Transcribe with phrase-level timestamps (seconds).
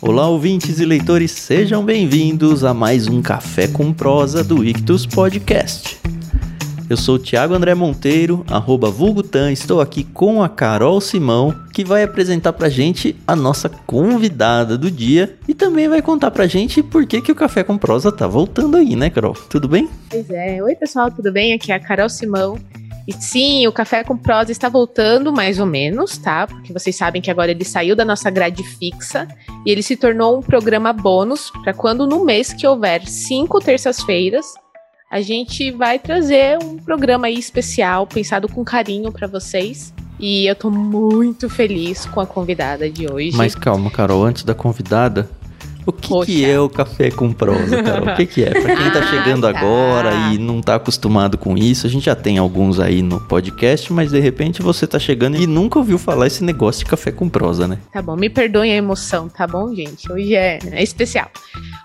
[0.00, 5.98] Olá, ouvintes e leitores, sejam bem-vindos a mais um Café com Prosa do Ictus Podcast.
[6.88, 11.84] Eu sou o Thiago André Monteiro, arroba Vulgutan, estou aqui com a Carol Simão, que
[11.84, 16.80] vai apresentar pra gente a nossa convidada do dia e também vai contar pra gente
[16.80, 19.34] por que, que o Café com Prosa tá voltando aí, né, Carol?
[19.50, 19.88] Tudo bem?
[20.08, 20.62] Pois é.
[20.62, 21.54] Oi, pessoal, tudo bem?
[21.54, 22.56] Aqui é a Carol Simão.
[23.08, 26.46] E sim, o Café com Prosa está voltando, mais ou menos, tá?
[26.46, 29.26] Porque vocês sabem que agora ele saiu da nossa grade fixa
[29.64, 34.44] e ele se tornou um programa bônus para quando no mês que houver cinco terças-feiras,
[35.10, 39.94] a gente vai trazer um programa aí especial, pensado com carinho para vocês.
[40.20, 43.34] E eu tô muito feliz com a convidada de hoje.
[43.34, 45.30] Mas calma, Carol, antes da convidada,
[45.88, 46.26] o que, Poxa.
[46.26, 48.12] que é o café com prosa, Carol?
[48.12, 48.50] O que, que é?
[48.50, 49.58] Pra quem tá Ah, chegando tá.
[49.58, 53.90] agora e não tá acostumado com isso, a gente já tem alguns aí no podcast,
[53.90, 57.26] mas de repente você tá chegando e nunca ouviu falar esse negócio de café com
[57.26, 57.78] prosa, né?
[57.90, 60.12] Tá bom, me perdoem a emoção, tá bom, gente?
[60.12, 61.30] Hoje é, é especial.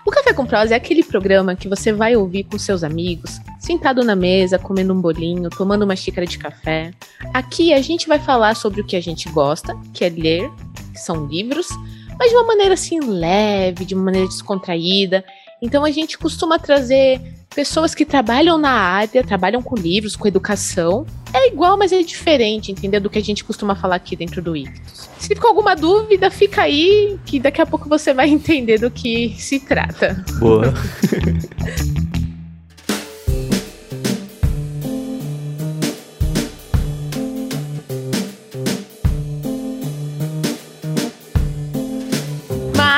[0.04, 4.04] O Café com Prosa é aquele programa que você vai ouvir com seus amigos, sentado
[4.04, 6.90] na mesa, comendo um bolinho, tomando uma xícara de café.
[7.32, 10.50] Aqui a gente vai falar sobre o que a gente gosta, que é ler,
[10.92, 11.68] que são livros,
[12.18, 15.24] mas de uma maneira assim leve, de uma maneira descontraída.
[15.60, 17.20] Então a gente costuma trazer
[17.54, 21.06] pessoas que trabalham na área, trabalham com livros, com educação.
[21.32, 23.00] É igual, mas é diferente, entendeu?
[23.00, 25.08] Do que a gente costuma falar aqui dentro do Ictus.
[25.18, 29.34] Se ficou alguma dúvida, fica aí, que daqui a pouco você vai entender do que
[29.38, 30.24] se trata.
[30.38, 30.74] Boa.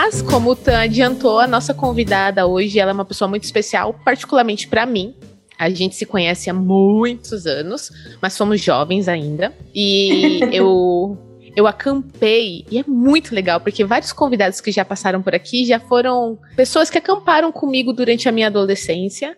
[0.07, 3.93] Mas, como o Tan adiantou, a nossa convidada hoje, ela é uma pessoa muito especial,
[4.05, 5.17] particularmente pra mim.
[5.59, 7.91] A gente se conhece há muitos anos,
[8.23, 9.53] mas somos jovens ainda.
[9.75, 11.19] E eu
[11.57, 15.81] eu acampei e é muito legal porque vários convidados que já passaram por aqui já
[15.81, 19.37] foram pessoas que acamparam comigo durante a minha adolescência.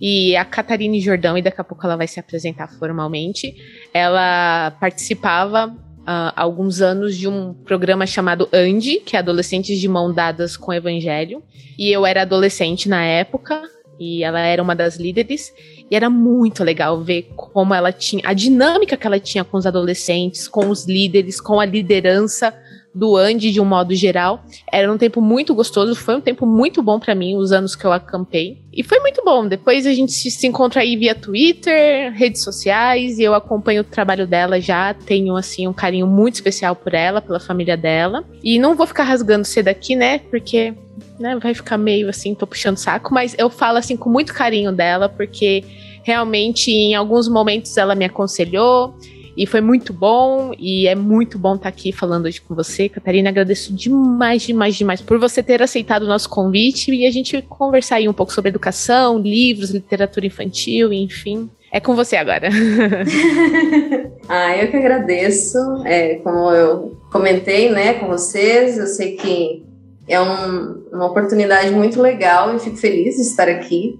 [0.00, 3.54] E a Catarine Jordão, e daqui a pouco ela vai se apresentar formalmente,
[3.92, 5.76] ela participava
[6.10, 10.72] há alguns anos de um programa chamado Andi, que é Adolescentes de Mão Dadas com
[10.72, 11.42] Evangelho.
[11.78, 13.62] E eu era adolescente na época,
[14.00, 15.52] e ela era uma das líderes.
[15.90, 19.66] E era muito legal ver como ela tinha, a dinâmica que ela tinha com os
[19.66, 22.54] adolescentes, com os líderes, com a liderança
[22.98, 24.42] do Andy de um modo geral.
[24.70, 27.84] Era um tempo muito gostoso, foi um tempo muito bom pra mim, os anos que
[27.84, 28.58] eu acampei.
[28.72, 29.46] E foi muito bom.
[29.46, 33.84] Depois a gente se se encontra aí via Twitter, redes sociais, e eu acompanho o
[33.84, 38.24] trabalho dela já, tenho assim um carinho muito especial por ela, pela família dela.
[38.42, 40.18] E não vou ficar rasgando cedo aqui, né?
[40.18, 40.74] Porque
[41.20, 44.72] né, vai ficar meio assim, tô puxando saco, mas eu falo assim com muito carinho
[44.72, 45.62] dela, porque
[46.02, 48.94] realmente em alguns momentos ela me aconselhou
[49.38, 53.30] e foi muito bom e é muito bom estar aqui falando hoje com você, Catarina.
[53.30, 57.96] Agradeço demais, demais, demais por você ter aceitado o nosso convite e a gente conversar
[57.96, 61.48] aí um pouco sobre educação, livros, literatura infantil, enfim.
[61.70, 62.48] É com você agora.
[64.28, 65.56] Ah, eu que agradeço.
[65.86, 69.64] É, como eu comentei, né, com vocês, eu sei que
[70.06, 73.98] é um- uma oportunidade muito legal e fico feliz de estar aqui.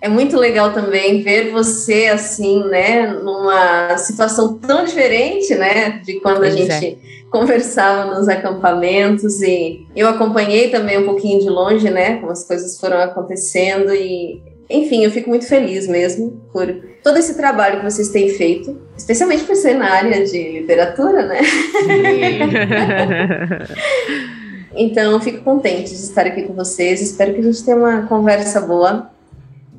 [0.00, 6.44] É muito legal também ver você assim, né, numa situação tão diferente, né, de quando
[6.44, 6.98] a Pois gente
[7.30, 9.40] conversava nos acampamentos.
[9.42, 13.92] E eu acompanhei também um pouquinho de longe, né, como as coisas foram acontecendo.
[13.94, 16.66] E enfim, eu fico muito feliz mesmo por
[17.02, 21.40] todo esse trabalho que vocês têm feito, especialmente por ser na área de literatura, né?
[24.76, 27.00] Então, eu fico contente de estar aqui com vocês.
[27.00, 29.10] Espero que a gente tenha uma conversa boa,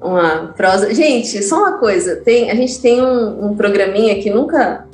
[0.01, 0.93] uma prosa.
[0.93, 4.85] Gente, só uma coisa: tem, a gente tem um, um programinha que nunca,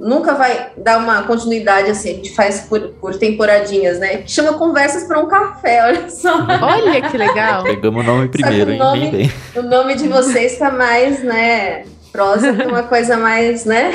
[0.00, 2.10] nunca vai dar uma continuidade assim.
[2.10, 4.18] A gente faz por, por temporadinhas, né?
[4.18, 5.82] Que chama Conversas para um Café.
[5.88, 6.34] Olha só.
[6.62, 7.64] Olha que legal.
[7.64, 8.78] Pegamos o nome primeiro, o hein?
[8.78, 9.32] nome- Bem, bem.
[9.56, 11.84] O nome de vocês está mais, né?
[12.18, 13.92] Prosa que uma coisa mais, né?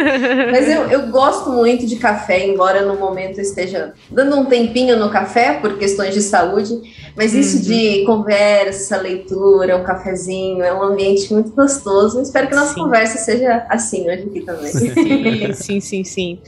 [0.50, 4.96] Mas eu, eu gosto muito de café, embora no momento eu esteja dando um tempinho
[4.98, 6.80] no café por questões de saúde.
[7.14, 7.62] Mas isso Uhum.
[7.62, 12.22] de conversa, leitura, um cafezinho, é um ambiente muito gostoso.
[12.22, 12.80] Espero que a nossa Sim.
[12.80, 14.72] conversa seja assim hoje aqui também.
[14.72, 16.38] Sim, sim, sim, sim.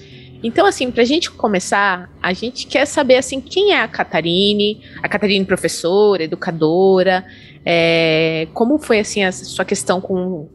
[0.43, 5.09] Então, assim, pra gente começar, a gente quer saber, assim, quem é a Catarine, a
[5.09, 7.27] Catarine professora, educadora,
[7.63, 10.49] é, como foi, assim, a sua questão com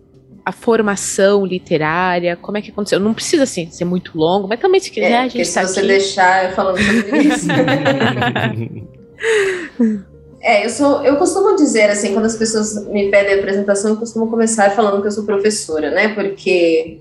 [0.46, 3.00] a formação literária, como é que aconteceu?
[3.00, 5.66] Não precisa, assim, ser muito longo, mas também se quiser, É, a gente se tá
[5.66, 5.88] você aqui.
[5.88, 7.48] deixar eu falando sobre isso.
[10.48, 14.30] É, eu sou, eu costumo dizer assim, quando as pessoas me pedem apresentação, eu costumo
[14.30, 16.10] começar falando que eu sou professora, né?
[16.10, 17.00] Porque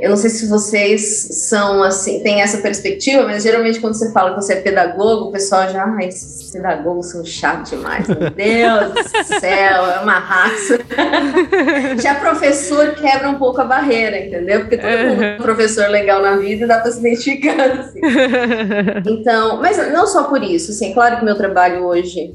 [0.00, 4.30] eu não sei se vocês são assim, tem essa perspectiva, mas geralmente quando você fala
[4.30, 8.92] que você é pedagogo, o pessoal já, ah, esses pedagogos são chatos demais, meu Deus
[8.92, 10.78] do céu, é uma raça.
[12.00, 14.60] já professor quebra um pouco a barreira, entendeu?
[14.60, 17.70] Porque todo mundo é um professor legal na vida e dá para se identificar.
[17.70, 18.00] Assim.
[19.08, 22.34] Então, mas não só por isso, assim, claro que meu trabalho hoje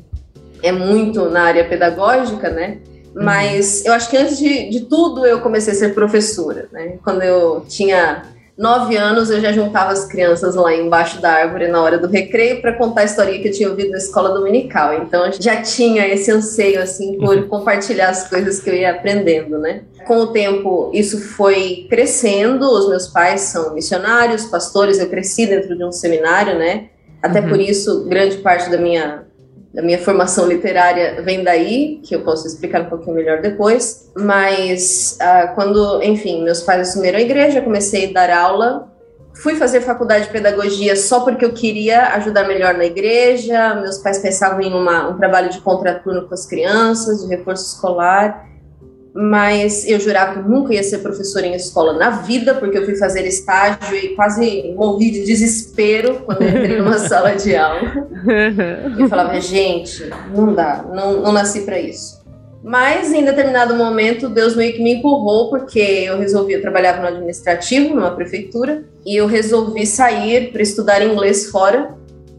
[0.62, 2.80] é muito na área pedagógica, né?
[3.16, 6.98] Mas eu acho que antes de, de tudo eu comecei a ser professora, né?
[7.04, 8.24] Quando eu tinha
[8.58, 12.62] nove anos, eu já juntava as crianças lá embaixo da árvore na hora do recreio
[12.62, 14.94] para contar a história que eu tinha ouvido na escola dominical.
[14.96, 17.48] Então, já tinha esse anseio, assim, por uhum.
[17.48, 19.84] compartilhar as coisas que eu ia aprendendo, né?
[20.06, 22.66] Com o tempo, isso foi crescendo.
[22.66, 25.00] Os meus pais são missionários, pastores.
[25.00, 26.90] Eu cresci dentro de um seminário, né?
[27.22, 27.50] Até uhum.
[27.50, 29.24] por isso, grande parte da minha
[29.74, 34.12] da minha formação literária vem daí, que eu posso explicar um pouquinho melhor depois.
[34.16, 38.88] Mas uh, quando, enfim, meus pais assumiram a igreja, comecei a dar aula.
[39.34, 43.74] Fui fazer faculdade de pedagogia só porque eu queria ajudar melhor na igreja.
[43.76, 48.53] Meus pais pensavam em uma, um trabalho de contraturno com as crianças, de reforço escolar
[49.14, 52.96] mas eu jurava que nunca ia ser professora em escola na vida, porque eu fui
[52.96, 58.08] fazer estágio e quase morri de desespero quando entrei numa sala de aula.
[58.98, 62.24] Eu falava, gente, não dá, não, não nasci para isso.
[62.64, 67.08] Mas em determinado momento, Deus meio que me empurrou, porque eu resolvi, eu trabalhava no
[67.08, 71.94] administrativo, numa prefeitura, e eu resolvi sair para estudar inglês fora,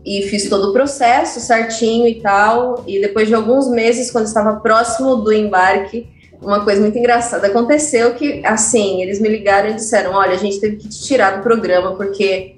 [0.04, 2.84] e fiz todo o processo certinho e tal.
[2.86, 6.06] E depois de alguns meses, quando estava próximo do embarque,
[6.40, 10.60] uma coisa muito engraçada aconteceu que, assim, eles me ligaram e disseram: olha, a gente
[10.60, 12.54] teve que te tirar do programa porque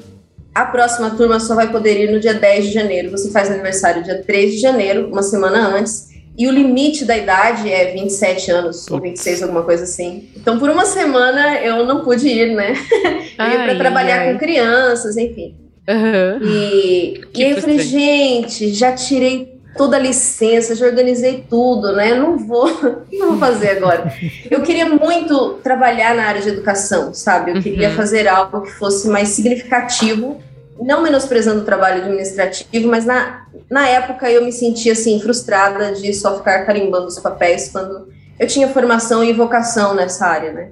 [0.55, 3.11] a próxima turma só vai poder ir no dia 10 de janeiro.
[3.11, 6.08] Você faz aniversário dia 3 de janeiro, uma semana antes,
[6.38, 10.28] e o limite da idade é 27 anos, ou 26, alguma coisa assim.
[10.37, 12.73] Então, por uma semana eu não pude ir, né?
[13.38, 14.32] eu ia para trabalhar ai.
[14.32, 15.55] com crianças, enfim.
[15.88, 16.46] Uhum.
[16.46, 22.14] E, e aí eu falei, gente, já tirei toda a licença, já organizei tudo, né?
[22.14, 24.12] Não vou, o que eu vou fazer agora?
[24.50, 27.52] Eu queria muito trabalhar na área de educação, sabe?
[27.52, 27.94] Eu queria uhum.
[27.94, 30.40] fazer algo que fosse mais significativo,
[30.81, 36.12] não menosprezando o trabalho administrativo, mas na, na época eu me sentia assim frustrada de
[36.12, 38.08] só ficar carimbando os papéis quando
[38.38, 40.69] eu tinha formação e vocação nessa área, né?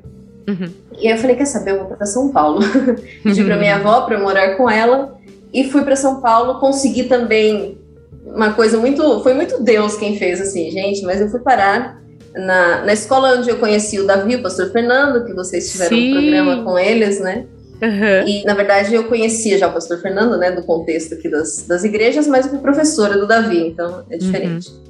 [0.48, 0.70] Uhum.
[0.98, 2.60] E aí eu falei, quer saber, eu vou para São Paulo.
[3.22, 5.18] Pedi para minha avó para morar com ela
[5.52, 7.78] e fui para São Paulo, consegui também
[8.26, 9.22] uma coisa muito.
[9.22, 12.02] Foi muito Deus quem fez assim, gente, mas eu fui parar
[12.34, 16.10] na, na escola onde eu conheci o Davi, o pastor Fernando, que vocês tiveram Sim.
[16.10, 17.46] um programa com eles, né?
[17.82, 18.28] Uhum.
[18.28, 21.84] E, na verdade, eu conhecia já o pastor Fernando, né, do contexto aqui das, das
[21.84, 24.70] igrejas, mas eu fui professora do Davi, então é diferente.
[24.70, 24.84] Uhum.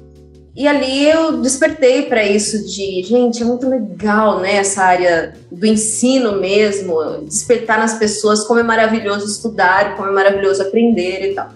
[0.55, 5.65] E ali eu despertei para isso de, gente, é muito legal, né, essa área do
[5.65, 11.49] ensino mesmo, despertar nas pessoas como é maravilhoso estudar, como é maravilhoso aprender e tal.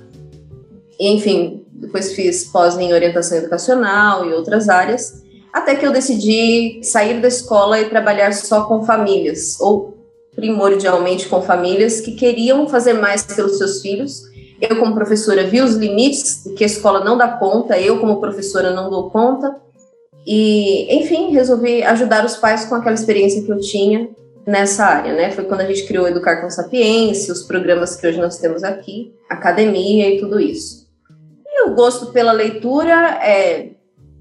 [0.99, 6.81] E, enfim, depois fiz pós em orientação educacional e outras áreas, até que eu decidi
[6.83, 9.97] sair da escola e trabalhar só com famílias, ou
[10.35, 14.23] primordialmente com famílias que queriam fazer mais pelos seus filhos.
[14.61, 18.71] Eu, como professora, vi os limites que a escola não dá conta, eu, como professora,
[18.71, 19.55] não dou conta.
[20.27, 24.09] E, enfim, resolvi ajudar os pais com aquela experiência que eu tinha
[24.45, 25.31] nessa área, né?
[25.31, 29.13] Foi quando a gente criou Educar com Sapiência, os programas que hoje nós temos aqui,
[29.29, 30.88] academia e tudo isso
[31.67, 33.69] o gosto pela leitura é.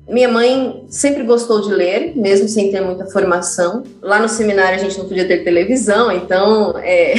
[0.09, 3.83] Minha mãe sempre gostou de ler, mesmo sem ter muita formação.
[4.01, 7.13] Lá no seminário a gente não podia ter televisão, então é...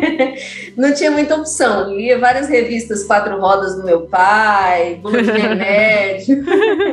[0.74, 1.94] não tinha muita opção.
[1.94, 6.42] Lia várias revistas quatro rodas do meu pai, bolo de remédio,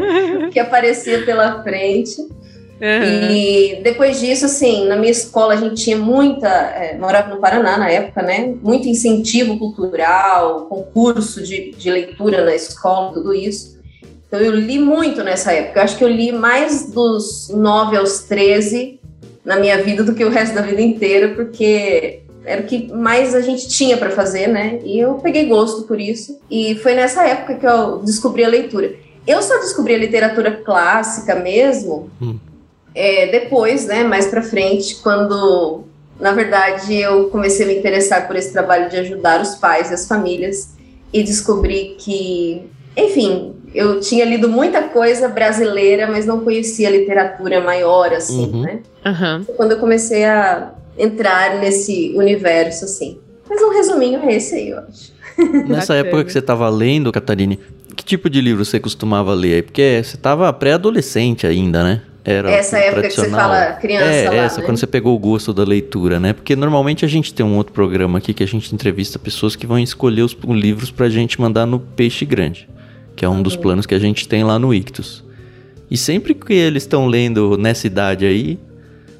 [0.51, 2.27] que aparecia pela frente.
[2.81, 3.31] Uhum.
[3.31, 7.77] E depois disso, assim, na minha escola a gente tinha muita, é, morava no Paraná
[7.77, 8.55] na época, né?
[8.63, 13.79] Muito incentivo cultural, concurso de, de leitura na escola, tudo isso.
[14.27, 15.79] Então eu li muito nessa época.
[15.79, 18.99] Eu acho que eu li mais dos 9 aos 13
[19.45, 23.35] na minha vida do que o resto da vida inteira, porque era o que mais
[23.35, 24.79] a gente tinha para fazer, né?
[24.83, 26.39] E eu peguei gosto por isso.
[26.49, 28.95] E foi nessa época que eu descobri a leitura.
[29.27, 32.39] Eu só descobri a literatura clássica mesmo hum
[32.93, 35.83] é, depois, né, mais para frente, quando
[36.19, 39.93] na verdade eu comecei a me interessar por esse trabalho de ajudar os pais e
[39.93, 40.75] as famílias
[41.11, 42.63] e descobri que,
[42.95, 48.61] enfim, eu tinha lido muita coisa brasileira, mas não conhecia literatura maior, assim, uhum.
[48.61, 48.79] né?
[49.05, 49.45] Uhum.
[49.55, 53.17] Quando eu comecei a entrar nesse universo, assim.
[53.49, 55.11] Mas um resuminho é esse aí, eu acho.
[55.67, 57.59] Nessa época que você estava lendo, Catarine,
[57.95, 59.63] que tipo de livro você costumava ler?
[59.63, 62.01] Porque você estava pré-adolescente ainda, né?
[62.23, 64.65] Era essa época que você fala criança é, lá, essa né?
[64.65, 66.33] quando você pegou o gosto da leitura, né?
[66.33, 69.65] Porque normalmente a gente tem um outro programa aqui que a gente entrevista pessoas que
[69.65, 72.69] vão escolher os livros pra gente mandar no Peixe Grande,
[73.15, 73.61] que é um dos Uhum.
[73.61, 75.23] planos que a gente tem lá no Ictus.
[75.89, 78.57] E sempre que eles estão lendo nessa idade aí,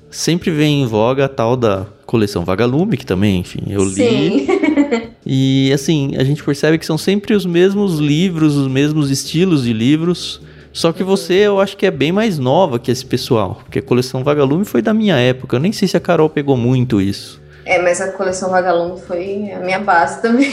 [0.09, 3.93] sempre vem em voga a tal da coleção Vagalume, que também, enfim, eu li.
[3.93, 4.47] Sim.
[5.25, 9.71] E assim, a gente percebe que são sempre os mesmos livros, os mesmos estilos de
[9.71, 10.41] livros.
[10.73, 13.61] Só que você, eu acho que é bem mais nova que esse pessoal.
[13.63, 15.57] Porque a coleção Vagalume foi da minha época.
[15.57, 17.41] Eu nem sei se a Carol pegou muito isso.
[17.65, 20.49] É, mas a coleção Vagalume foi a minha base também.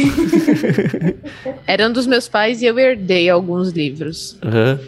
[1.66, 4.36] Era um dos meus pais e eu herdei alguns livros.
[4.44, 4.78] Aham.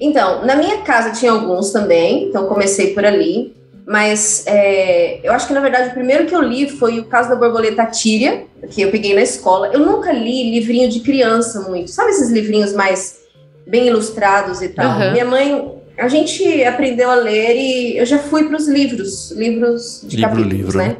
[0.00, 3.54] Então, na minha casa tinha alguns também, então comecei por ali.
[3.86, 7.28] Mas é, eu acho que, na verdade, o primeiro que eu li foi o caso
[7.30, 9.68] da borboleta Tíria, que eu peguei na escola.
[9.72, 11.90] Eu nunca li livrinho de criança muito.
[11.90, 13.21] Sabe esses livrinhos mais
[13.66, 14.86] bem ilustrados e tal?
[14.86, 15.12] Aham.
[15.12, 20.02] Minha mãe, a gente aprendeu a ler e eu já fui para os livros, livros
[20.04, 20.96] de Livro, capítulos, livro, né?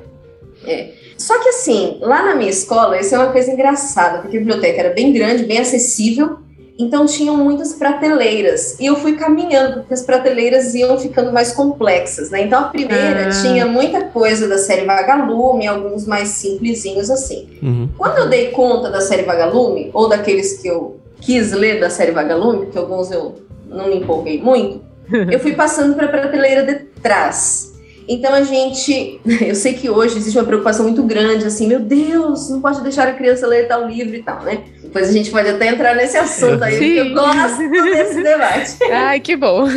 [0.67, 0.91] É.
[1.17, 4.81] Só que assim, lá na minha escola, isso é uma coisa engraçada, porque a biblioteca
[4.81, 6.39] era bem grande, bem acessível,
[6.79, 8.77] então tinham muitas prateleiras.
[8.81, 12.43] E eu fui caminhando, porque as prateleiras iam ficando mais complexas, né?
[12.43, 13.43] Então a primeira Ah.
[13.43, 17.49] tinha muita coisa da série Vagalume, alguns mais simplesinhos assim.
[17.63, 17.89] Uhum.
[17.97, 22.13] Quando eu dei conta da série Vagalume, ou daqueles que eu quis ler da série
[22.13, 23.37] Vagalume, porque alguns eu
[23.67, 24.83] não me empolguei muito,
[25.31, 27.73] eu fui passando para a prateleira de trás.
[28.09, 32.51] Então a gente, eu sei que hoje existe uma preocupação muito grande, assim, meu Deus,
[32.51, 34.65] não pode deixar a criança ler tal livro e tal, né?
[34.83, 37.15] Depois a gente pode até entrar nesse assunto aí, porque eu Sim.
[37.15, 38.85] gosto desse debate.
[38.93, 39.67] Ai, que bom.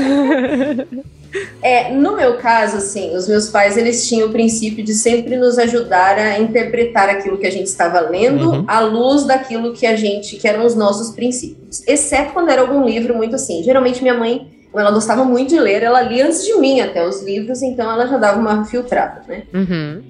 [1.61, 5.57] É, no meu caso, assim, os meus pais, eles tinham o princípio de sempre nos
[5.57, 8.65] ajudar a interpretar aquilo que a gente estava lendo Uhum.
[8.67, 11.81] à luz daquilo que a gente, que eram os nossos princípios.
[11.87, 13.63] Exceto quando era algum livro muito assim.
[13.63, 17.21] Geralmente minha mãe, ela gostava muito de ler, ela lia antes de mim até os
[17.23, 19.43] livros, então ela já dava uma filtrada, né?
[19.53, 20.03] Uhum.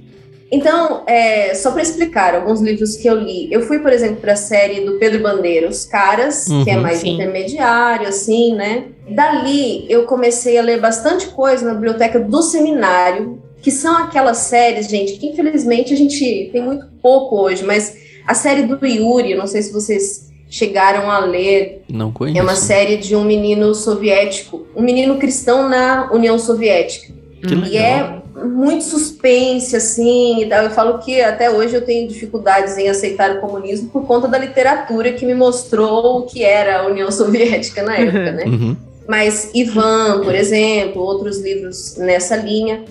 [0.55, 4.33] Então, é, só para explicar alguns livros que eu li, eu fui, por exemplo, para
[4.33, 7.13] a série do Pedro Bandeira, Os Caras, que é Uhum, mais sim.
[7.15, 8.85] intermediário, assim, né?
[9.09, 14.87] Dali, eu comecei a ler bastante coisa na biblioteca do seminário, que são aquelas séries,
[14.87, 17.95] gente, que infelizmente a gente tem muito pouco hoje, mas
[18.27, 22.37] a série do Yuri, eu não sei se vocês chegaram a ler, Não conheço.
[22.39, 27.13] é uma série de um menino soviético, um menino cristão na União Soviética.
[27.53, 27.61] Hum.
[27.61, 27.71] legal.
[27.71, 30.63] E é muito suspense, assim, e tal.
[30.63, 34.37] Eu falo que até hoje eu tenho dificuldades em aceitar o comunismo por conta da
[34.37, 38.43] literatura que me mostrou o que era a União Soviética na época, né?
[38.45, 38.75] Uhum.
[39.07, 42.83] Mas Ivan, por exemplo, outros livros nessa linha.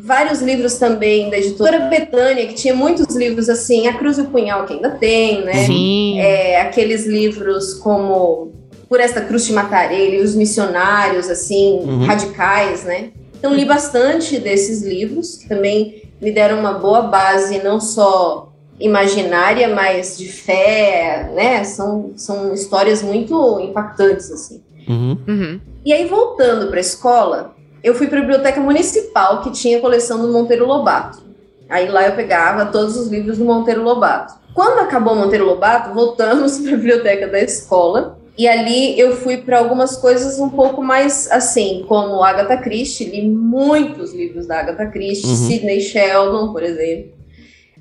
[0.00, 4.26] Vários livros também da editora Betânia, que tinha muitos livros assim, A Cruz e o
[4.26, 5.66] Punhal, que ainda tem, né?
[5.66, 6.20] Sim.
[6.20, 8.52] É, aqueles livros como
[8.88, 12.06] Por Esta Cruz Te Matarei, livros missionários, assim, Uhum.
[12.06, 13.08] radicais, né?
[13.38, 19.68] Então li bastante desses livros, que também me deram uma boa base, não só imaginária,
[19.68, 21.64] mas de fé, né?
[21.64, 24.62] São, são histórias muito impactantes, assim.
[24.88, 25.18] Uhum.
[25.26, 25.60] Uhum.
[25.84, 29.80] E aí, voltando para a escola, eu fui para a biblioteca municipal, que tinha a
[29.80, 31.22] coleção do Monteiro Lobato.
[31.68, 34.34] Aí lá eu pegava todos os livros do Monteiro Lobato.
[34.54, 38.17] Quando acabou o Monteiro Lobato, voltamos para a biblioteca da escola.
[38.38, 43.28] E ali eu fui para algumas coisas um pouco mais assim, como Agatha Christie, li
[43.28, 45.36] muitos livros da Agatha Christie, Uhum.
[45.36, 47.18] Sidney Sheldon, por exemplo.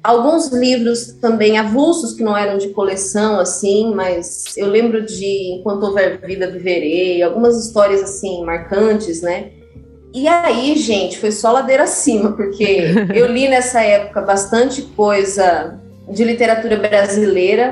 [0.04, 5.84] Alguns livros também avulsos que não eram de coleção, assim, mas eu lembro de Enquanto
[5.84, 9.52] Houver Vida Viverei, algumas histórias, assim, marcantes, né?
[10.14, 15.78] E aí, gente, foi só ladeira acima, porque eu li nessa época bastante coisa
[16.10, 17.72] de literatura brasileira,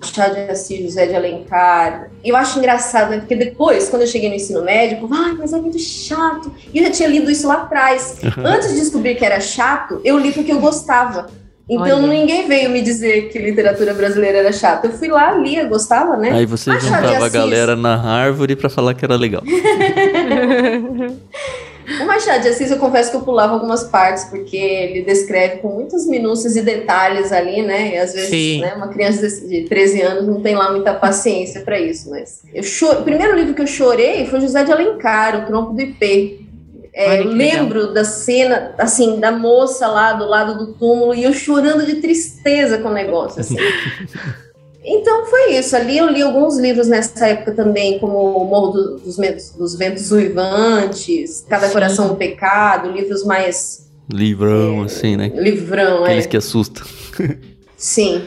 [0.00, 2.10] Machado de Assis, José de Alencar.
[2.22, 3.18] E eu acho engraçado, né?
[3.18, 6.52] Porque depois, quando eu cheguei no ensino médio, eu ai, mas é muito chato.
[6.72, 8.18] E eu já tinha lido isso lá atrás.
[8.38, 11.26] Antes de descobrir que era chato, eu li porque eu gostava.
[11.68, 12.06] Então Olha.
[12.06, 14.86] ninguém veio me dizer que literatura brasileira era chata.
[14.86, 16.30] Eu fui lá, lia, gostava, né?
[16.30, 19.42] Aí você Machado juntava a galera na árvore pra falar que era legal.
[22.00, 25.68] O Machado de Assis, eu confesso que eu pulava algumas partes, porque ele descreve com
[25.68, 27.94] muitas minúcias e detalhes ali, né?
[27.94, 28.60] E às vezes, Sim.
[28.60, 32.62] né, uma criança de 13 anos não tem lá muita paciência para isso, mas eu
[32.62, 32.90] cho...
[32.92, 36.40] o primeiro livro que eu chorei foi José de Alencar, O Tronco do Ipê.
[36.92, 41.32] É, eu lembro da cena, assim, da moça lá do lado do túmulo e eu
[41.32, 43.56] chorando de tristeza com o negócio, assim.
[44.84, 45.74] Então foi isso.
[45.76, 49.74] Ali eu li alguns livros nessa época também, como O Morro do- dos, Ventos, dos
[49.76, 51.68] Ventos Uivantes, Cada.
[51.68, 55.30] Coração um Pecado, livros mais Livrão, assim, né?
[55.34, 56.10] livrão, é.
[56.10, 56.86] Aqueles que assustam.
[57.76, 58.24] Sim.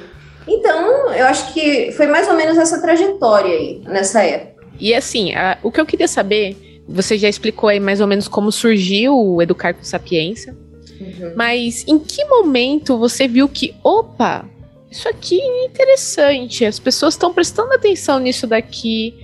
[0.47, 4.65] Então, eu acho que foi mais ou menos essa trajetória aí, nessa época.
[4.79, 6.55] E assim, a- o que eu queria saber
[6.87, 10.53] você já explicou aí mais ou menos como surgiu o Educar com Sapiência.
[10.99, 11.33] Uhum.
[11.35, 14.45] Mas em que momento você viu que, opa,
[14.91, 19.15] isso aqui é interessante, as pessoas estão prestando atenção nisso daqui,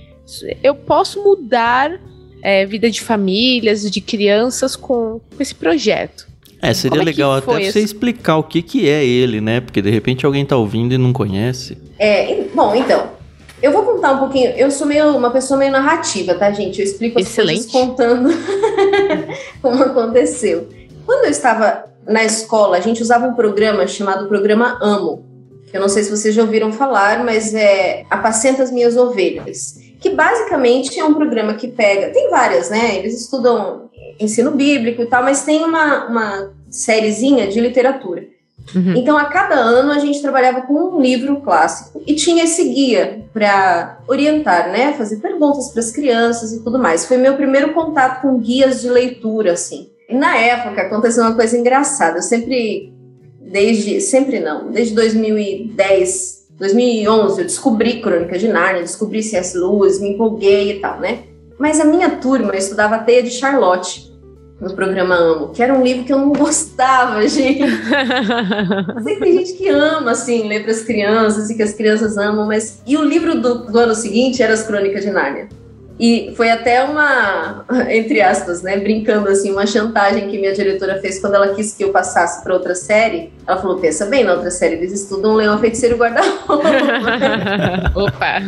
[0.62, 2.00] eu posso mudar
[2.42, 6.26] é, vida de famílias, de crianças com, com esse projeto.
[6.60, 7.80] É, seria é legal até você esse?
[7.80, 9.60] explicar o que, que é ele, né?
[9.60, 11.78] Porque de repente alguém tá ouvindo e não conhece.
[11.98, 13.10] É, bom, então,
[13.62, 14.50] eu vou contar um pouquinho.
[14.50, 16.80] Eu sou meio uma pessoa meio narrativa, tá, gente?
[16.80, 17.70] Eu explico as Excelente.
[17.70, 18.30] coisas contando
[19.62, 20.68] como aconteceu.
[21.06, 25.27] Quando eu estava na escola, a gente usava um programa chamado Programa Amo.
[25.72, 29.78] Eu não sei se vocês já ouviram falar, mas é Apacenta as Minhas Ovelhas.
[30.00, 32.10] Que basicamente é um programa que pega.
[32.10, 32.96] Tem várias, né?
[32.96, 38.24] Eles estudam ensino bíblico e tal, mas tem uma, uma sériezinha de literatura.
[38.74, 38.94] Uhum.
[38.96, 43.24] Então, a cada ano a gente trabalhava com um livro clássico e tinha esse guia
[43.32, 44.92] para orientar, né?
[44.92, 47.06] Fazer perguntas para as crianças e tudo mais.
[47.06, 49.88] Foi meu primeiro contato com guias de leitura, assim.
[50.08, 52.18] E na época aconteceu uma coisa engraçada.
[52.18, 52.92] Eu sempre,
[53.50, 59.56] desde, sempre não, desde 2010, 2011, eu descobri Crônica de Nárnia, descobri C.S.
[59.56, 61.20] Lewis, me empolguei e tal, né?
[61.58, 64.08] Mas a minha turma estudava a Teia de Charlotte
[64.60, 67.62] no programa Amo, que era um livro que eu não gostava, gente.
[69.02, 72.16] Sei que tem gente que ama, assim, ler para as crianças e que as crianças
[72.16, 72.82] amam, mas.
[72.86, 75.48] E o livro do, do ano seguinte era As Crônicas de Nárnia.
[75.98, 81.18] E foi até uma, entre aspas, né, brincando assim, uma chantagem que minha diretora fez
[81.18, 83.32] quando ela quis que eu passasse para outra série.
[83.46, 86.68] Ela falou: pensa bem, na outra série eles estudam Leão Feiticeiro Guarda-Roupa.
[87.96, 88.40] Opa!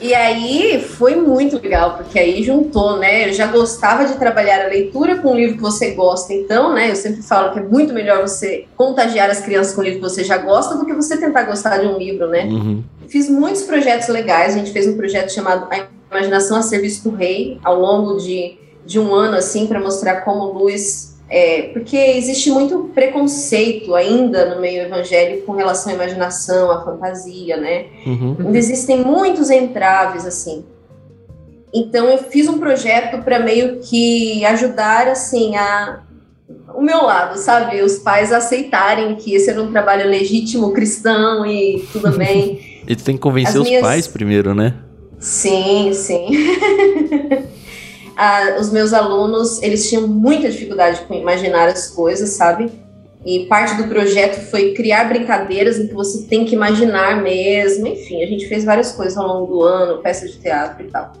[0.00, 3.28] E aí foi muito legal, porque aí juntou, né?
[3.28, 6.90] Eu já gostava de trabalhar a leitura com um livro que você gosta, então, né?
[6.90, 10.08] Eu sempre falo que é muito melhor você contagiar as crianças com um livro que
[10.08, 12.44] você já gosta do que você tentar gostar de um livro, né?
[12.44, 12.84] Uhum.
[13.08, 15.68] Fiz muitos projetos legais, a gente fez um projeto chamado
[16.10, 20.52] imaginação a serviço do rei ao longo de, de um ano, assim, para mostrar como
[20.52, 21.14] Luiz.
[21.28, 27.56] É, porque existe muito preconceito ainda no meio evangélico com relação à imaginação, à fantasia,
[27.56, 27.86] né?
[28.06, 28.36] Uhum.
[28.38, 30.64] Ainda existem muitos entraves, assim.
[31.74, 36.04] Então, eu fiz um projeto para meio que ajudar, assim, a,
[36.74, 37.82] o meu lado, sabe?
[37.82, 42.60] Os pais aceitarem que esse era um trabalho legítimo, cristão e tudo bem.
[42.86, 43.82] e tu tem que convencer As os minhas...
[43.82, 44.74] pais primeiro, né?
[45.18, 46.28] Sim, sim.
[48.16, 52.70] ah, os meus alunos, eles tinham muita dificuldade com imaginar as coisas, sabe?
[53.24, 57.86] E parte do projeto foi criar brincadeiras em que você tem que imaginar mesmo.
[57.88, 61.12] Enfim, a gente fez várias coisas ao longo do ano, peças de teatro e tal.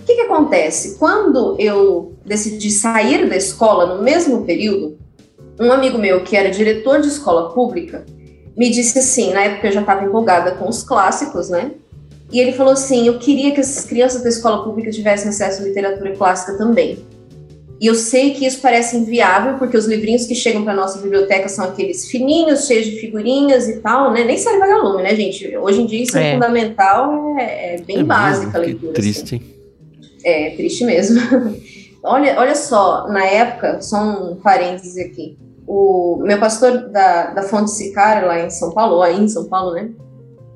[0.00, 0.98] O que, que acontece?
[0.98, 4.98] Quando eu decidi sair da escola no mesmo período,
[5.60, 8.06] um amigo meu que era diretor de escola pública
[8.56, 11.72] me disse assim, na época eu já estava empolgada com os clássicos, né?
[12.32, 15.64] E ele falou assim: Eu queria que as crianças da escola pública tivessem acesso à
[15.64, 16.98] literatura clássica também.
[17.80, 21.48] E eu sei que isso parece inviável, porque os livrinhos que chegam para nossa biblioteca
[21.48, 24.22] são aqueles fininhos, cheios de figurinhas e tal, né?
[24.22, 25.56] Nem sai vagalume, né, gente?
[25.56, 28.92] Hoje em dia isso é, é fundamental, é, é bem é básica a leitura.
[28.92, 29.36] Triste.
[29.36, 29.44] Assim.
[30.22, 31.20] É, triste mesmo.
[32.04, 35.38] olha, olha só, na época, só um parênteses aqui.
[35.66, 39.72] O meu pastor da, da Fonte Sicário, lá em São Paulo, aí em São Paulo,
[39.72, 39.88] né?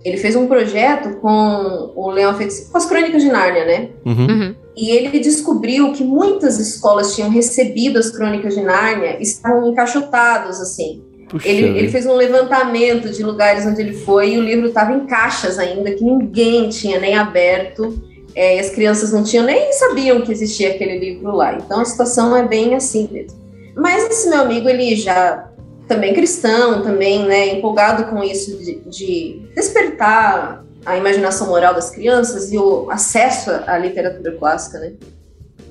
[0.05, 3.89] Ele fez um projeto com o Leão Feiticeiro, com as Crônicas de Nárnia, né?
[4.05, 4.27] Uhum.
[4.27, 4.55] Uhum.
[4.77, 10.61] E ele descobriu que muitas escolas tinham recebido as Crônicas de Nárnia e estavam encaixotados,
[10.61, 11.03] assim.
[11.43, 15.07] ele, ele, fez um levantamento de lugares onde ele foi e o livro estava em
[15.07, 17.95] caixas ainda, que ninguém tinha nem aberto.
[18.37, 21.55] É, e as crianças não tinham nem sabiam que existia aquele livro lá.
[21.55, 23.39] Então a situação é bem assim mesmo.
[23.77, 25.49] Mas esse meu amigo, ele já
[25.87, 32.53] também cristão, também né, empolgado com isso de, de, despertar a imaginação moral das crianças
[32.53, 34.93] e o acesso à literatura clássica, né?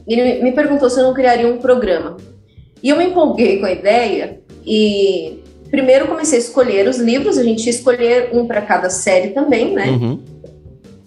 [0.07, 2.17] Ele me perguntou se eu não criaria um programa.
[2.81, 7.43] E eu me empolguei com a ideia e primeiro comecei a escolher os livros, a
[7.43, 9.87] gente ia escolher um para cada série também, né?
[9.87, 10.19] Uhum.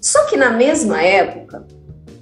[0.00, 1.66] Só que na mesma época,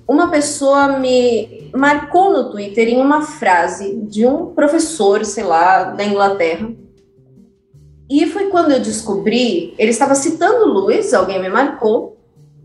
[0.08, 6.04] uma pessoa me marcou no Twitter em uma frase de um professor, sei lá, da
[6.04, 6.70] Inglaterra.
[8.08, 12.16] E foi quando eu descobri, ele estava citando Lewis, alguém me marcou,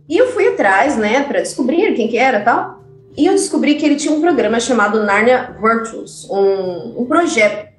[0.07, 2.83] e eu fui atrás, né, para descobrir quem que era tal.
[3.17, 7.69] E eu descobri que ele tinha um programa chamado Narnia Virtues, um, um projeto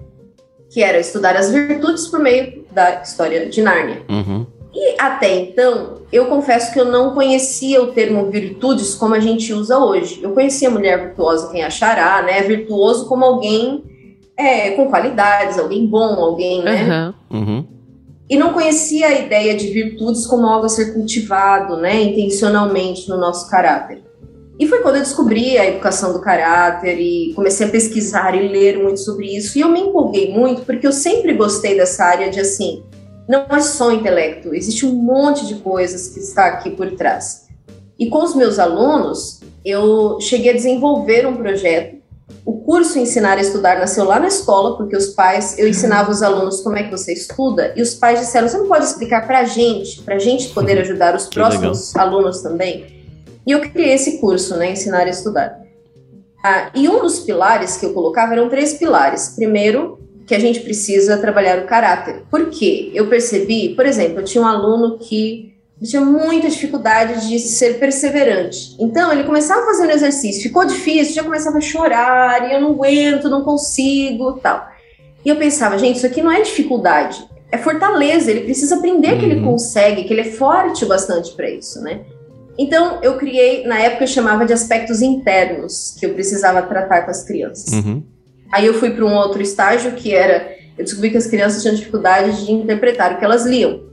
[0.68, 4.02] que era estudar as virtudes por meio da história de Nárnia.
[4.08, 4.46] Uhum.
[4.72, 9.52] E até então, eu confesso que eu não conhecia o termo virtudes como a gente
[9.52, 10.20] usa hoje.
[10.22, 12.42] Eu conhecia mulher virtuosa, quem achará, né?
[12.42, 13.82] Virtuoso como alguém
[14.36, 17.12] é, com qualidades, alguém bom, alguém, né?
[17.30, 17.64] Uhum.
[18.28, 22.00] E não conhecia a ideia de virtudes como algo a ser cultivado, né?
[22.00, 24.02] Intencionalmente no nosso caráter.
[24.58, 28.78] E foi quando eu descobri a educação do caráter e comecei a pesquisar e ler
[28.78, 29.58] muito sobre isso.
[29.58, 32.84] E eu me empolguei muito porque eu sempre gostei dessa área de assim,
[33.30, 37.46] não é só intelecto, existe um monte de coisas que está aqui por trás.
[37.96, 42.00] E com os meus alunos, eu cheguei a desenvolver um projeto.
[42.44, 46.24] O curso Ensinar a Estudar nasceu lá na escola, porque os pais, eu ensinava os
[46.24, 49.38] alunos como é que você estuda, e os pais disseram: você não pode explicar para
[49.38, 50.82] a gente, para a gente poder uhum.
[50.82, 53.06] ajudar os próximos alunos também?
[53.46, 55.60] E eu criei esse curso, né, Ensinar a Estudar.
[56.42, 59.34] Ah, e um dos pilares que eu colocava eram três pilares.
[59.36, 62.22] Primeiro, que a gente precisa trabalhar o caráter.
[62.30, 62.90] Por quê?
[62.94, 65.50] Eu percebi, por exemplo, eu tinha um aluno que
[65.86, 68.76] tinha muita dificuldade de ser perseverante.
[68.78, 73.30] Então, ele começava fazendo exercício, ficou difícil, já começava a chorar, e eu não aguento,
[73.30, 74.68] não consigo, tal.
[75.24, 79.18] E eu pensava, gente, isso aqui não é dificuldade, é fortaleza, ele precisa aprender uhum.
[79.18, 79.52] que ele uhum.
[79.52, 82.00] consegue, que ele é forte o bastante para isso, né?
[82.58, 87.10] Então, eu criei, na época eu chamava de aspectos internos que eu precisava tratar com
[87.10, 87.72] as crianças.
[87.72, 88.02] Uhum.
[88.50, 91.74] Aí eu fui para um outro estágio que era, eu descobri que as crianças tinham
[91.74, 93.88] dificuldade de interpretar o que elas liam.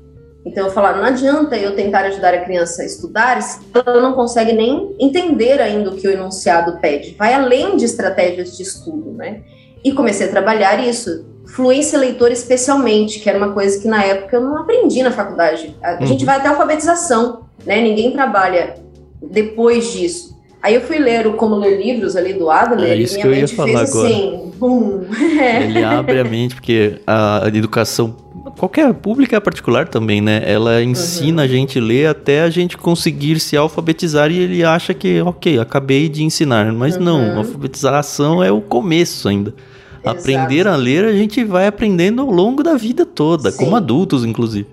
[0.48, 4.14] Então eu falava, não adianta eu tentar ajudar a criança a estudar se ela não
[4.14, 7.16] consegue nem entender ainda o que o enunciado pede.
[7.18, 9.42] Vai além de estratégias de estudo, né?
[9.84, 14.38] E comecei a trabalhar isso, fluência leitora especialmente, que era uma coisa que na época
[14.38, 15.76] eu não aprendi na faculdade.
[15.84, 16.06] A uhum.
[16.06, 17.82] gente vai até alfabetização, né?
[17.82, 18.76] Ninguém trabalha
[19.22, 20.37] depois disso.
[20.68, 22.92] Aí eu fui ler o Como Ler Livros ali do Adler.
[22.92, 24.10] É isso que eu ia falar agora.
[24.10, 25.06] Assim, bum.
[25.64, 28.14] Ele abre a mente, porque a educação,
[28.60, 30.44] qualquer pública particular também, né?
[30.46, 31.46] Ela ensina uhum.
[31.46, 35.58] a gente a ler até a gente conseguir se alfabetizar e ele acha que, ok,
[35.58, 36.74] acabei de ensinar.
[36.74, 37.04] Mas uhum.
[37.04, 39.54] não, alfabetização é o começo ainda.
[40.02, 40.20] Exato.
[40.20, 43.64] Aprender a ler a gente vai aprendendo ao longo da vida toda, Sim.
[43.64, 44.68] como adultos, inclusive.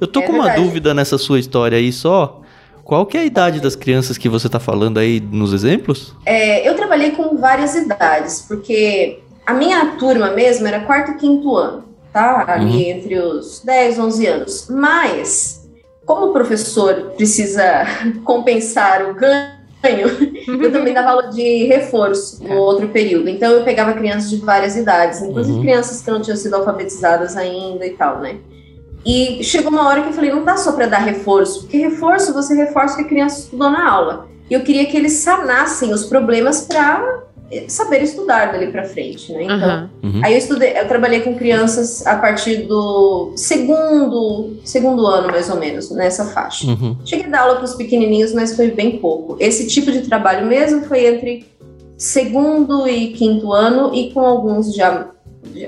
[0.00, 0.58] Eu tô é com verdade.
[0.58, 2.40] uma dúvida nessa sua história aí só.
[2.84, 6.14] Qual que é a idade das crianças que você está falando aí nos exemplos?
[6.26, 11.56] É, eu trabalhei com várias idades, porque a minha turma mesmo era quarto e quinto
[11.56, 12.44] ano, tá?
[12.46, 12.90] Ali uhum.
[12.90, 14.66] entre os 10, 11 anos.
[14.68, 15.66] Mas,
[16.04, 17.86] como o professor precisa
[18.22, 19.42] compensar o ganho,
[20.46, 23.30] eu também dava aula de reforço no outro período.
[23.30, 25.62] Então, eu pegava crianças de várias idades, inclusive uhum.
[25.62, 28.36] crianças que não tinham sido alfabetizadas ainda e tal, né?
[29.04, 32.32] E chegou uma hora que eu falei, não tá só para dar reforço, porque reforço
[32.32, 34.28] você reforça o que a criança estudou na aula.
[34.48, 39.32] E eu queria que eles sanassem os problemas para eh, saber estudar dali para frente,
[39.32, 39.44] né?
[39.44, 40.20] Então, uhum.
[40.22, 45.56] aí eu estudei, eu trabalhei com crianças a partir do segundo, segundo ano mais ou
[45.56, 46.66] menos, nessa faixa.
[46.66, 46.96] Uhum.
[47.04, 49.36] Cheguei a dar aula para os pequenininhos, mas foi bem pouco.
[49.40, 51.46] Esse tipo de trabalho mesmo foi entre
[51.96, 55.10] segundo e quinto ano e com alguns já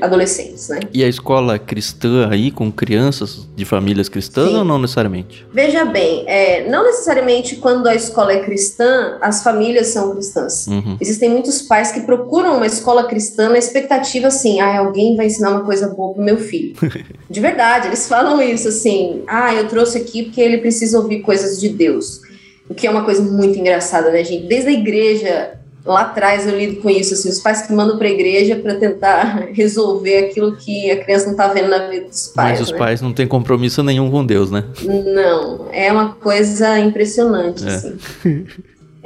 [0.01, 0.81] adolescentes, né?
[0.93, 4.57] E a escola cristã aí, com crianças de famílias cristãs Sim.
[4.57, 5.47] ou não necessariamente?
[5.53, 10.67] Veja bem, é, não necessariamente quando a escola é cristã, as famílias são cristãs.
[10.67, 10.97] Uhum.
[11.01, 15.51] Existem muitos pais que procuram uma escola cristã na expectativa assim, ah, alguém vai ensinar
[15.51, 16.75] uma coisa boa pro meu filho.
[17.29, 21.61] de verdade, eles falam isso assim, ah, eu trouxe aqui porque ele precisa ouvir coisas
[21.61, 22.21] de Deus.
[22.69, 24.47] O que é uma coisa muito engraçada, né, gente?
[24.47, 28.09] Desde a igreja lá atrás eu lido com isso, assim, os pais que mandam para
[28.09, 32.29] a igreja para tentar resolver aquilo que a criança não está vendo na vida dos
[32.29, 32.59] pais.
[32.59, 32.79] Mas os né?
[32.79, 34.65] pais não têm compromisso nenhum com Deus, né?
[34.83, 37.69] Não, é uma coisa impressionante, é.
[37.69, 37.97] assim.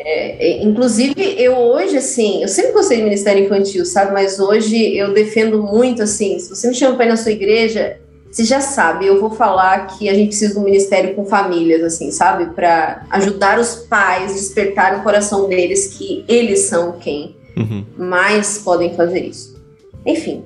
[0.03, 4.13] É, é, inclusive, eu hoje, assim, eu sempre gostei de ministério infantil, sabe?
[4.13, 7.99] Mas hoje eu defendo muito, assim, se você me chama para ir na sua igreja,
[8.31, 11.83] você já sabe, eu vou falar que a gente precisa de um ministério com famílias,
[11.83, 12.55] assim, sabe?
[12.55, 17.85] Para ajudar os pais, despertar o coração deles que eles são quem uhum.
[17.99, 19.59] mais podem fazer isso.
[20.07, 20.45] Enfim,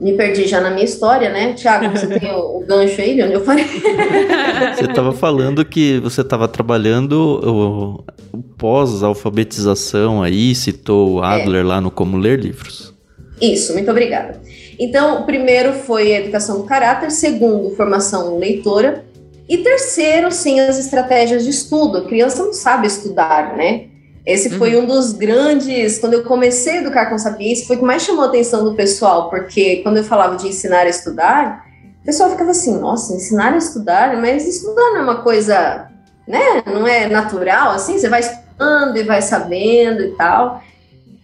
[0.00, 1.52] me perdi já na minha história, né?
[1.52, 3.64] Tiago, você tem o, o, gancho aí de onde eu falei?
[4.74, 8.04] Você estava falando que você estava trabalhando o,
[8.36, 11.64] o pós-alfabetização aí, citou o Adler é.
[11.64, 12.92] lá no Como Ler Livros.
[13.40, 14.40] Isso, muito obrigada.
[14.82, 19.04] Então, o primeiro foi a educação do caráter, segundo, formação leitora,
[19.48, 21.98] e terceiro, sim, as estratégias de estudo.
[21.98, 23.84] A criança não sabe estudar, né?
[24.26, 24.58] Esse uhum.
[24.58, 26.00] foi um dos grandes.
[26.00, 28.74] Quando eu comecei a educar com sapiência, foi o que mais chamou a atenção do
[28.74, 31.64] pessoal, porque quando eu falava de ensinar a estudar,
[32.02, 35.86] o pessoal ficava assim: nossa, ensinar a estudar, mas estudar não é uma coisa,
[36.26, 36.60] né?
[36.66, 40.60] Não é natural, assim, você vai estudando e vai sabendo e tal.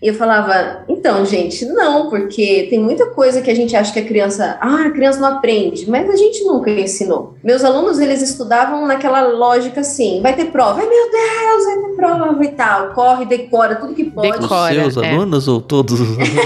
[0.00, 3.98] E eu falava, então, gente, não, porque tem muita coisa que a gente acha que
[3.98, 7.34] a criança, ah, a criança não aprende, mas a gente nunca ensinou.
[7.42, 11.96] Meus alunos, eles estudavam naquela lógica assim, vai ter prova, ai meu Deus, vai ter
[11.96, 14.38] prova e tal, corre, decora tudo que pode.
[14.38, 15.10] Decora, Os seus é.
[15.10, 16.38] alunos ou todos os alunos?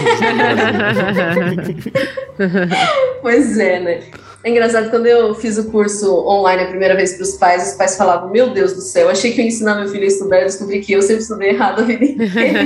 [3.21, 4.01] pois é, né?
[4.44, 7.74] É engraçado, quando eu fiz o curso online a primeira vez para os pais, os
[7.76, 10.40] pais falavam: Meu Deus do céu, achei que eu ia ensinar meu filho a estudar
[10.40, 12.61] e descobri que eu sempre estudei errado a vida inteira.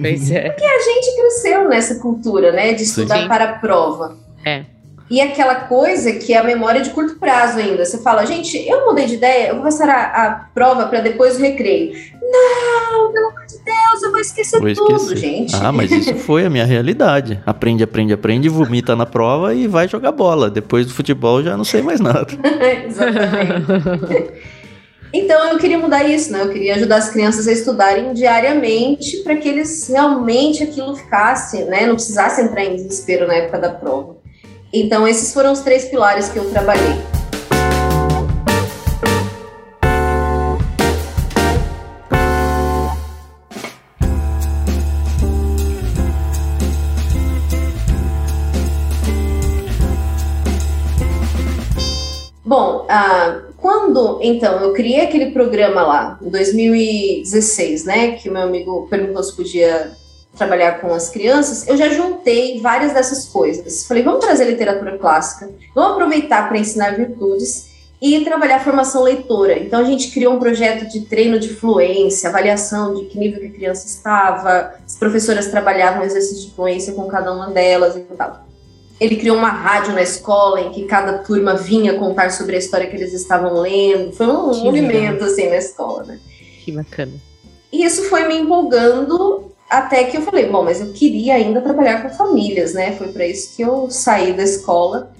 [0.00, 0.50] pois é.
[0.50, 3.28] Porque a gente cresceu nessa cultura, né, de estudar Sim.
[3.28, 4.16] para a prova.
[4.44, 4.64] É.
[5.10, 7.84] E aquela coisa que é a memória de curto prazo ainda.
[7.84, 11.36] Você fala, gente, eu mudei de ideia, eu vou passar a, a prova para depois
[11.36, 11.92] do recreio.
[12.20, 15.16] Não, pelo amor de Deus, eu vou esquecer Vou tudo, esquecer.
[15.16, 15.54] gente.
[15.56, 17.40] Ah, mas isso foi a minha realidade.
[17.46, 20.50] Aprende, aprende, aprende, vomita na prova e vai jogar bola.
[20.50, 22.26] Depois do futebol já não sei mais nada.
[22.86, 24.32] Exatamente.
[25.10, 26.42] Então eu queria mudar isso, né?
[26.42, 31.86] Eu queria ajudar as crianças a estudarem diariamente para que eles realmente aquilo ficasse, né?
[31.86, 34.17] Não precisasse entrar em desespero na época da prova.
[34.72, 36.96] Então esses foram os três pilares que eu trabalhei.
[52.44, 58.12] Bom, ah, quando então eu criei aquele programa lá, em 2016, né?
[58.12, 59.92] Que meu amigo perguntou se podia
[60.36, 63.86] trabalhar com as crianças, eu já juntei várias dessas coisas.
[63.86, 67.68] Falei, vamos trazer literatura clássica, vamos aproveitar para ensinar virtudes
[68.00, 69.58] e trabalhar formação leitora.
[69.58, 73.46] Então a gente criou um projeto de treino de fluência, avaliação de que nível que
[73.46, 78.46] a criança estava, as professoras trabalhavam exercício de fluência com cada uma delas e tal.
[79.00, 82.86] Ele criou uma rádio na escola em que cada turma vinha contar sobre a história
[82.88, 84.12] que eles estavam lendo.
[84.12, 86.18] Foi um Que movimento assim na escola, né?
[86.64, 87.12] Que bacana.
[87.72, 92.02] E isso foi me empolgando até que eu falei, bom, mas eu queria ainda trabalhar
[92.02, 92.92] com famílias, né?
[92.92, 95.12] Foi para isso que eu saí da escola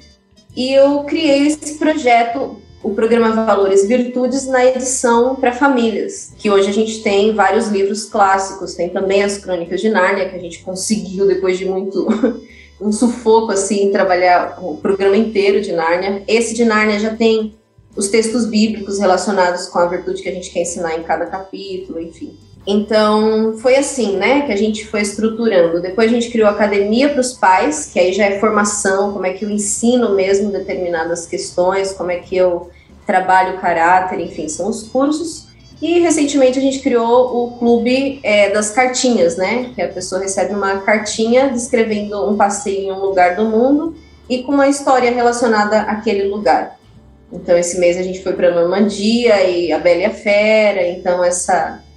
[0.57, 6.51] e eu criei esse projeto, o programa Valores e Virtudes na edição para famílias, que
[6.51, 10.41] hoje a gente tem vários livros clássicos, tem também as Crônicas de Nárnia que a
[10.41, 12.07] gente conseguiu depois de muito
[12.81, 16.23] um sufoco assim trabalhar o programa inteiro de Nárnia.
[16.27, 17.55] Esse de Nárnia já tem
[17.95, 22.01] os textos bíblicos relacionados com a virtude que a gente quer ensinar em cada capítulo,
[22.01, 22.37] enfim.
[22.71, 25.81] Então, foi assim, né, que a gente foi estruturando.
[25.81, 29.25] Depois a gente criou a academia para os pais, que aí já é formação, como
[29.25, 32.69] é que eu ensino mesmo determinadas questões, como é que eu
[33.07, 35.49] trabalho o caráter, enfim, são os cursos.
[35.81, 40.53] E recentemente a gente criou o clube é, das cartinhas, né, que a pessoa recebe
[40.53, 43.97] uma cartinha descrevendo um passeio em um lugar do mundo
[44.29, 46.79] e com uma história relacionada àquele lugar.
[47.33, 51.25] Então, esse mês a gente foi para Normandia e a Bela e a Fera, então
[51.25, 51.88] essa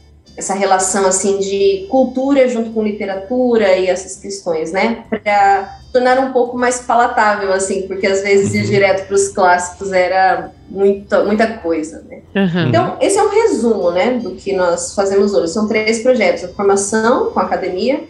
[0.42, 6.34] essa relação assim de cultura junto com literatura e essas questões, né, para tornar um
[6.34, 11.48] pouco mais palatável assim, porque às vezes ir direto para os clássicos era muita muita
[11.58, 12.22] coisa, né?
[12.36, 12.70] Uhum.
[12.70, 15.54] Então, esse é um resumo, né, do que nós fazemos hoje.
[15.54, 18.04] São três projetos: a formação com a academia,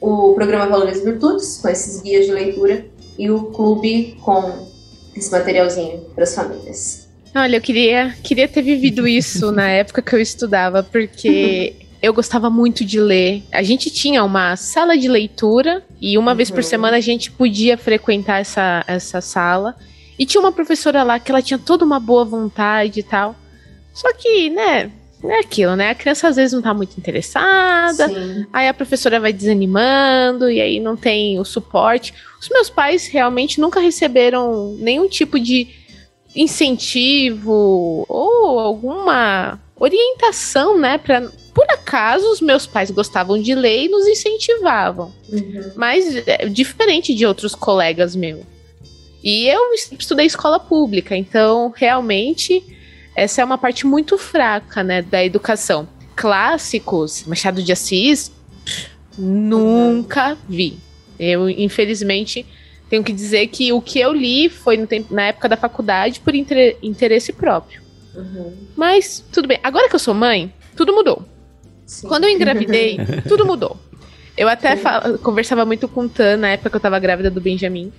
[0.00, 2.86] o programa Valores e Virtudes, com esses guias de leitura,
[3.18, 4.68] e o clube com
[5.14, 7.03] esse materialzinho para as famílias.
[7.34, 12.48] Olha, eu queria, queria ter vivido isso na época que eu estudava, porque eu gostava
[12.48, 13.42] muito de ler.
[13.52, 16.62] A gente tinha uma sala de leitura e uma vez por Uhum.
[16.62, 19.74] semana a gente podia frequentar essa, essa sala.
[20.18, 23.34] E tinha uma professora lá que ela tinha toda uma boa vontade e tal.
[23.92, 24.90] Só que, né,
[25.22, 25.90] não é aquilo, né?
[25.90, 28.06] A criança às vezes não tá muito interessada.
[28.08, 28.46] Sim.
[28.52, 32.14] Aí a professora vai desanimando e aí não tem o suporte.
[32.40, 35.66] Os meus pais realmente nunca receberam nenhum tipo de
[36.34, 43.88] incentivo ou alguma orientação, né, para por acaso os meus pais gostavam de ler e
[43.88, 45.72] nos incentivavam, Uhum.
[45.76, 48.40] mas é diferente de outros colegas meus.
[49.22, 52.62] E eu estudei escola pública, então realmente
[53.16, 55.88] essa é uma parte muito fraca, né, da educação.
[56.16, 58.32] Clássicos, Machado de Assis,
[58.64, 60.78] pff, nunca vi.
[61.18, 62.44] Eu, infelizmente,
[62.88, 66.34] tenho que dizer que o que eu li foi tempo, na época da faculdade por
[66.34, 67.82] inter- interesse próprio.
[68.14, 68.54] Uhum.
[68.76, 69.58] Mas tudo bem.
[69.62, 71.24] Agora que eu sou mãe, tudo mudou.
[71.86, 72.08] Sim.
[72.08, 73.76] Quando eu engravidei, tudo mudou.
[74.36, 74.76] Eu até
[75.22, 77.92] conversava muito com o Tan na época que eu tava grávida do Benjamin.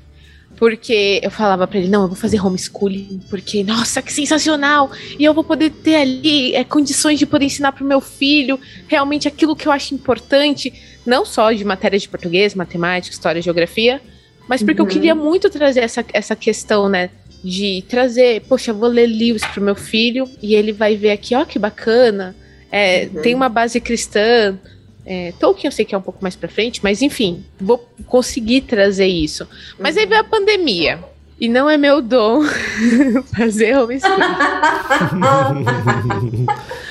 [0.57, 4.89] Porque eu falava pra ele, não, eu vou fazer homeschooling, porque, nossa, que sensacional!
[5.19, 9.27] E eu vou poder ter ali é, condições de poder ensinar pro meu filho realmente
[9.27, 10.71] aquilo que eu acho importante,
[11.05, 14.01] não só de matérias de português, matemática, história, geografia,
[14.47, 14.91] mas porque eu Uhum.
[14.91, 17.09] queria muito trazer essa, essa questão, né?
[17.43, 21.35] De trazer, poxa, eu vou ler livros pro meu filho e ele vai ver aqui,
[21.35, 22.35] ó, que bacana.
[22.71, 23.21] É, Uhum.
[23.21, 24.57] Tem uma base cristã.
[25.05, 27.77] É, Tolkien eu sei que é um pouco mais pra frente, mas enfim, vou
[28.07, 29.47] conseguir trazer isso.
[29.79, 30.97] Mas aí veio a pandemia.
[31.39, 32.41] E não é meu dom
[33.37, 34.15] fazer homeschooling.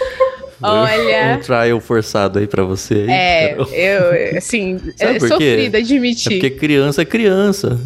[0.62, 1.36] Olha.
[1.36, 3.06] Um trial forçado aí pra você.
[3.08, 6.32] É, eu, assim, é sofrido admitir.
[6.32, 7.78] É porque criança é criança.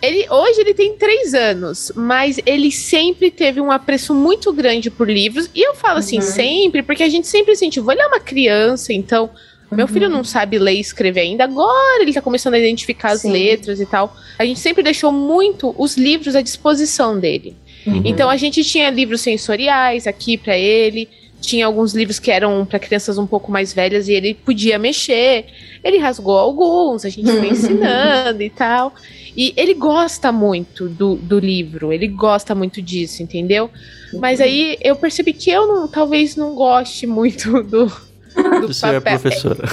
[0.00, 5.08] Ele, hoje ele tem três anos, mas ele sempre teve um apreço muito grande por
[5.08, 5.50] livros.
[5.54, 6.22] E eu falo assim, uhum.
[6.22, 7.92] sempre, porque a gente sempre incentivou.
[7.92, 9.30] Ele é uma criança, então.
[9.70, 9.92] Meu uhum.
[9.92, 11.44] filho não sabe ler e escrever ainda.
[11.44, 13.32] Agora ele tá começando a identificar as Sim.
[13.32, 14.16] letras e tal.
[14.38, 17.54] A gente sempre deixou muito os livros à disposição dele.
[17.86, 18.00] Uhum.
[18.02, 21.06] Então a gente tinha livros sensoriais aqui para ele
[21.40, 25.46] tinha alguns livros que eram para crianças um pouco mais velhas e ele podia mexer.
[25.82, 28.92] Ele rasgou alguns, a gente foi ensinando e tal.
[29.36, 33.70] E ele gosta muito do, do livro, ele gosta muito disso, entendeu?
[34.14, 39.00] Mas aí eu percebi que eu não, talvez não goste muito do, do Você é
[39.00, 39.14] papel.
[39.14, 39.68] é professora.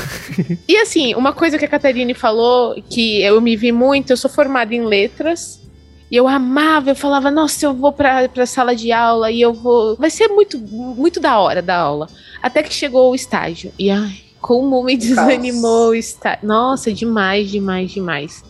[0.68, 4.30] E assim, uma coisa que a Catarine falou, que eu me vi muito, eu sou
[4.30, 5.65] formada em letras,
[6.10, 9.54] e eu amava, eu falava, nossa, eu vou pra, pra sala de aula e eu
[9.54, 9.96] vou.
[9.96, 12.08] Vai ser muito, muito da hora da aula.
[12.42, 13.72] Até que chegou o estágio.
[13.78, 16.48] E ai, como me desanimou o estágio.
[16.48, 18.44] Nossa, demais, demais, demais.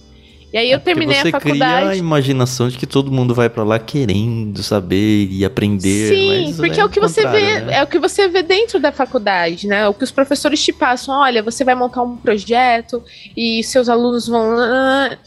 [0.56, 1.50] E aí eu é terminei a faculdade.
[1.50, 6.08] Você cria a imaginação de que todo mundo vai para lá querendo saber e aprender.
[6.08, 7.74] Sim, porque é, é o que você vê, né?
[7.74, 9.86] é o que você vê dentro da faculdade, né?
[9.90, 13.04] O que os professores te passam, olha, você vai montar um projeto
[13.36, 14.56] e seus alunos vão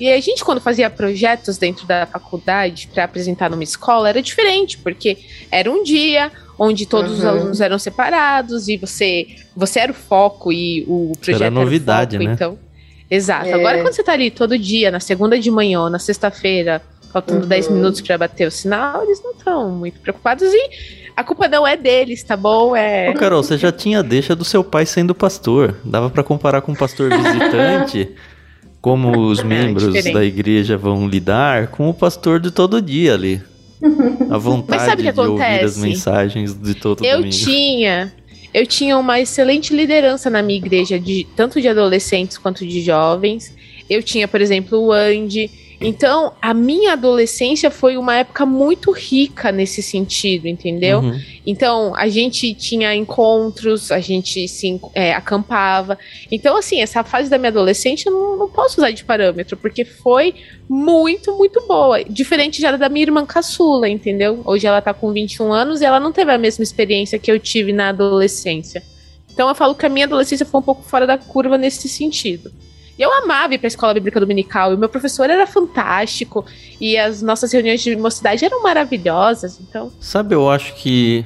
[0.00, 4.78] e a gente quando fazia projetos dentro da faculdade para apresentar numa escola era diferente,
[4.78, 5.18] porque
[5.50, 7.18] era um dia onde todos uhum.
[7.18, 12.16] os alunos eram separados e você você era o foco e o projeto era novidade,
[12.16, 12.34] era o foco, né?
[12.34, 12.67] então
[13.10, 13.48] Exato.
[13.48, 13.52] É...
[13.54, 17.42] Agora, quando você tá ali todo dia, na segunda de manhã ou na sexta-feira, faltando
[17.42, 17.48] uhum.
[17.48, 20.70] 10 minutos para bater o sinal, eles não estão muito preocupados e
[21.16, 22.76] a culpa não é deles, tá bom?
[22.76, 23.10] É...
[23.10, 25.76] Ô, Carol, você já tinha deixa do seu pai sendo pastor.
[25.84, 28.10] Dava para comparar com um pastor visitante,
[28.80, 33.14] como os é, membros é da igreja vão lidar com o pastor de todo dia
[33.14, 33.42] ali.
[34.30, 37.34] A vontade de ouvir as mensagens de todo Eu domingo.
[37.34, 38.12] tinha
[38.52, 43.54] eu tinha uma excelente liderança na minha igreja, de, tanto de adolescentes quanto de jovens.
[43.88, 45.50] Eu tinha, por exemplo, o Andy.
[45.80, 50.98] Então, a minha adolescência foi uma época muito rica nesse sentido, entendeu?
[51.00, 51.20] Uhum.
[51.46, 55.96] Então, a gente tinha encontros, a gente se é, acampava.
[56.32, 59.84] Então, assim, essa fase da minha adolescência eu não, não posso usar de parâmetro, porque
[59.84, 60.34] foi
[60.68, 62.02] muito, muito boa.
[62.02, 64.42] Diferente já da minha irmã caçula, entendeu?
[64.44, 67.38] Hoje ela tá com 21 anos e ela não teve a mesma experiência que eu
[67.38, 68.82] tive na adolescência.
[69.32, 72.52] Então, eu falo que a minha adolescência foi um pouco fora da curva nesse sentido.
[72.98, 76.44] Eu amava ir para a escola bíblica dominical, e o meu professor era fantástico,
[76.80, 79.92] e as nossas reuniões de mocidade eram maravilhosas, então...
[80.00, 81.24] Sabe, eu acho que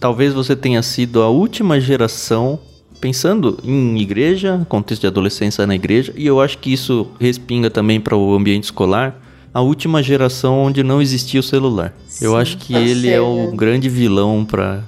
[0.00, 2.58] talvez você tenha sido a última geração
[2.98, 8.00] pensando em igreja, contexto de adolescência na igreja, e eu acho que isso respinga também
[8.00, 9.20] para o ambiente escolar,
[9.52, 11.92] a última geração onde não existia o celular.
[12.06, 14.82] Sim, eu acho que ele é o grande vilão para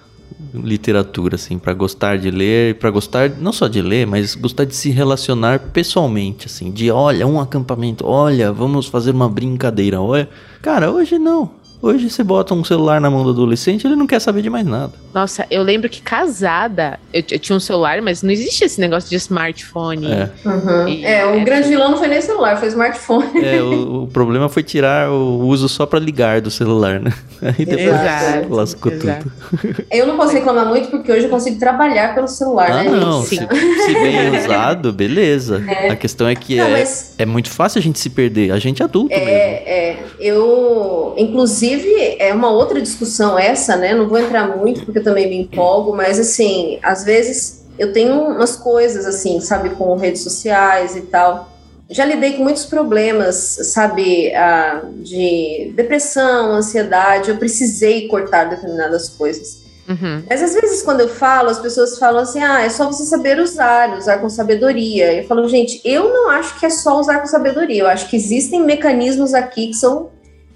[0.54, 4.74] literatura, assim, para gostar de ler, para gostar não só de ler, mas gostar de
[4.74, 10.28] se relacionar pessoalmente, assim, de olha, um acampamento, olha, vamos fazer uma brincadeira, olha.
[10.62, 11.63] Cara, hoje não.
[11.84, 14.64] Hoje você bota um celular na mão do adolescente, ele não quer saber de mais
[14.64, 14.94] nada.
[15.12, 19.10] Nossa, eu lembro que casada, eu, eu tinha um celular, mas não existia esse negócio
[19.10, 20.06] de smartphone.
[20.10, 20.88] É, uhum.
[20.88, 23.44] e, é o é, grande vilão não foi nem celular, foi smartphone.
[23.44, 27.12] É, o, o problema foi tirar o uso só para ligar do celular, né?
[27.42, 29.30] Aí depois exato, lascou exato.
[29.50, 29.84] tudo.
[29.90, 32.88] Eu não posso reclamar muito porque hoje eu consigo trabalhar pelo celular, ah, né?
[32.88, 35.62] Não, se, se, bem usado, beleza.
[35.68, 35.90] É.
[35.90, 37.14] A questão é que não, é, mas...
[37.18, 39.30] é muito fácil a gente se perder, a gente é adulto é, mesmo.
[39.30, 43.94] É, eu, inclusive, Inclusive, é uma outra discussão essa, né?
[43.94, 48.14] Não vou entrar muito porque eu também me empolgo, mas assim, às vezes eu tenho
[48.14, 51.52] umas coisas assim, sabe, com redes sociais e tal.
[51.90, 54.32] Já lidei com muitos problemas, sabe,
[55.02, 57.30] de depressão, ansiedade.
[57.30, 59.64] Eu precisei cortar determinadas coisas.
[59.86, 60.22] Uhum.
[60.28, 63.38] Mas às vezes, quando eu falo, as pessoas falam assim: ah, é só você saber
[63.38, 65.12] usar, usar com sabedoria.
[65.12, 67.82] Eu falo, gente, eu não acho que é só usar com sabedoria.
[67.82, 70.13] Eu acho que existem mecanismos aqui que são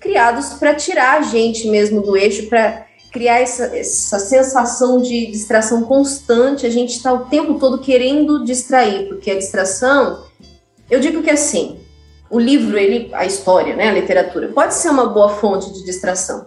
[0.08, 5.82] criados para tirar a gente mesmo do eixo, para criar essa, essa sensação de distração
[5.82, 6.64] constante.
[6.64, 10.24] A gente está o tempo todo querendo distrair, porque a distração,
[10.90, 11.80] eu digo que assim,
[12.30, 16.46] o livro, ele, a história, né, a literatura, pode ser uma boa fonte de distração.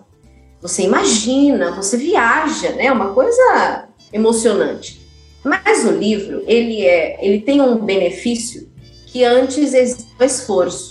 [0.59, 5.01] Você imagina, você viaja, né, uma coisa emocionante.
[5.43, 8.71] Mas o livro, ele é, ele tem um benefício
[9.05, 10.90] que antes existia o esforço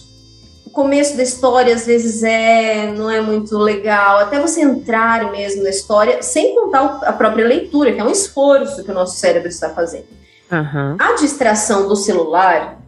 [0.70, 5.64] o começo da história às vezes é não é muito legal, até você entrar mesmo
[5.64, 9.48] na história, sem contar a própria leitura, que é um esforço que o nosso cérebro
[9.48, 10.06] está fazendo.
[10.50, 10.96] Uhum.
[10.96, 12.80] A distração do celular,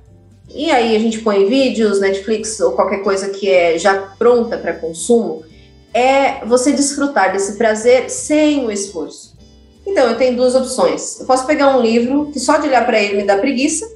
[0.48, 4.74] e aí a gente põe vídeos, Netflix ou qualquer coisa que é já pronta para
[4.74, 5.42] consumo,
[5.92, 9.32] é você desfrutar desse prazer sem o esforço.
[9.84, 11.18] Então, eu tenho duas opções.
[11.18, 13.90] Eu posso pegar um livro que só de olhar para ele me dá preguiça,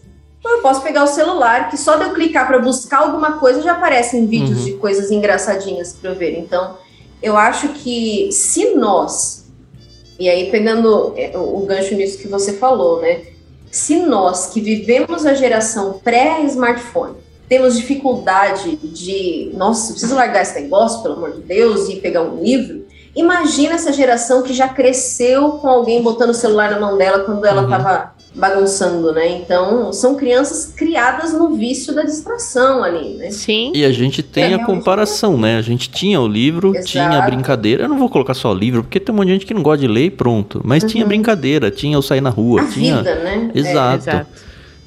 [0.49, 3.73] eu posso pegar o celular que só de eu clicar para buscar alguma coisa já
[3.73, 4.65] aparecem vídeos uhum.
[4.65, 6.39] de coisas engraçadinhas para eu ver.
[6.39, 6.77] Então,
[7.23, 9.47] eu acho que se nós,
[10.19, 13.23] e aí pegando é, o gancho nisso que você falou, né?
[13.71, 17.15] Se nós que vivemos a geração pré-smartphone
[17.49, 22.43] temos dificuldade de, nossa, preciso largar esse negócio, pelo amor de Deus, e pegar um
[22.43, 22.85] livro,
[23.15, 27.45] imagina essa geração que já cresceu com alguém botando o celular na mão dela quando
[27.45, 29.39] ela estava uhum bagunçando, né?
[29.39, 33.31] Então, são crianças criadas no vício da distração ali, né?
[33.31, 33.73] Sim.
[33.75, 35.57] E a gente tem é, a comparação, né?
[35.57, 36.87] A gente tinha o livro, Exato.
[36.87, 37.85] tinha a brincadeira.
[37.85, 39.81] Eu não vou colocar só livro, porque tem um monte de gente que não gosta
[39.81, 40.61] de ler e pronto.
[40.63, 40.89] Mas uhum.
[40.91, 42.99] tinha brincadeira, tinha o sair na rua, a tinha.
[42.99, 43.51] Vida, né?
[43.55, 44.11] Exato.
[44.11, 44.27] É, exato.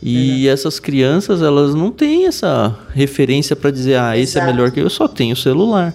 [0.02, 4.50] E essas crianças, elas não têm essa referência para dizer, ah, esse é exato.
[4.50, 5.94] é melhor que eu, eu só tenho celular.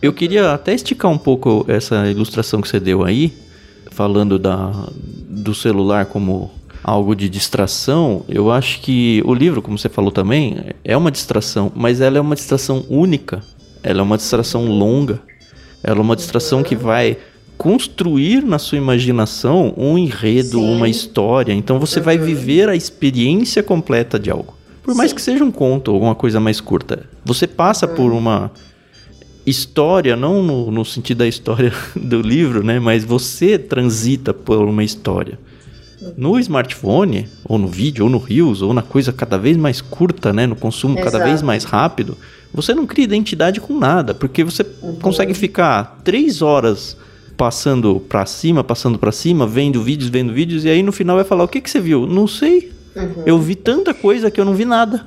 [0.00, 3.32] Eu queria até esticar um pouco essa ilustração que você deu aí,
[3.90, 4.72] falando da,
[5.28, 6.50] do celular como
[6.86, 11.72] algo de distração, eu acho que o livro, como você falou também, é uma distração,
[11.74, 13.42] mas ela é uma distração única,
[13.82, 15.20] ela é uma distração longa,
[15.82, 17.18] ela é uma distração que vai
[17.58, 20.76] construir na sua imaginação um enredo, Sim.
[20.76, 21.52] uma história.
[21.52, 22.04] Então você uhum.
[22.04, 24.56] vai viver a experiência completa de algo.
[24.80, 25.16] Por mais Sim.
[25.16, 27.04] que seja um conto ou alguma coisa mais curta.
[27.24, 27.94] Você passa uhum.
[27.96, 28.52] por uma
[29.44, 32.78] história, não no, no, sentido da história do livro, né?
[32.78, 35.36] Mas você transita por uma história.
[36.16, 40.32] No smartphone, ou no vídeo, ou no Reels, ou na coisa cada vez mais curta,
[40.32, 40.46] né?
[40.46, 41.12] No consumo Exato.
[41.12, 42.16] cada vez mais rápido,
[42.52, 44.96] você não cria identidade com nada, porque você uhum.
[44.96, 46.96] consegue ficar três horas
[47.36, 51.24] passando para cima, passando para cima, vendo vídeos, vendo vídeos, e aí no final vai
[51.24, 52.06] falar: o que, que você viu?
[52.06, 52.72] Não sei.
[52.94, 53.22] Uhum.
[53.26, 55.06] Eu vi tanta coisa que eu não vi nada.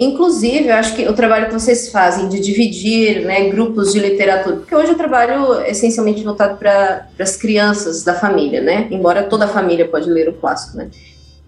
[0.00, 4.56] Inclusive, eu acho que o trabalho que vocês fazem de dividir né, grupos de literatura,
[4.56, 8.88] porque hoje eu trabalho essencialmente voltado para as crianças da família, né?
[8.90, 10.88] Embora toda a família pode ler o clássico, né?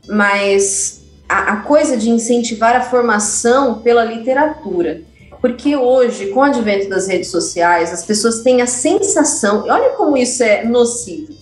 [0.06, 5.00] Mas a, a coisa de incentivar a formação pela literatura.
[5.40, 10.14] Porque hoje, com o advento das redes sociais, as pessoas têm a sensação, olha como
[10.14, 11.32] isso é nocivo.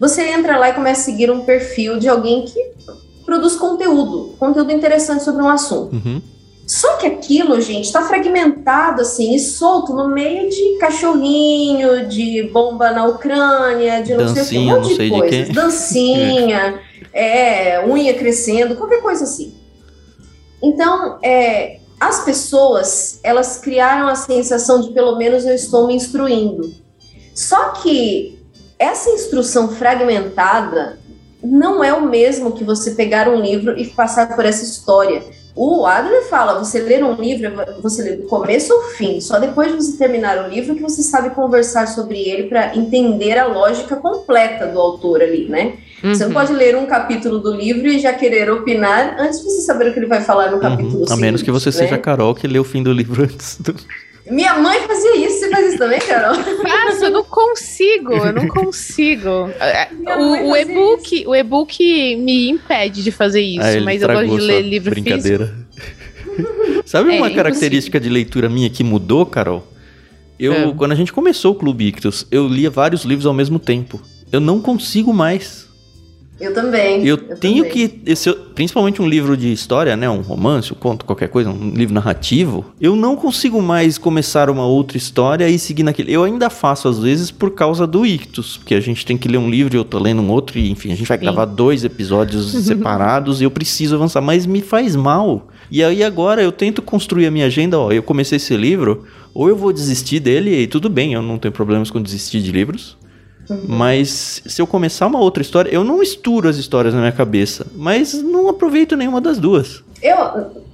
[0.00, 2.58] Você entra lá e começa a seguir um perfil de alguém que
[3.30, 5.94] produz conteúdo, conteúdo interessante sobre um assunto.
[5.94, 6.20] Uhum.
[6.66, 12.90] Só que aquilo, gente, está fragmentado assim e solto no meio de cachorrinho, de bomba
[12.90, 15.48] na Ucrânia, de não sei o que, um monte de coisas.
[15.50, 16.80] Dancinha,
[17.14, 19.54] é, unha crescendo, qualquer coisa assim.
[20.60, 26.72] Então, é, as pessoas, elas criaram a sensação de pelo menos eu estou me instruindo.
[27.32, 28.40] Só que
[28.76, 30.99] essa instrução fragmentada
[31.42, 35.22] não é o mesmo que você pegar um livro e passar por essa história.
[35.54, 37.50] O Adler fala, você ler um livro,
[37.82, 41.02] você lê do começo ao fim, só depois de você terminar o livro que você
[41.02, 45.74] sabe conversar sobre ele para entender a lógica completa do autor ali, né?
[46.02, 46.14] Uhum.
[46.14, 46.34] Você não uhum.
[46.34, 49.92] pode ler um capítulo do livro e já querer opinar antes de você saber o
[49.92, 50.62] que ele vai falar no uhum.
[50.62, 51.12] capítulo uhum.
[51.12, 51.72] A menos que você né?
[51.72, 53.74] seja a Carol que lê o fim do livro antes do...
[54.30, 56.34] Minha mãe fazia isso, você faz isso também, Carol?
[56.34, 59.50] Faço, eu não consigo, eu não consigo.
[60.18, 64.40] O, o e-book, o e-book me impede de fazer isso, ah, mas eu gosto de
[64.40, 65.46] ler livro brincadeira.
[65.46, 66.82] físico.
[66.86, 69.66] Sabe é, uma característica de leitura minha que mudou, Carol?
[70.38, 70.74] Eu, é.
[70.74, 74.00] quando a gente começou o Clube Ictus, eu lia vários livros ao mesmo tempo.
[74.32, 75.68] Eu não consigo mais.
[76.40, 77.06] Eu também.
[77.06, 77.88] Eu, eu tenho também.
[77.88, 78.00] que.
[78.06, 80.08] Esse, principalmente um livro de história, né?
[80.08, 82.64] Um romance, um conto, qualquer coisa, um livro narrativo.
[82.80, 86.12] Eu não consigo mais começar uma outra história e seguir naquele.
[86.12, 88.56] Eu ainda faço, às vezes, por causa do ictus.
[88.56, 90.70] Porque a gente tem que ler um livro e eu tô lendo um outro, e
[90.70, 91.24] enfim, a gente vai Sim.
[91.24, 94.22] gravar dois episódios separados e eu preciso avançar.
[94.22, 95.48] Mas me faz mal.
[95.70, 97.92] E aí agora eu tento construir a minha agenda, ó.
[97.92, 101.52] Eu comecei esse livro, ou eu vou desistir dele, e tudo bem, eu não tenho
[101.52, 102.96] problemas com desistir de livros.
[103.66, 107.66] Mas se eu começar uma outra história, eu não misturo as histórias na minha cabeça,
[107.74, 109.82] mas não aproveito nenhuma das duas.
[110.02, 110.16] Eu,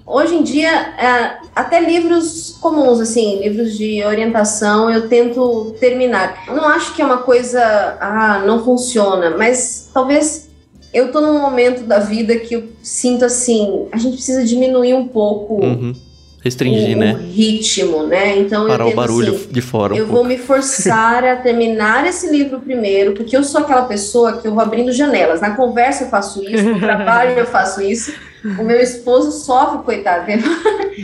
[0.06, 6.44] hoje em dia, é, até livros comuns, assim, livros de orientação, eu tento terminar.
[6.46, 7.60] Eu não acho que é uma coisa,
[8.00, 10.48] ah, não funciona, mas talvez
[10.94, 15.08] eu tô num momento da vida que eu sinto assim, a gente precisa diminuir um
[15.08, 15.64] pouco.
[15.64, 16.05] Uhum
[16.46, 17.12] restringir, o, né?
[17.12, 18.38] O ritmo, né?
[18.38, 19.94] Então Parar eu o barulho assim, de fora.
[19.94, 20.22] Um eu pouco.
[20.22, 24.52] vou me forçar a terminar esse livro primeiro, porque eu sou aquela pessoa que eu
[24.52, 25.40] vou abrindo janelas.
[25.40, 28.12] Na conversa eu faço isso, no trabalho eu faço isso.
[28.58, 30.26] O meu esposo sofre, coitado.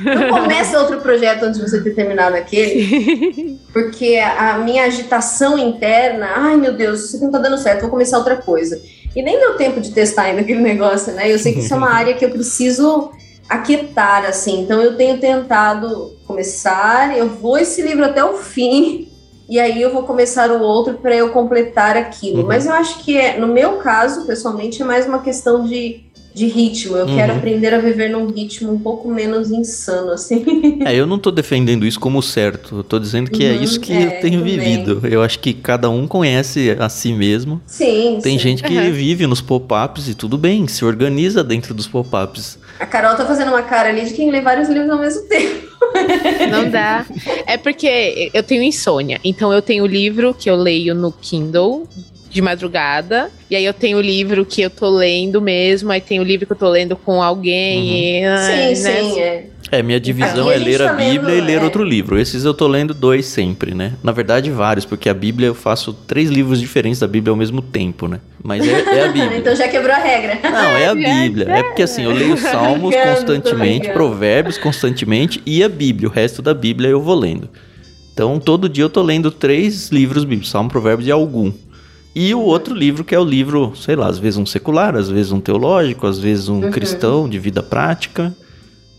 [0.04, 6.28] Não começa outro projeto antes de você ter terminado aquele, porque a minha agitação interna,
[6.36, 8.80] ai meu Deus, isso não tá dando certo, vou começar outra coisa.
[9.14, 11.30] E nem deu tempo de testar ainda aquele negócio, né?
[11.30, 13.10] Eu sei que isso é uma área que eu preciso
[13.52, 14.60] aquietar, assim.
[14.60, 19.08] Então eu tenho tentado começar, eu vou esse livro até o fim,
[19.48, 22.42] e aí eu vou começar o outro para eu completar aquilo.
[22.42, 22.48] Uhum.
[22.48, 26.46] Mas eu acho que é, no meu caso, pessoalmente, é mais uma questão de, de
[26.46, 26.96] ritmo.
[26.96, 27.16] Eu uhum.
[27.16, 30.42] quero aprender a viver num ritmo um pouco menos insano, assim.
[30.84, 32.78] É, eu não tô defendendo isso como certo.
[32.78, 34.58] Eu tô dizendo que é uhum, é isso que é, eu tenho também.
[34.58, 35.00] vivido.
[35.06, 37.60] Eu acho que cada um conhece a si mesmo.
[37.66, 38.18] Sim.
[38.22, 38.42] Tem sim.
[38.42, 38.92] gente que uhum.
[38.92, 42.58] vive nos pop-ups e tudo bem, se organiza dentro dos pop-ups.
[42.80, 45.72] A Carol tá fazendo uma cara ali de quem lê vários livros ao mesmo tempo.
[46.50, 47.04] Não dá.
[47.46, 49.20] É porque eu tenho insônia.
[49.24, 51.86] Então eu tenho o livro que eu leio no Kindle
[52.32, 53.30] de madrugada.
[53.50, 56.46] E aí eu tenho o livro que eu tô lendo mesmo, aí tem o livro
[56.46, 58.26] que eu tô lendo com alguém.
[58.26, 58.32] Uhum.
[58.32, 59.02] E, sim, né?
[59.02, 59.46] sim, é.
[59.70, 61.64] É, minha divisão Aqui é ler a, tá Bíblia lendo, e ler é.
[61.64, 62.18] outro livro.
[62.18, 63.94] Esses eu tô lendo dois sempre, né?
[64.02, 67.62] Na verdade, vários, porque a Bíblia eu faço três livros diferentes da Bíblia ao mesmo
[67.62, 68.20] tempo, né?
[68.42, 69.38] Mas é, é a Bíblia.
[69.38, 70.40] então já quebrou a regra.
[70.42, 71.46] Não, é a Bíblia.
[71.48, 76.06] É porque assim, eu leio Salmos constantemente, Provérbios constantemente e a Bíblia.
[76.06, 77.48] O resto da Bíblia eu vou lendo.
[78.12, 81.50] Então, todo dia eu tô lendo três livros bíblicos, Salmo, Provérbios e algum.
[82.14, 85.08] E o outro livro que é o livro, sei lá, às vezes um secular, às
[85.08, 86.70] vezes um teológico, às vezes um uhum.
[86.70, 88.34] cristão de vida prática.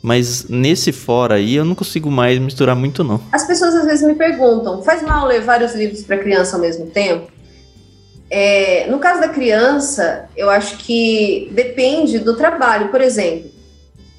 [0.02, 3.22] Mas nesse fora aí eu não consigo mais misturar muito não.
[3.32, 6.88] As pessoas às vezes me perguntam, faz mal ler vários livros para criança ao mesmo
[6.88, 7.32] tempo?
[8.30, 12.90] É, no caso da criança, eu acho que depende do trabalho.
[12.90, 13.53] Por exemplo,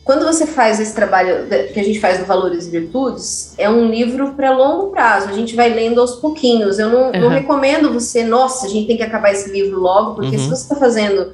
[0.05, 3.88] quando você faz esse trabalho que a gente faz do Valores e Virtudes, é um
[3.88, 5.30] livro para longo prazo.
[5.30, 6.78] A gente vai lendo aos pouquinhos.
[6.78, 7.20] Eu não, uhum.
[7.20, 10.42] não, recomendo você, nossa, a gente tem que acabar esse livro logo, porque uhum.
[10.42, 11.32] se você está fazendo,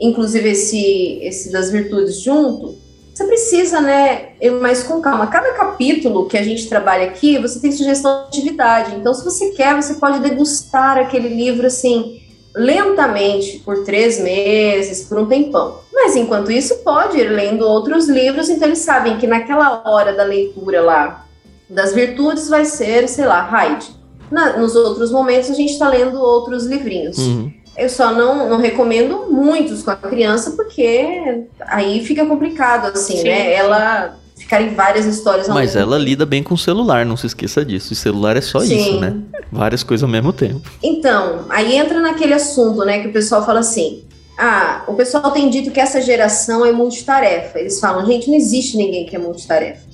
[0.00, 2.76] inclusive, esse, esse das virtudes junto,
[3.14, 5.28] você precisa, né, ir mais com calma.
[5.28, 8.96] Cada capítulo que a gente trabalha aqui, você tem sugestão de atividade.
[8.96, 12.20] Então, se você quer, você pode degustar aquele livro assim
[12.54, 15.80] lentamente por três meses, por um tempão.
[15.92, 20.24] Mas enquanto isso, pode ir lendo outros livros, então eles sabem que naquela hora da
[20.24, 21.24] leitura lá
[21.68, 23.98] das virtudes vai ser, sei lá, Hyde.
[24.30, 27.18] Na, nos outros momentos a gente está lendo outros livrinhos.
[27.18, 27.52] Uhum.
[27.76, 33.24] Eu só não, não recomendo muitos com a criança, porque aí fica complicado, assim, sim,
[33.24, 33.44] né?
[33.44, 33.50] Sim.
[33.50, 34.16] Ela
[34.48, 36.08] ficarem várias histórias ao Mas ela tempo.
[36.08, 37.92] lida bem com o celular, não se esqueça disso.
[37.92, 38.78] O celular é só Sim.
[38.78, 39.14] isso, né?
[39.52, 40.62] Várias coisas ao mesmo tempo.
[40.82, 44.04] Então, aí entra naquele assunto, né, que o pessoal fala assim:
[44.38, 47.58] ah, o pessoal tem dito que essa geração é multitarefa.
[47.58, 49.86] Eles falam, gente, não existe ninguém que é multitarefa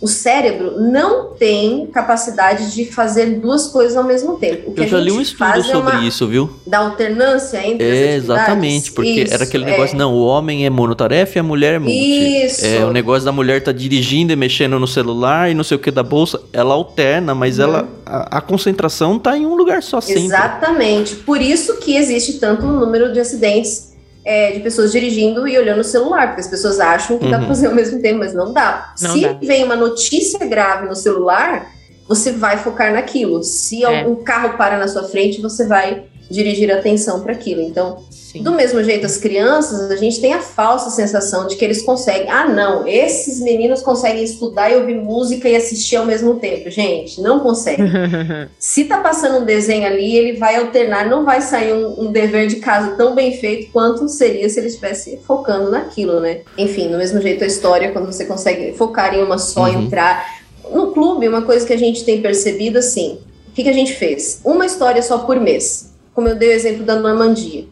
[0.00, 4.70] o cérebro não tem capacidade de fazer duas coisas ao mesmo tempo.
[4.70, 6.48] O que Eu já li um estudo é sobre é isso, viu?
[6.66, 9.98] Da alternância entre é, as Exatamente, porque isso, era aquele negócio, é.
[9.98, 12.44] não, o homem é monotarefa e a mulher é multi.
[12.46, 12.64] Isso.
[12.64, 15.80] É, o negócio da mulher tá dirigindo e mexendo no celular e não sei o
[15.80, 17.64] que da bolsa, ela alterna, mas uhum.
[17.64, 20.24] ela a, a, concentração tá em um lugar só sempre.
[20.24, 21.16] Exatamente.
[21.16, 23.89] Por isso que existe tanto número de acidentes
[24.30, 27.32] é, de pessoas dirigindo e olhando o celular, porque as pessoas acham que uhum.
[27.32, 28.94] dá para fazer ao mesmo tempo, mas não dá.
[29.02, 29.32] Não Se dá.
[29.42, 31.66] vem uma notícia grave no celular,
[32.06, 33.42] você vai focar naquilo.
[33.42, 33.86] Se é.
[33.86, 37.60] algum carro para na sua frente, você vai dirigir atenção para aquilo.
[37.60, 37.98] Então,
[38.30, 38.44] Sim.
[38.44, 42.30] Do mesmo jeito, as crianças, a gente tem a falsa sensação de que eles conseguem.
[42.30, 46.70] Ah, não, esses meninos conseguem estudar e ouvir música e assistir ao mesmo tempo.
[46.70, 47.82] Gente, não consegue.
[48.56, 52.46] se tá passando um desenho ali, ele vai alternar, não vai sair um, um, dever
[52.46, 56.42] de casa tão bem feito quanto seria se ele estivesse focando naquilo, né?
[56.56, 59.82] Enfim, do mesmo jeito, a história, quando você consegue focar em uma só, uhum.
[59.82, 60.38] entrar.
[60.72, 63.18] No clube, uma coisa que a gente tem percebido assim:
[63.48, 64.40] o que, que a gente fez?
[64.44, 65.89] Uma história só por mês.
[66.14, 67.66] Como eu dei o exemplo da Normandia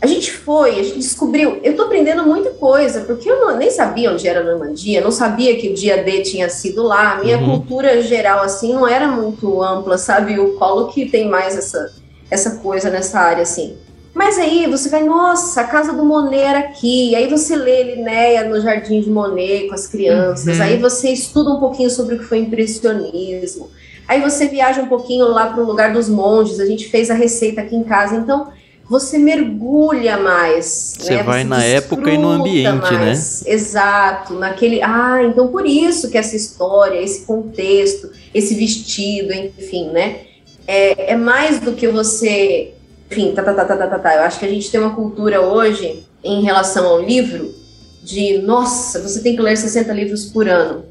[0.00, 1.58] a gente foi, a gente descobriu.
[1.62, 5.10] Eu tô aprendendo muita coisa, porque eu não, nem sabia onde era a Normandia, não
[5.10, 7.14] sabia que o dia D tinha sido lá.
[7.14, 7.60] A minha uhum.
[7.60, 10.38] cultura geral, assim, não era muito ampla, sabe?
[10.38, 11.92] O Colo que tem mais essa,
[12.30, 13.76] essa coisa nessa área, assim.
[14.12, 17.14] Mas aí você vai, nossa, a casa do Monet era aqui.
[17.14, 20.58] Aí você lê Linéia no Jardim de Monet com as crianças.
[20.58, 20.62] Uhum.
[20.62, 23.70] Aí você estuda um pouquinho sobre o que foi impressionismo.
[24.08, 26.60] Aí você viaja um pouquinho lá para o lugar dos monges.
[26.60, 28.16] A gente fez a receita aqui em casa.
[28.16, 28.52] Então,
[28.88, 30.94] você mergulha mais.
[30.98, 31.22] Você né?
[31.22, 32.98] vai você na época e no ambiente, né?
[32.98, 33.42] mais.
[33.42, 33.52] né?
[33.52, 34.80] Exato, naquele.
[34.82, 40.20] Ah, então por isso que essa história, esse contexto, esse vestido, enfim, né?
[40.66, 42.74] É, é mais do que você.
[43.10, 44.14] Enfim, tá, tá, tá, tá, tá, tá, tá.
[44.14, 47.54] Eu acho que a gente tem uma cultura hoje em relação ao livro
[48.02, 50.84] de, nossa, você tem que ler 60 livros por ano.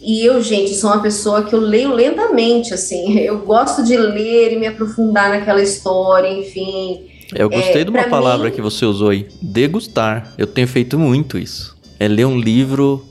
[0.00, 3.18] E eu, gente, sou uma pessoa que eu leio lentamente, assim.
[3.20, 7.06] Eu gosto de ler e me aprofundar naquela história, enfim.
[7.34, 8.54] Eu gostei é, de uma palavra mim...
[8.54, 10.32] que você usou aí, degustar.
[10.38, 11.76] Eu tenho feito muito isso.
[11.98, 13.04] É ler um livro.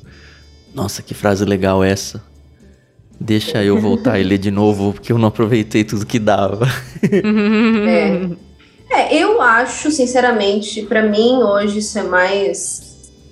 [0.73, 2.23] Nossa, que frase legal essa.
[3.19, 6.67] Deixa eu voltar e ler de novo, porque eu não aproveitei tudo que dava.
[7.03, 8.29] é.
[8.89, 12.88] é, eu acho, sinceramente, para mim hoje isso é mais.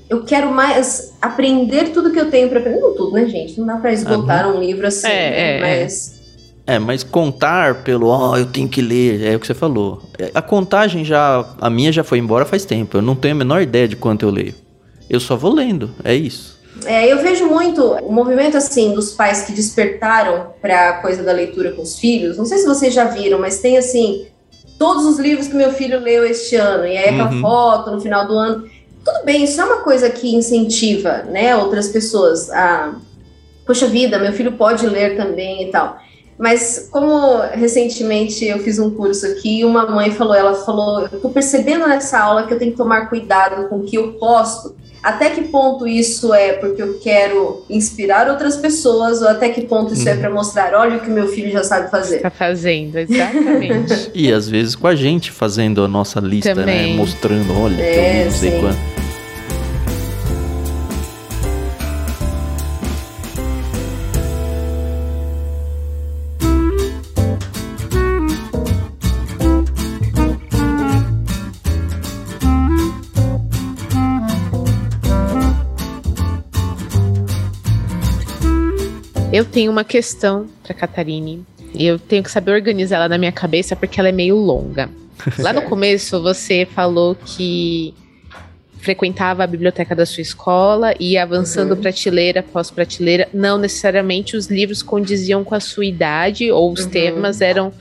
[0.09, 2.79] Eu quero mais aprender tudo que eu tenho para aprender.
[2.79, 3.59] Não tudo, né, gente?
[3.59, 4.57] Não dá para esgotar uhum.
[4.57, 5.57] um livro assim, é, né?
[5.57, 6.19] é, mas
[6.65, 10.01] É, mas contar pelo, ó, oh, eu tenho que ler, é o que você falou.
[10.33, 12.97] A contagem já, a minha já foi embora faz tempo.
[12.97, 14.55] Eu não tenho a menor ideia de quanto eu leio.
[15.09, 16.57] Eu só vou lendo, é isso.
[16.85, 21.31] É, eu vejo muito o movimento assim dos pais que despertaram para a coisa da
[21.31, 22.37] leitura com os filhos.
[22.37, 24.27] Não sei se vocês já viram, mas tem assim
[24.77, 27.17] todos os livros que meu filho leu este ano e aí uhum.
[27.17, 28.69] com a foto no final do ano.
[29.07, 32.93] Tudo bem, isso é uma coisa que incentiva, né, outras pessoas a
[33.65, 35.97] poxa vida, meu filho pode ler também e tal.
[36.37, 41.29] Mas como recentemente eu fiz um curso aqui, uma mãe falou, ela falou, eu tô
[41.29, 45.29] percebendo nessa aula que eu tenho que tomar cuidado com o que eu posto até
[45.29, 50.05] que ponto isso é porque eu quero inspirar outras pessoas ou até que ponto isso
[50.05, 50.09] hum.
[50.09, 50.19] é uhum.
[50.19, 52.17] para mostrar, olha o que meu filho já sabe fazer.
[52.17, 54.11] Está fazendo, exatamente.
[54.13, 56.61] e às vezes com a gente fazendo a nossa lista, né?
[56.61, 56.91] Também.
[56.91, 56.97] né?
[56.97, 58.96] Mostrando, olha, é, eu não sei quanto.
[79.31, 83.31] Eu tenho uma questão para Catarine e eu tenho que saber organizar ela na minha
[83.31, 84.89] cabeça porque ela é meio longa.
[85.37, 87.93] Lá no começo você falou que
[88.79, 91.81] frequentava a biblioteca da sua escola e ia avançando uhum.
[91.81, 93.27] prateleira após prateleira.
[93.33, 96.89] Não necessariamente os livros condiziam com a sua idade ou os uhum.
[96.89, 97.73] temas eram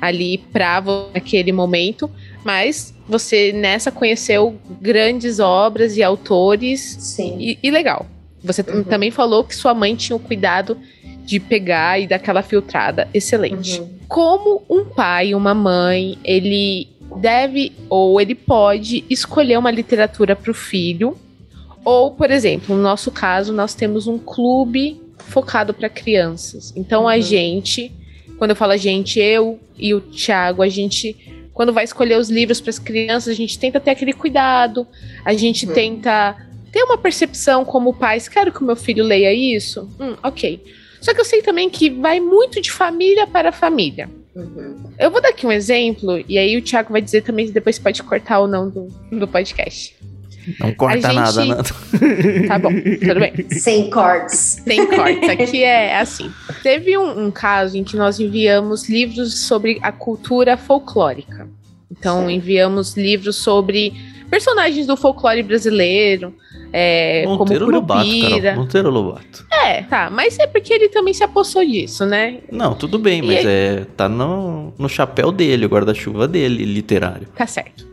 [0.00, 0.80] ali para
[1.12, 2.08] naquele momento,
[2.44, 7.36] mas você nessa conheceu grandes obras e autores Sim.
[7.40, 8.06] E, e legal.
[8.44, 8.84] Você uhum.
[8.84, 10.76] também falou que sua mãe tinha o cuidado
[11.24, 13.08] de pegar e dar aquela filtrada.
[13.14, 13.80] Excelente.
[13.80, 13.88] Uhum.
[14.06, 20.54] Como um pai, uma mãe, ele deve ou ele pode escolher uma literatura para o
[20.54, 21.16] filho?
[21.84, 26.72] Ou, por exemplo, no nosso caso, nós temos um clube focado para crianças.
[26.76, 27.08] Então uhum.
[27.08, 27.90] a gente,
[28.38, 31.16] quando eu falo a gente, eu e o Thiago, a gente
[31.54, 34.84] quando vai escolher os livros para as crianças, a gente tenta ter aquele cuidado,
[35.24, 35.72] a gente uhum.
[35.72, 36.43] tenta
[36.74, 39.88] ter uma percepção como pais, quero que o meu filho leia isso?
[40.00, 40.60] Hum, ok.
[41.00, 44.10] Só que eu sei também que vai muito de família para família.
[44.34, 44.90] Uhum.
[44.98, 47.78] Eu vou dar aqui um exemplo, e aí o Thiago vai dizer também se depois
[47.78, 49.94] pode cortar ou não do, do podcast.
[50.58, 51.14] Não corta gente...
[51.14, 51.62] nada, não.
[52.48, 53.32] Tá bom, tudo bem.
[53.50, 54.60] Sem cortes.
[54.64, 55.28] Sem cortes.
[55.28, 56.28] Aqui é assim.
[56.60, 61.48] Teve um, um, caso em que nós enviamos livros sobre a cultura folclórica.
[61.88, 62.34] Então, Sim.
[62.34, 63.94] enviamos livros sobre
[64.34, 66.34] personagens do folclore brasileiro,
[66.72, 68.56] é, Monteiro como Lobato, Carol.
[68.56, 69.46] Monteiro Lobato.
[69.48, 70.10] É, tá.
[70.10, 72.38] Mas é porque ele também se apossou disso, né?
[72.50, 73.48] Não, tudo bem, mas ele...
[73.48, 77.28] é, tá no, no chapéu dele, o guarda-chuva dele, literário.
[77.36, 77.86] Tá certo.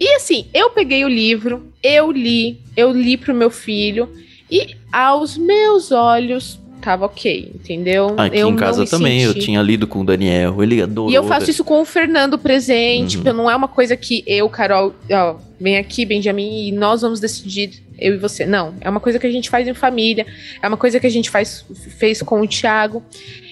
[0.00, 4.08] E assim, eu peguei o livro, eu li, eu li pro meu filho,
[4.50, 8.14] e aos meus olhos tava ok, entendeu?
[8.16, 9.38] Aqui eu em casa também, senti...
[9.38, 11.10] eu tinha lido com o Daniel, ele adorou.
[11.10, 13.32] E eu faço isso com o Fernando presente, uhum.
[13.32, 17.82] não é uma coisa que eu, Carol, ó, vem aqui, Benjamin, e nós vamos decidir,
[17.98, 18.44] eu e você.
[18.44, 20.26] Não, é uma coisa que a gente faz em família,
[20.62, 21.64] é uma coisa que a gente faz,
[21.96, 23.02] fez com o Thiago.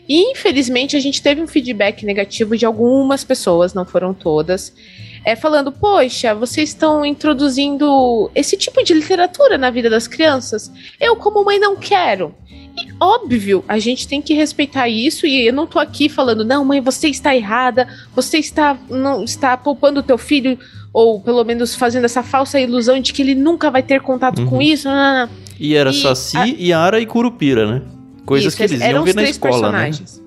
[0.07, 4.75] E infelizmente a gente teve um feedback negativo de algumas pessoas, não foram todas.
[5.25, 10.71] É, falando, poxa, vocês estão introduzindo esse tipo de literatura na vida das crianças.
[11.01, 12.35] Eu, como mãe, não quero.
[12.77, 16.65] E óbvio, a gente tem que respeitar isso e eu não tô aqui falando, não,
[16.65, 20.59] mãe, você está errada, você está não está poupando o teu filho
[20.93, 24.47] ou pelo menos fazendo essa falsa ilusão de que ele nunca vai ter contato uhum.
[24.47, 24.89] com isso.
[24.89, 25.33] Não, não, não.
[25.59, 26.45] E era e Saci, a...
[26.45, 27.83] Yara e Curupira, né?
[28.27, 29.85] Coisas isso, que eles iam ver na escola, né?
[29.85, 30.19] personagens.
[30.19, 30.23] né?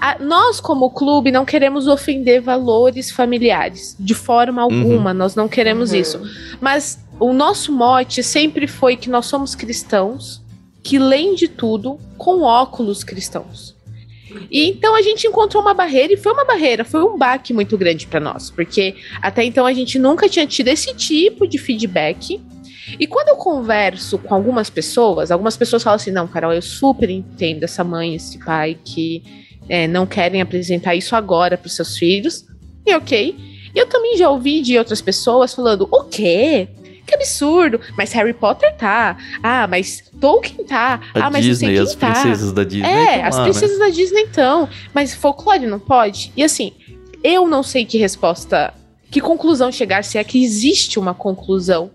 [0.00, 5.16] A, nós, como clube, não queremos ofender valores familiares, de forma alguma, uhum.
[5.16, 5.98] nós não queremos uhum.
[5.98, 6.20] isso.
[6.60, 10.42] Mas o nosso mote sempre foi que nós somos cristãos,
[10.82, 13.73] que leem de tudo com óculos cristãos.
[14.50, 17.76] E então a gente encontrou uma barreira e foi uma barreira, foi um baque muito
[17.76, 22.40] grande para nós, porque até então a gente nunca tinha tido esse tipo de feedback.
[22.98, 27.08] E quando eu converso com algumas pessoas, algumas pessoas falam assim: não, Carol, eu super
[27.08, 29.22] entendo essa mãe, esse pai que
[29.68, 32.44] é, não querem apresentar isso agora para os seus filhos.
[32.86, 33.34] E ok.
[33.74, 36.68] Eu também já ouvi de outras pessoas falando: o quê?
[37.06, 37.80] Que absurdo!
[37.96, 39.16] Mas Harry Potter tá.
[39.42, 41.00] Ah, mas Tolkien tá.
[41.14, 42.10] A ah, mas Disney, as tá.
[42.12, 42.88] princesas da Disney.
[42.88, 43.86] É, as lá, princesas né?
[43.86, 44.68] da Disney então.
[44.94, 46.32] Mas folclore não pode?
[46.36, 46.72] E assim,
[47.22, 48.72] eu não sei que resposta,
[49.10, 51.90] que conclusão chegar, se é que existe uma conclusão.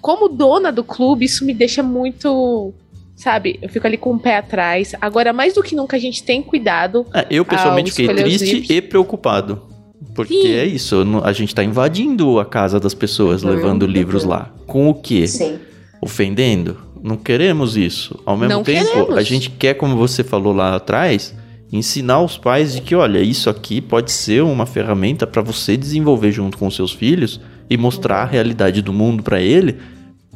[0.00, 2.72] Como dona do clube, isso me deixa muito
[3.18, 3.58] sabe?
[3.60, 4.94] Eu fico ali com o pé atrás.
[5.00, 7.04] Agora, mais do que nunca, a gente tem cuidado.
[7.12, 9.60] É, eu pessoalmente fiquei triste e preocupado.
[10.14, 10.52] Porque Sim.
[10.52, 14.50] é isso, a gente tá invadindo a casa das pessoas, uhum, levando livros lá.
[14.66, 15.26] Com o quê?
[15.26, 15.58] Sim.
[16.00, 16.76] Ofendendo?
[17.02, 18.18] Não queremos isso.
[18.24, 19.16] Ao mesmo Não tempo, queremos.
[19.16, 21.34] a gente quer, como você falou lá atrás,
[21.72, 26.32] ensinar os pais de que, olha, isso aqui pode ser uma ferramenta para você desenvolver
[26.32, 29.76] junto com seus filhos e mostrar a realidade do mundo para ele,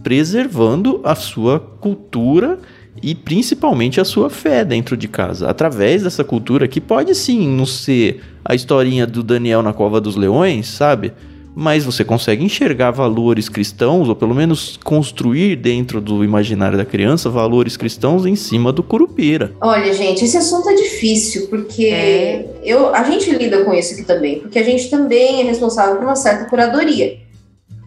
[0.02, 2.58] preservando a sua cultura
[3.00, 7.64] e principalmente a sua fé dentro de casa, através dessa cultura que pode sim não
[7.64, 11.12] ser a historinha do Daniel na cova dos leões, sabe?
[11.54, 17.28] Mas você consegue enxergar valores cristãos, ou pelo menos construir dentro do imaginário da criança
[17.28, 19.52] valores cristãos em cima do curupira.
[19.60, 22.46] Olha, gente, esse assunto é difícil, porque é.
[22.64, 26.04] eu, a gente lida com isso aqui também, porque a gente também é responsável por
[26.04, 27.18] uma certa curadoria.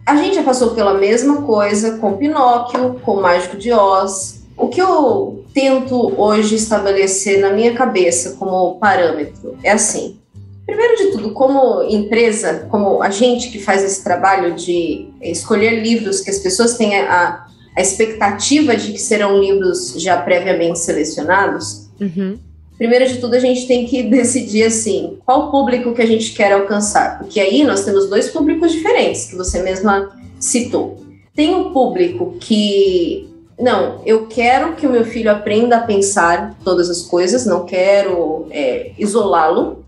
[0.06, 4.35] A gente já passou pela mesma coisa com Pinóquio, com o Mágico de Oz.
[4.56, 10.18] O que eu tento hoje estabelecer na minha cabeça como parâmetro é assim:
[10.66, 16.20] Primeiro de tudo, como empresa, como a gente que faz esse trabalho de escolher livros
[16.20, 17.46] que as pessoas têm a,
[17.76, 22.36] a expectativa de que serão livros já previamente selecionados, uhum.
[22.76, 26.52] primeiro de tudo a gente tem que decidir assim, qual público que a gente quer
[26.52, 31.00] alcançar, porque aí nós temos dois públicos diferentes que você mesma citou.
[31.32, 33.28] Tem um público que
[33.58, 38.46] não, eu quero que o meu filho aprenda a pensar todas as coisas, não quero
[38.50, 39.84] é, isolá-lo,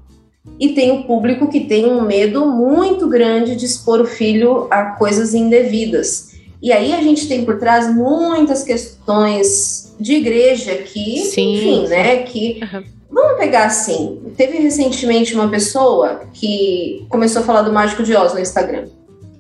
[0.58, 4.92] e tem o público que tem um medo muito grande de expor o filho a
[4.92, 6.28] coisas indevidas.
[6.60, 11.88] E aí a gente tem por trás muitas questões de igreja que, sim, enfim, sim.
[11.88, 12.98] né, que uhum.
[13.10, 14.20] Vamos pegar assim.
[14.36, 18.86] Teve recentemente uma pessoa que começou a falar do Mágico de Oz no Instagram.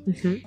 [0.06, 0.40] Uhum.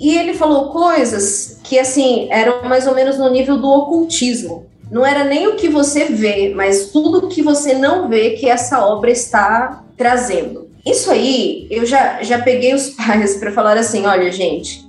[0.00, 5.06] E ele falou coisas que, assim, eram mais ou menos no nível do ocultismo não
[5.06, 9.10] era nem o que você vê, mas tudo que você não vê que essa obra
[9.10, 10.68] está trazendo.
[10.84, 14.84] Isso aí, eu já, já peguei os pais para falar assim: olha, gente,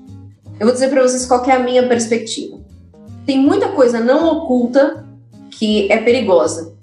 [0.60, 2.58] eu vou dizer para vocês qual é a minha perspectiva.
[3.26, 5.06] Tem muita coisa não oculta
[5.52, 6.74] que é perigosa.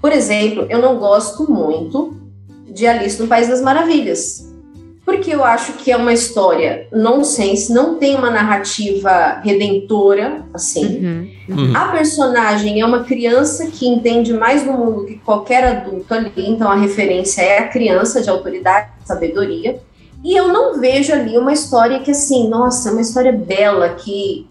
[0.00, 2.14] Por exemplo, eu não gosto muito
[2.70, 4.47] de Alice no País das Maravilhas
[5.08, 10.84] porque eu acho que é uma história nonsense, não tem uma narrativa redentora, assim.
[11.48, 11.56] Uhum.
[11.56, 11.74] Uhum.
[11.74, 16.70] A personagem é uma criança que entende mais do mundo que qualquer adulto ali, então
[16.70, 19.80] a referência é a criança de autoridade, sabedoria.
[20.22, 24.46] E eu não vejo ali uma história que, assim, nossa, é uma história bela, que,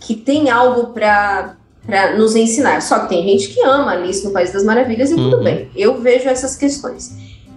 [0.00, 2.82] que tem algo para para nos ensinar.
[2.82, 5.30] Só que tem gente que ama Alice no País das Maravilhas e uhum.
[5.30, 5.70] tudo bem.
[5.74, 7.14] Eu vejo essas questões.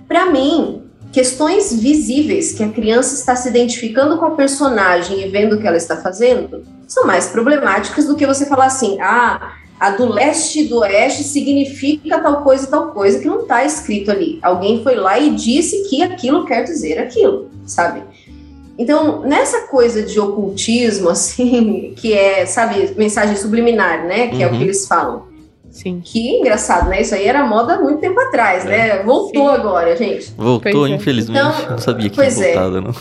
[0.07, 5.55] Para mim, questões visíveis que a criança está se identificando com a personagem e vendo
[5.55, 9.91] o que ela está fazendo são mais problemáticas do que você falar assim, ah, a
[9.91, 14.09] do leste e do oeste significa tal coisa e tal coisa que não está escrito
[14.09, 14.39] ali.
[14.41, 18.03] Alguém foi lá e disse que aquilo quer dizer aquilo, sabe?
[18.77, 24.27] Então, nessa coisa de ocultismo, assim, que é, sabe, mensagem subliminar, né?
[24.27, 24.41] Que uhum.
[24.41, 24.61] é o que uhum.
[24.63, 25.26] eles falam.
[25.77, 26.01] Sim.
[26.03, 27.01] Que engraçado, né?
[27.01, 28.69] Isso aí era moda há muito tempo atrás, é.
[28.69, 29.03] né?
[29.03, 29.55] Voltou Sim.
[29.55, 30.33] agora, gente.
[30.35, 30.89] Voltou, é.
[30.89, 31.39] infelizmente.
[31.39, 32.53] Então, não sabia que tinha é.
[32.53, 32.95] voltado, não.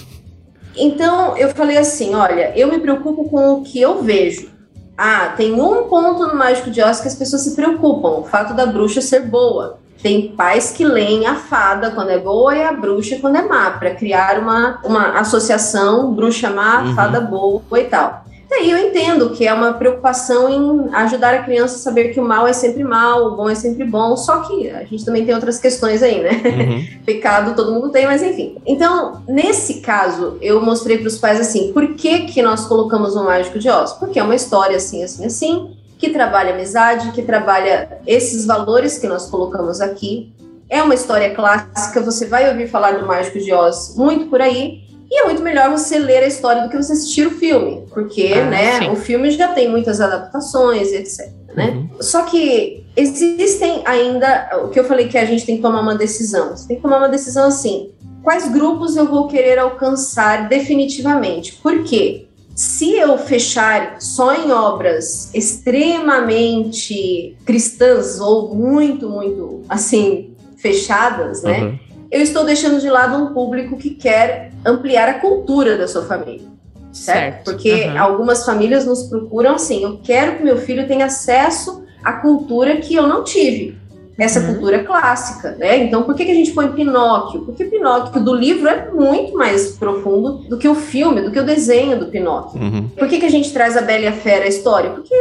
[0.76, 4.50] Então, eu falei assim, olha, eu me preocupo com o que eu vejo.
[4.96, 8.52] Ah, tem um ponto no Mágico de Oz que as pessoas se preocupam, o fato
[8.52, 9.78] da bruxa ser boa.
[10.02, 13.70] Tem pais que leem a fada quando é boa e a bruxa quando é má,
[13.70, 16.94] para criar uma, uma associação bruxa má, uhum.
[16.94, 18.25] fada boa e tal.
[18.48, 22.24] Daí eu entendo que é uma preocupação em ajudar a criança a saber que o
[22.24, 25.34] mal é sempre mal, o bom é sempre bom, só que a gente também tem
[25.34, 26.30] outras questões aí, né?
[26.30, 26.86] Uhum.
[27.04, 28.56] Pecado todo mundo tem, mas enfim.
[28.64, 33.24] Então, nesse caso, eu mostrei para os pais assim, por que que nós colocamos o
[33.24, 33.92] Mágico de Oz?
[33.94, 39.08] Porque é uma história assim, assim, assim, que trabalha amizade, que trabalha esses valores que
[39.08, 40.32] nós colocamos aqui.
[40.68, 44.85] É uma história clássica, você vai ouvir falar do Mágico de Oz muito por aí,
[45.10, 48.32] e é muito melhor você ler a história do que você assistir o filme, porque
[48.34, 48.90] ah, né, sim.
[48.90, 51.30] o filme já tem muitas adaptações, etc.
[51.54, 51.70] Né?
[51.70, 51.88] Uhum.
[52.00, 55.94] Só que existem ainda o que eu falei que a gente tem que tomar uma
[55.94, 56.56] decisão.
[56.56, 57.92] Você tem que tomar uma decisão assim:
[58.22, 61.54] quais grupos eu vou querer alcançar definitivamente?
[61.54, 62.26] Por quê?
[62.54, 71.60] Se eu fechar só em obras extremamente cristãs ou muito, muito assim fechadas, né?
[71.60, 76.04] Uhum eu estou deixando de lado um público que quer ampliar a cultura da sua
[76.04, 76.56] família.
[76.92, 76.94] Certo?
[76.94, 77.44] certo.
[77.44, 78.00] Porque uhum.
[78.00, 82.94] algumas famílias nos procuram assim: eu quero que meu filho tenha acesso à cultura que
[82.94, 83.76] eu não tive.
[84.18, 84.54] Essa uhum.
[84.54, 85.76] cultura clássica, né?
[85.76, 87.42] Então, por que, que a gente põe Pinóquio?
[87.42, 91.44] Porque Pinóquio do livro é muito mais profundo do que o filme, do que o
[91.44, 92.58] desenho do Pinóquio.
[92.58, 92.88] Uhum.
[92.96, 94.88] Por que, que a gente traz a Bela e a Fera a história?
[94.88, 95.12] Porque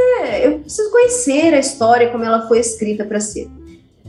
[0.41, 3.49] eu preciso conhecer a história como ela foi escrita para ser.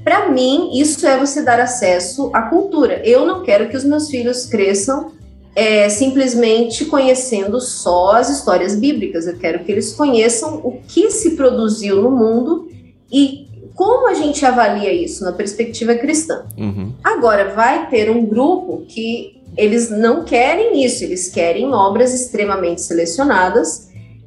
[0.07, 3.03] Para mim, isso é você dar acesso à cultura.
[3.05, 5.11] Eu não quero que os meus filhos cresçam
[5.53, 9.27] é, simplesmente conhecendo só as histórias bíblicas.
[9.27, 12.69] Eu quero que eles conheçam o que se produziu no mundo
[13.13, 16.47] e como a gente avalia isso na perspectiva cristã?
[16.57, 16.93] Uhum.
[17.03, 23.86] Agora, vai ter um grupo que eles não querem isso, eles querem obras extremamente selecionadas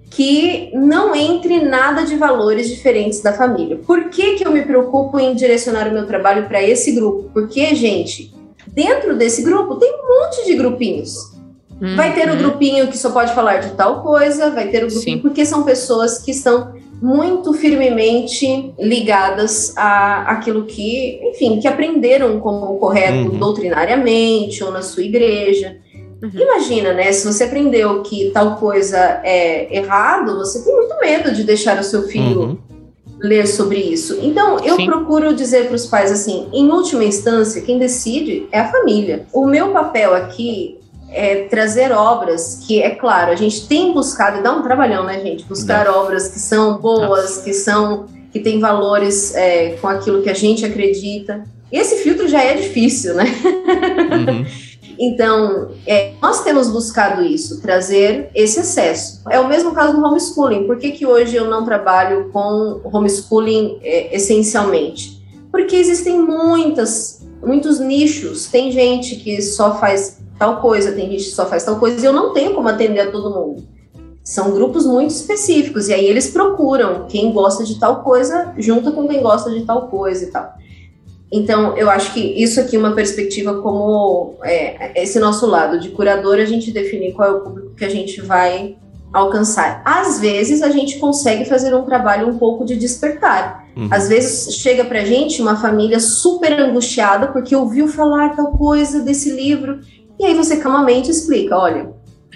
[0.09, 3.77] que não entre nada de valores diferentes da família.
[3.85, 7.29] Por que, que eu me preocupo em direcionar o meu trabalho para esse grupo?
[7.31, 8.33] Porque, gente,
[8.67, 11.37] dentro desse grupo tem um monte de grupinhos.
[11.81, 11.95] Uhum.
[11.95, 14.87] Vai ter o um grupinho que só pode falar de tal coisa, vai ter o
[14.87, 15.21] grupinho, Sim.
[15.21, 22.77] porque são pessoas que estão muito firmemente ligadas a aquilo que, enfim, que aprenderam como
[22.77, 23.37] correto uhum.
[23.37, 25.77] doutrinariamente ou na sua igreja.
[26.21, 26.31] Uhum.
[26.33, 27.11] Imagina, né?
[27.11, 31.83] Se você aprendeu que tal coisa é errado, você tem muito medo de deixar o
[31.83, 32.57] seu filho uhum.
[33.19, 34.19] ler sobre isso.
[34.21, 34.85] Então, eu Sim.
[34.85, 39.25] procuro dizer para os pais assim: em última instância, quem decide é a família.
[39.31, 40.79] O meu papel aqui
[41.11, 45.19] é, trazer obras que, é claro, a gente tem buscado, e dá um trabalhão, né,
[45.21, 45.43] gente?
[45.45, 47.43] Buscar obras que são boas, Nossa.
[47.43, 51.43] que são que têm valores é, com aquilo que a gente acredita.
[51.71, 53.25] E esse filtro já é difícil, né?
[53.25, 54.45] Uhum.
[54.99, 59.21] então, é, nós temos buscado isso, trazer esse acesso.
[59.29, 60.67] É o mesmo caso do homeschooling.
[60.67, 65.23] Por que, que hoje eu não trabalho com homeschooling é, essencialmente?
[65.49, 68.47] Porque existem muitas, muitos nichos.
[68.47, 72.05] Tem gente que só faz tal coisa, tem gente que só faz tal coisa, e
[72.05, 73.63] eu não tenho como atender a todo mundo.
[74.21, 79.07] São grupos muito específicos, e aí eles procuram quem gosta de tal coisa junto com
[79.07, 80.53] quem gosta de tal coisa e tal.
[81.31, 85.89] Então, eu acho que isso aqui é uma perspectiva como é, esse nosso lado de
[85.89, 88.75] curador, a gente definir qual é o público que a gente vai
[89.13, 89.81] alcançar.
[89.85, 93.67] Às vezes, a gente consegue fazer um trabalho um pouco de despertar.
[93.77, 93.87] Uhum.
[93.91, 99.31] Às vezes, chega pra gente uma família super angustiada porque ouviu falar tal coisa desse
[99.31, 99.79] livro
[100.19, 101.91] e aí você calmamente explica, olha,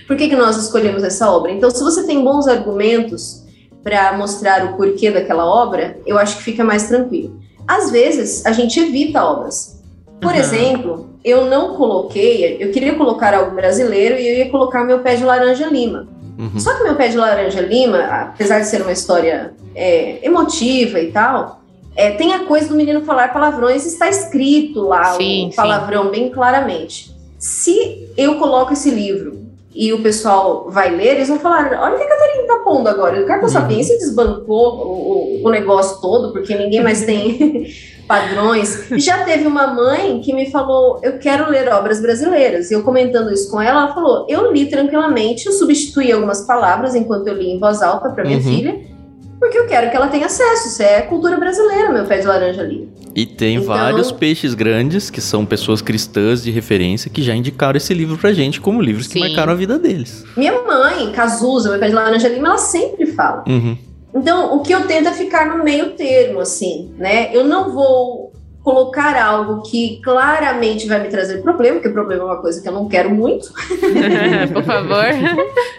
[0.08, 1.52] por que, que nós escolhemos essa obra?
[1.52, 3.44] Então, se você tem bons argumentos
[3.84, 7.40] para mostrar o porquê daquela obra, eu acho que fica mais tranquilo.
[7.68, 9.82] Às vezes, a gente evita obras.
[10.22, 10.40] Por uhum.
[10.40, 15.16] exemplo, eu não coloquei, eu queria colocar algo brasileiro e eu ia colocar meu pé
[15.16, 16.08] de laranja lima.
[16.38, 16.60] Uhum.
[16.60, 21.12] Só que meu pé de laranja lima, apesar de ser uma história é, emotiva e
[21.12, 21.62] tal,
[21.96, 26.12] é, tem a coisa do menino falar palavrões, está escrito lá sim, o palavrão sim.
[26.12, 27.14] bem claramente.
[27.38, 29.43] Se eu coloco esse livro
[29.76, 32.88] e o pessoal vai ler, eles vão falar: olha o que a Catarina tá pondo
[32.88, 33.22] agora.
[33.22, 33.50] O cara uhum.
[33.50, 37.68] Sapiência desbancou o, o, negócio todo, porque ninguém mais tem
[38.08, 38.88] padrões.
[38.92, 42.70] Já teve uma mãe que me falou: eu quero ler obras brasileiras.
[42.70, 46.94] E eu comentando isso com ela, ela falou: eu li tranquilamente, eu substituí algumas palavras
[46.94, 48.44] enquanto eu li em voz alta para minha uhum.
[48.44, 48.93] filha
[49.40, 50.70] porque eu quero que ela tenha acesso.
[50.70, 52.90] Isso é cultura brasileira, meu pé de laranja ali.
[53.16, 53.68] E tem então...
[53.68, 58.34] vários peixes grandes, que são pessoas cristãs de referência, que já indicaram esse livro pra
[58.34, 59.14] gente como livros Sim.
[59.14, 60.26] que marcaram a vida deles.
[60.36, 63.44] Minha mãe, Cazuza, meu pé de laranja ali, ela sempre fala.
[63.48, 63.78] Uhum.
[64.16, 67.36] Então, o que eu tento é ficar no meio termo, assim, né?
[67.36, 68.32] Eu não vou
[68.64, 72.72] colocar algo que claramente vai me trazer problema, porque problema é uma coisa que eu
[72.72, 73.52] não quero muito.
[74.54, 75.06] Por favor.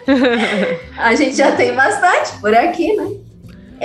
[0.97, 3.11] a gente já tem bastante por aqui, né?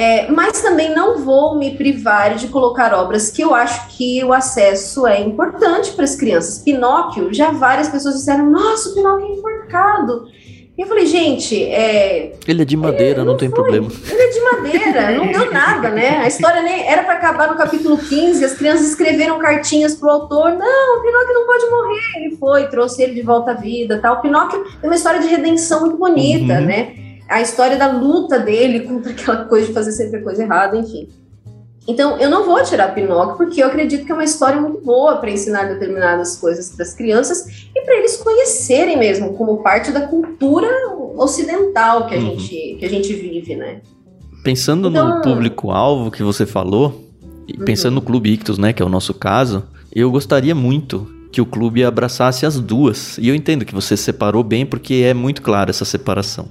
[0.01, 4.33] É, mas também não vou me privar de colocar obras que eu acho que o
[4.33, 6.57] acesso é importante para as crianças.
[6.57, 10.25] Pinóquio, já várias pessoas disseram: Nossa, o Pinóquio é enforcado.
[10.79, 12.33] E eu falei, gente, é.
[12.49, 13.61] Ele é de madeira, não, não, tem foi.
[13.61, 13.89] problema.
[14.11, 16.21] Ele é de madeira, não deu nada, né?
[16.21, 20.53] A história nem era para acabar no capítulo 15, as crianças escreveram cartinhas pro autor.
[20.53, 22.01] Não, o Pinóquio não pode morrer.
[22.17, 24.17] Ele foi, trouxe ele de volta à vida tal.
[24.17, 26.65] O Pinóquio tem uma história de redenção muito bonita, uhum.
[26.65, 27.10] né?
[27.31, 31.09] A história da luta dele contra aquela coisa de fazer sempre a coisa errada, enfim.
[31.87, 35.17] Então, eu não vou tirar Pinóquio porque eu acredito que é uma história muito boa
[35.17, 40.07] para ensinar determinadas coisas para as crianças e para eles conhecerem mesmo como parte da
[40.07, 40.69] cultura
[41.17, 42.39] ocidental que a, uhum.
[42.39, 43.81] gente, que a gente vive, né?
[44.45, 47.09] Pensando então, no público-alvo que você falou,
[47.49, 47.65] e uhum.
[47.65, 49.65] pensando no Clube Ictus, né, que é o nosso caso,
[49.95, 53.17] eu gostaria muito que o clube abraçasse as duas.
[53.19, 56.49] E eu entendo que você separou bem porque é muito clara essa separação.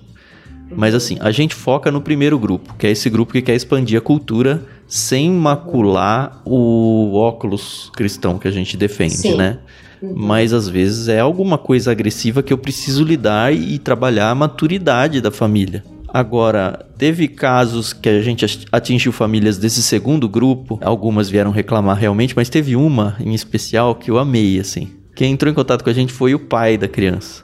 [0.76, 3.97] Mas assim, a gente foca no primeiro grupo, que é esse grupo que quer expandir
[3.97, 9.36] a cultura sem macular o óculos cristão que a gente defende, Sim.
[9.36, 9.59] né?
[10.01, 10.13] Uhum.
[10.15, 15.22] Mas às vezes é alguma coisa agressiva que eu preciso lidar e trabalhar a maturidade
[15.22, 15.84] da família.
[16.11, 22.36] Agora, teve casos que a gente atingiu famílias desse segundo grupo, algumas vieram reclamar realmente,
[22.36, 24.89] mas teve uma em especial que eu amei, assim.
[25.15, 27.43] Quem entrou em contato com a gente foi o pai da criança.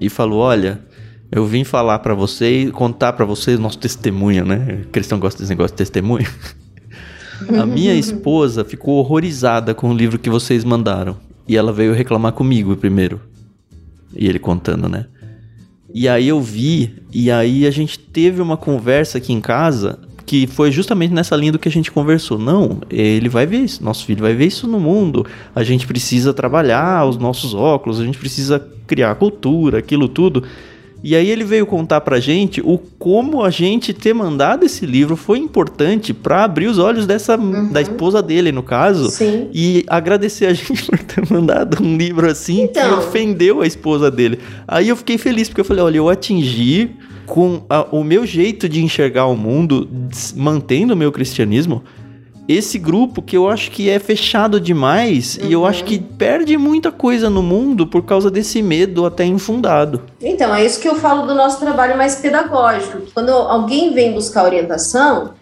[0.00, 0.80] E falou: Olha,
[1.30, 4.84] eu vim falar para você e contar para você nosso testemunho, né?
[4.90, 6.26] Cristão gosta desse negócio de testemunho.
[7.58, 11.16] A minha esposa ficou horrorizada com o livro que vocês mandaram.
[11.48, 13.20] E ela veio reclamar comigo primeiro.
[14.14, 15.06] E ele contando, né?
[15.92, 20.46] E aí eu vi, e aí a gente teve uma conversa aqui em casa que
[20.46, 22.38] foi justamente nessa linha do que a gente conversou.
[22.38, 25.26] Não, ele vai ver isso, nosso filho vai ver isso no mundo.
[25.52, 30.44] A gente precisa trabalhar os nossos óculos, a gente precisa criar cultura, aquilo tudo.
[31.02, 35.16] E aí ele veio contar pra gente o como a gente ter mandado esse livro
[35.16, 37.72] foi importante para abrir os olhos dessa uhum.
[37.72, 39.48] da esposa dele, no caso, Sim.
[39.52, 42.86] e agradecer a gente por ter mandado um livro assim então.
[42.86, 44.38] que ofendeu a esposa dele.
[44.68, 46.90] Aí eu fiquei feliz porque eu falei, olha, eu atingi
[47.26, 49.88] com a, o meu jeito de enxergar o mundo,
[50.34, 51.82] mantendo o meu cristianismo,
[52.52, 55.48] esse grupo que eu acho que é fechado demais uhum.
[55.48, 56.02] e eu acho que uhum.
[56.18, 60.02] perde muita coisa no mundo por causa desse medo até infundado.
[60.20, 63.02] Então, é isso que eu falo do nosso trabalho mais pedagógico.
[63.14, 65.34] Quando alguém vem buscar orientação,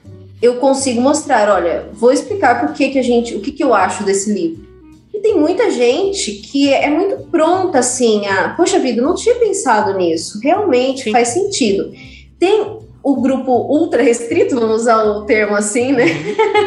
[0.43, 3.73] eu consigo mostrar, olha, vou explicar por que, que a gente, o que, que eu
[3.73, 4.69] acho desse livro.
[5.13, 9.97] E tem muita gente que é muito pronta assim, a, poxa vida, não tinha pensado
[9.97, 11.13] nisso, realmente Sim.
[11.13, 11.91] faz sentido.
[12.39, 16.05] Tem o grupo ultra restrito, vamos usar o termo assim, né?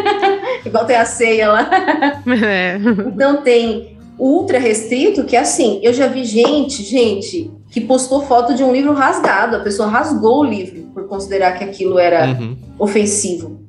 [0.66, 1.70] Igual tem a ceia lá.
[2.44, 2.78] É.
[3.08, 8.54] Então tem ultra restrito, que é assim, eu já vi gente, gente, que postou foto
[8.54, 12.58] de um livro rasgado, a pessoa rasgou o livro por considerar que aquilo era uhum.
[12.78, 13.60] ofensivo.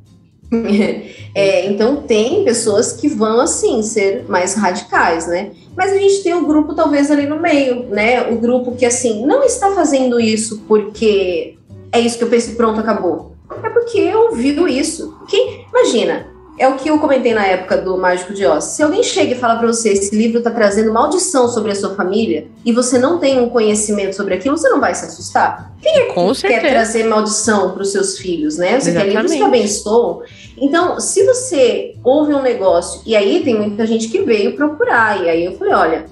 [1.35, 5.53] É, então tem pessoas que vão assim ser mais radicais, né?
[5.75, 8.31] Mas a gente tem um grupo talvez ali no meio, né?
[8.31, 11.57] O grupo que assim não está fazendo isso porque
[11.93, 13.33] é isso que eu penso, pronto, acabou.
[13.63, 15.15] É porque ouviu isso.
[15.19, 16.27] Porque imagina,
[16.59, 18.65] é o que eu comentei na época do Mágico de Oz.
[18.65, 21.95] Se alguém chega e fala para você, esse livro está trazendo maldição sobre a sua
[21.95, 25.73] família, e você não tem um conhecimento sobre aquilo, você não vai se assustar.
[25.83, 28.79] Quem é que quer trazer maldição para os seus filhos, né?
[28.79, 29.15] Você Exatamente.
[29.15, 30.23] quer livros que abençoam.
[30.57, 35.29] Então, se você ouve um negócio, e aí tem muita gente que veio procurar, e
[35.29, 36.07] aí eu falei, olha,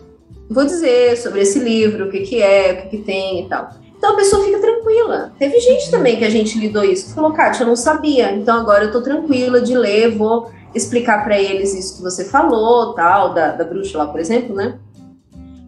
[0.49, 3.70] vou dizer sobre esse livro, o que que é, o que que tem e tal.
[4.01, 5.30] Então a pessoa fica tranquila.
[5.38, 5.90] Teve gente uhum.
[5.90, 8.92] também que a gente lidou isso, que falou, Kátia, eu não sabia, então agora eu
[8.92, 13.62] tô tranquila de ler, vou explicar para eles isso que você falou, tal, da, da
[13.62, 14.78] bruxa lá, por exemplo, né?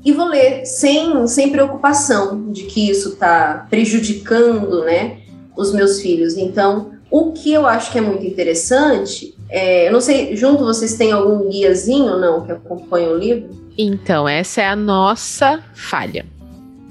[0.02, 5.18] E vou ler sem, sem preocupação de que isso tá prejudicando, né,
[5.54, 6.34] os meus filhos.
[6.34, 10.94] Então, o que eu acho que é muito interessante, é, eu não sei, junto vocês
[10.94, 13.50] têm algum guiazinho, não, que acompanha o livro?
[13.76, 16.24] Então, essa é a nossa falha.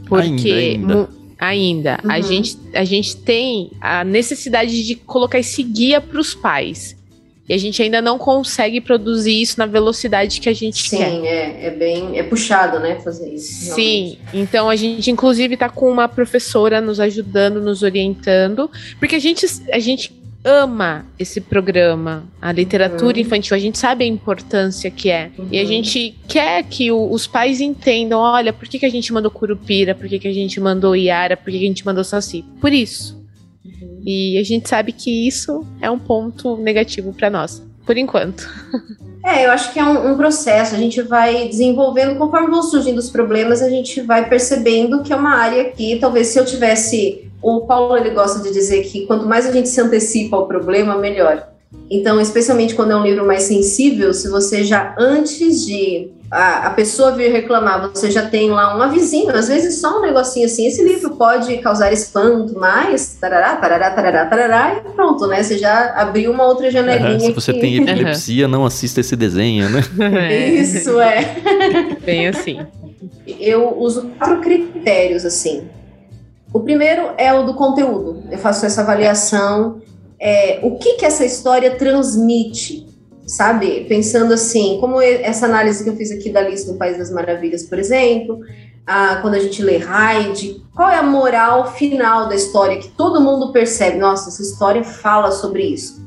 [0.07, 1.99] Porque ainda, ainda ainda.
[2.03, 2.11] Uhum.
[2.11, 6.95] A, gente, a gente tem a necessidade de colocar esse guia para os pais.
[7.49, 11.09] E a gente ainda não consegue produzir isso na velocidade que a gente Sim, quer.
[11.09, 12.17] Sim, é, é bem.
[12.17, 12.99] É puxado, né?
[13.01, 13.75] Fazer isso.
[13.75, 14.09] Realmente.
[14.11, 14.17] Sim.
[14.33, 18.69] Então a gente, inclusive, está com uma professora nos ajudando, nos orientando.
[18.99, 23.21] Porque a gente, a gente ama esse programa, a literatura uhum.
[23.21, 23.55] infantil.
[23.55, 25.31] A gente sabe a importância que é.
[25.37, 25.47] Uhum.
[25.51, 25.67] E a uhum.
[25.67, 29.93] gente quer que o, os pais entendam: olha, por que, que a gente mandou Curupira?
[29.93, 31.37] Por que, que a gente mandou Iara?
[31.37, 32.43] Por que, que a gente mandou Saci?
[32.59, 33.19] Por isso.
[33.63, 34.01] Uhum.
[34.05, 38.49] E a gente sabe que isso é um ponto negativo para nós, por enquanto.
[39.23, 42.97] É, eu acho que é um, um, processo, a gente vai desenvolvendo, conforme vão surgindo
[42.97, 47.30] os problemas, a gente vai percebendo que é uma área que talvez se eu tivesse
[47.41, 50.97] o Paulo ele gosta de dizer que quanto mais a gente se antecipa ao problema,
[50.97, 51.47] melhor.
[51.89, 56.69] Então, especialmente quando é um livro mais sensível, se você já antes de a, a,
[56.69, 60.65] pessoa vir reclamar, você já tem lá um avisinho, às vezes só um negocinho assim,
[60.65, 65.43] esse livro pode causar espanto, mas tarará, tarará, tarará, tarará, e pronto, né?
[65.43, 67.11] Você já abriu uma outra janelinha.
[67.11, 67.59] Uhum, se você que...
[67.59, 69.81] tem epilepsia, não assista esse desenho, né?
[70.53, 71.35] Isso, é.
[72.05, 72.65] Bem assim.
[73.39, 75.63] Eu uso quatro critérios, assim.
[76.53, 78.23] O primeiro é o do conteúdo.
[78.29, 79.81] Eu faço essa avaliação.
[80.19, 82.87] É, o que, que essa história transmite,
[83.25, 83.85] sabe?
[83.87, 87.63] Pensando assim, como essa análise que eu fiz aqui da lista do País das Maravilhas,
[87.63, 88.39] por exemplo,
[88.85, 93.21] a, quando a gente lê Hyde, qual é a moral final da história que todo
[93.21, 93.97] mundo percebe?
[93.97, 96.01] Nossa, essa história fala sobre isso.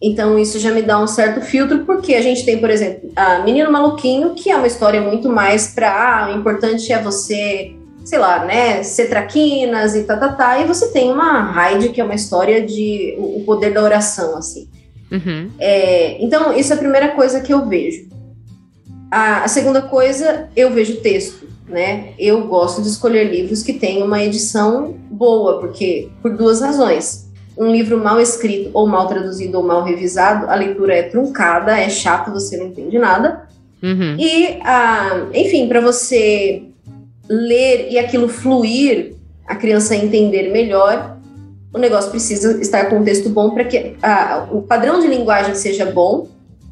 [0.00, 3.40] Então, isso já me dá um certo filtro, porque a gente tem, por exemplo, a
[3.40, 7.74] Menino Maluquinho, que é uma história muito mais para ah, o importante é você
[8.08, 12.04] sei lá, né, cetraquinas e tá, tá, tá, e você tem uma raid, que é
[12.04, 14.66] uma história de o, poder da oração, assim.
[15.12, 15.50] Uhum.
[15.58, 18.08] É, então, isso é a primeira coisa que eu vejo.
[19.10, 22.14] A, a, segunda coisa, eu vejo texto, né?
[22.18, 27.28] Eu gosto de escolher livros que têm uma edição boa, porque por duas razões.
[27.58, 31.90] Um livro mal escrito, ou mal traduzido, ou mal revisado, a leitura é truncada, é
[31.90, 33.46] chato, você não entende nada.
[33.82, 34.16] Uhum.
[34.18, 36.68] E, ah, enfim, para você
[37.28, 39.14] ler e aquilo fluir,
[39.46, 41.18] a criança entender melhor,
[41.72, 45.54] o negócio precisa estar com um texto bom para que a, o padrão de linguagem
[45.54, 46.28] seja bom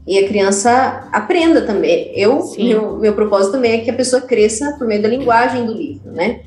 [0.07, 2.13] e a criança aprenda também.
[2.15, 5.73] Eu, meu, meu propósito também é que a pessoa cresça por meio da linguagem do
[5.73, 6.41] livro, né?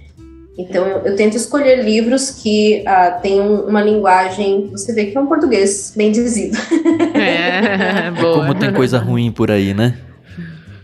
[0.57, 5.21] Então eu, eu tento escolher livros que uh, tenham uma linguagem, você vê que é
[5.21, 6.57] um português bem dizido.
[7.13, 8.41] É, boa.
[8.41, 9.97] Como tem coisa ruim por aí, né?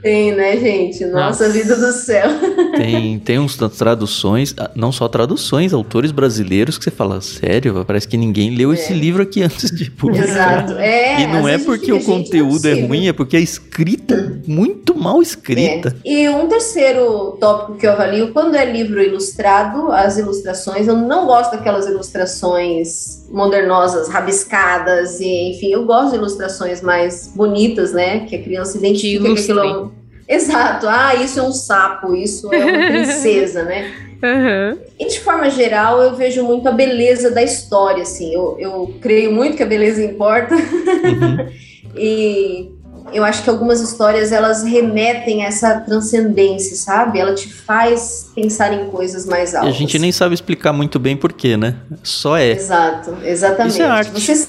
[0.05, 1.03] Tem, né, gente?
[1.05, 2.29] Nossa, Nossa, vida do céu.
[2.77, 8.05] Tem, tem uns traduções, ah, não só traduções, autores brasileiros que você fala, sério, parece
[8.05, 8.75] que ninguém leu é.
[8.75, 10.25] esse livro aqui antes de publicar.
[10.25, 10.73] Exato.
[10.73, 14.93] É, e não é porque o conteúdo é, é, ruim, é porque a escrita muito
[14.93, 15.95] mal escrita.
[16.03, 16.11] É.
[16.11, 21.25] E um terceiro tópico que eu avalio, quando é livro ilustrado, as ilustrações, eu não
[21.25, 28.25] gosto daquelas ilustrações modernosas, rabiscadas, e enfim, eu gosto de ilustrações mais bonitas, né?
[28.25, 29.94] Que a criança identifica que, que aquilo é
[30.27, 30.87] Exato.
[30.87, 33.93] Ah, isso é um sapo, isso é uma princesa, né?
[34.23, 34.79] Uhum.
[34.99, 38.33] E de forma geral, eu vejo muito a beleza da história, assim.
[38.33, 40.55] Eu, eu creio muito que a beleza importa.
[40.55, 41.49] Uhum.
[41.95, 42.71] e
[43.13, 47.19] eu acho que algumas histórias elas remetem a essa transcendência, sabe?
[47.19, 49.73] Ela te faz pensar em coisas mais altas.
[49.73, 51.75] E a gente nem sabe explicar muito bem porquê, né?
[52.03, 52.51] Só é.
[52.51, 53.73] Exato, exatamente.
[53.73, 54.11] Isso é arte.
[54.11, 54.47] Você,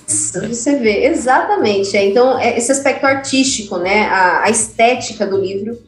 [0.48, 1.96] você vê, exatamente.
[1.96, 4.06] É, então, é esse aspecto artístico, né?
[4.08, 5.78] A, a estética do livro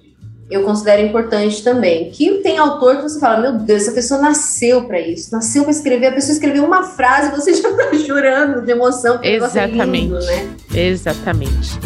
[0.51, 2.11] eu considero importante também.
[2.11, 5.73] Que tem autor que você fala, meu Deus, essa pessoa nasceu para isso, nasceu para
[5.73, 6.07] escrever.
[6.07, 9.19] A pessoa escreveu uma frase, você já tá chorando de emoção.
[9.23, 9.81] Exatamente.
[9.81, 10.57] É lindo, né?
[10.75, 11.79] Exatamente.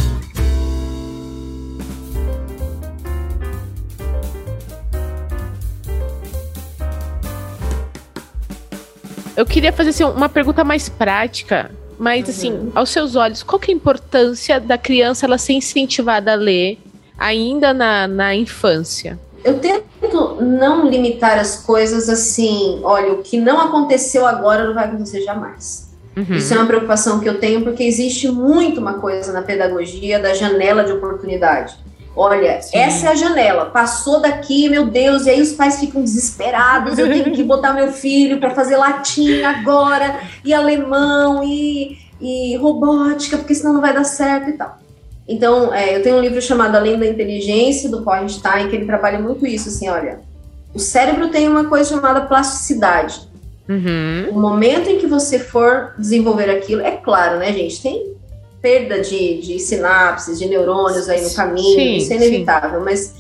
[9.37, 12.73] Eu queria fazer assim, uma pergunta mais prática, mas assim, uhum.
[12.75, 16.79] aos seus olhos, qual que é a importância da criança ela ser incentivada a ler
[17.19, 19.19] ainda na, na infância?
[19.45, 24.85] Eu tento não limitar as coisas assim, olha, o que não aconteceu agora não vai
[24.85, 25.91] acontecer jamais.
[26.17, 26.37] Uhum.
[26.37, 30.35] Isso é uma preocupação que eu tenho porque existe muito uma coisa na pedagogia da
[30.35, 31.75] janela de oportunidade.
[32.15, 32.77] Olha, Sim.
[32.77, 33.67] essa é a janela.
[33.67, 36.99] Passou daqui, meu Deus, e aí os pais ficam desesperados.
[36.99, 43.39] Eu tenho que botar meu filho para fazer latim agora, e alemão, e, e robótica,
[43.39, 44.79] porque senão não vai dar certo e tal.
[45.27, 48.87] Então, é, eu tenho um livro chamado Além da Inteligência, do Paul Einstein, que ele
[48.87, 50.21] trabalha muito isso, assim, olha.
[50.75, 53.21] O cérebro tem uma coisa chamada plasticidade.
[53.69, 54.31] Uhum.
[54.37, 57.81] O momento em que você for desenvolver aquilo, é claro, né, gente?
[57.81, 58.13] Tem
[58.63, 62.85] perda de, de sinapses, de neurônios aí no caminho, sim, isso é inevitável, sim.
[62.85, 63.13] mas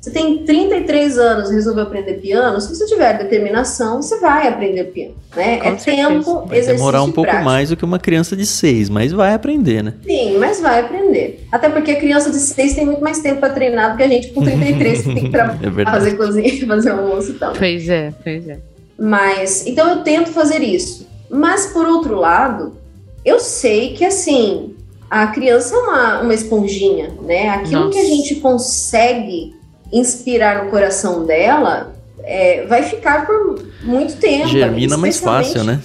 [0.00, 4.84] você tem 33 anos e resolveu aprender piano, se você tiver determinação, você vai aprender
[4.84, 5.58] piano, né?
[5.58, 6.08] Com é certeza.
[6.08, 7.44] tempo, vai demorar um pouco prática.
[7.44, 9.94] mais do que uma criança de 6, mas vai aprender, né?
[10.02, 11.46] Sim, mas vai aprender.
[11.52, 14.08] Até porque a criança de 6 tem muito mais tempo para treinar do que a
[14.08, 17.52] gente com 33 que tem que é fazer cozinha, fazer almoço e tal.
[17.52, 18.58] Pois é, pois é.
[18.98, 21.06] Mas, então eu tento fazer isso.
[21.28, 22.74] Mas por outro lado,
[23.22, 24.74] eu sei que assim,
[25.10, 27.48] a criança é uma, uma esponjinha, né?
[27.48, 27.92] Aquilo Nossa.
[27.92, 29.56] que a gente consegue
[29.92, 31.92] inspirar no coração dela
[32.22, 34.46] é, vai ficar por muito tempo.
[34.46, 35.80] Germina mais fácil, né?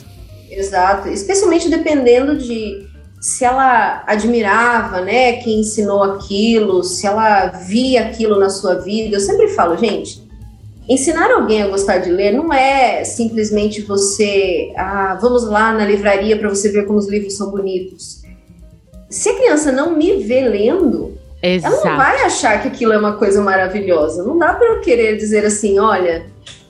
[0.51, 1.09] Exato.
[1.09, 2.85] Especialmente dependendo de
[3.19, 9.15] se ela admirava, né, quem ensinou aquilo, se ela via aquilo na sua vida.
[9.15, 10.21] Eu sempre falo, gente,
[10.87, 16.37] ensinar alguém a gostar de ler não é simplesmente você, ah, vamos lá na livraria
[16.37, 18.24] para você ver como os livros são bonitos
[19.15, 21.73] se a criança não me vê lendo, Exato.
[21.73, 24.23] ela não vai achar que aquilo é uma coisa maravilhosa.
[24.23, 26.25] Não dá para eu querer dizer assim, olha,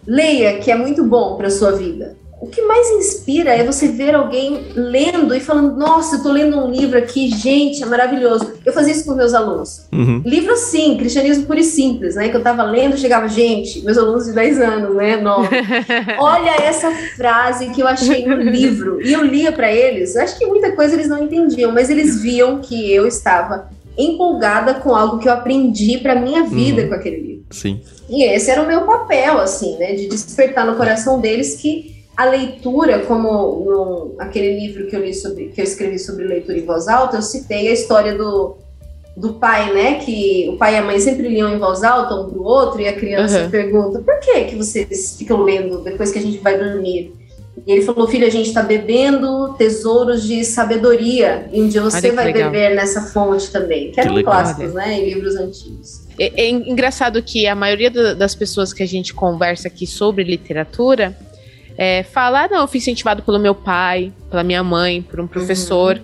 [0.05, 4.13] leia que é muito bom para sua vida o que mais inspira é você ver
[4.13, 8.53] alguém lendo e falando: Nossa, eu tô lendo um livro aqui, gente, é maravilhoso.
[8.65, 9.87] Eu fazia isso com meus alunos.
[9.91, 10.21] Uhum.
[10.25, 12.29] Livro assim, cristianismo puro e simples, né?
[12.29, 15.17] Que eu tava lendo, chegava, gente, meus alunos de 10 anos, né?
[15.17, 15.47] Nove.
[16.19, 19.01] Olha essa frase que eu achei no livro.
[19.01, 20.15] E eu lia para eles.
[20.15, 24.93] Acho que muita coisa eles não entendiam, mas eles viam que eu estava empolgada com
[24.93, 26.89] algo que eu aprendi para minha vida uhum.
[26.89, 27.45] com aquele livro.
[27.49, 27.81] Sim.
[28.09, 29.93] E esse era o meu papel, assim, né?
[29.93, 33.29] De despertar no coração deles que a leitura, como
[33.65, 37.17] no, aquele livro que eu li sobre, que eu escrevi sobre leitura em voz alta,
[37.17, 38.57] eu citei a história do,
[39.17, 39.95] do pai, né?
[39.95, 42.81] Que o pai e a mãe sempre liam em voz alta um para o outro,
[42.81, 43.49] e a criança uhum.
[43.49, 47.13] pergunta: por que, que vocês ficam lendo depois que a gente vai dormir?
[47.67, 52.11] E ele falou: filho, a gente está bebendo tesouros de sabedoria, e um dia você
[52.11, 52.49] vai legal.
[52.49, 53.87] beber nessa fonte também.
[53.87, 54.33] Que, que eram legal.
[54.33, 54.99] clássicos, né?
[54.99, 56.05] Em livros antigos.
[56.17, 61.15] É, é engraçado que a maioria das pessoas que a gente conversa aqui sobre literatura
[61.77, 66.01] é, falar, não, eu fui incentivado pelo meu pai, pela minha mãe, por um professor.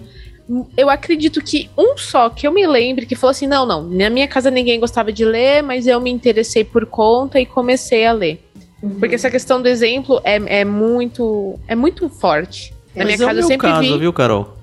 [0.48, 0.68] Uhum.
[0.76, 4.10] Eu acredito que um só que eu me lembre que falou assim: não, não, na
[4.10, 8.12] minha casa ninguém gostava de ler, mas eu me interessei por conta e comecei a
[8.12, 8.46] ler.
[8.84, 9.00] Uhum.
[9.00, 12.74] Porque essa questão do exemplo é, é muito é muito forte.
[12.96, 14.00] Na mas minha é casa o meu eu sempre caso, vi...
[14.00, 14.58] viu, Carol?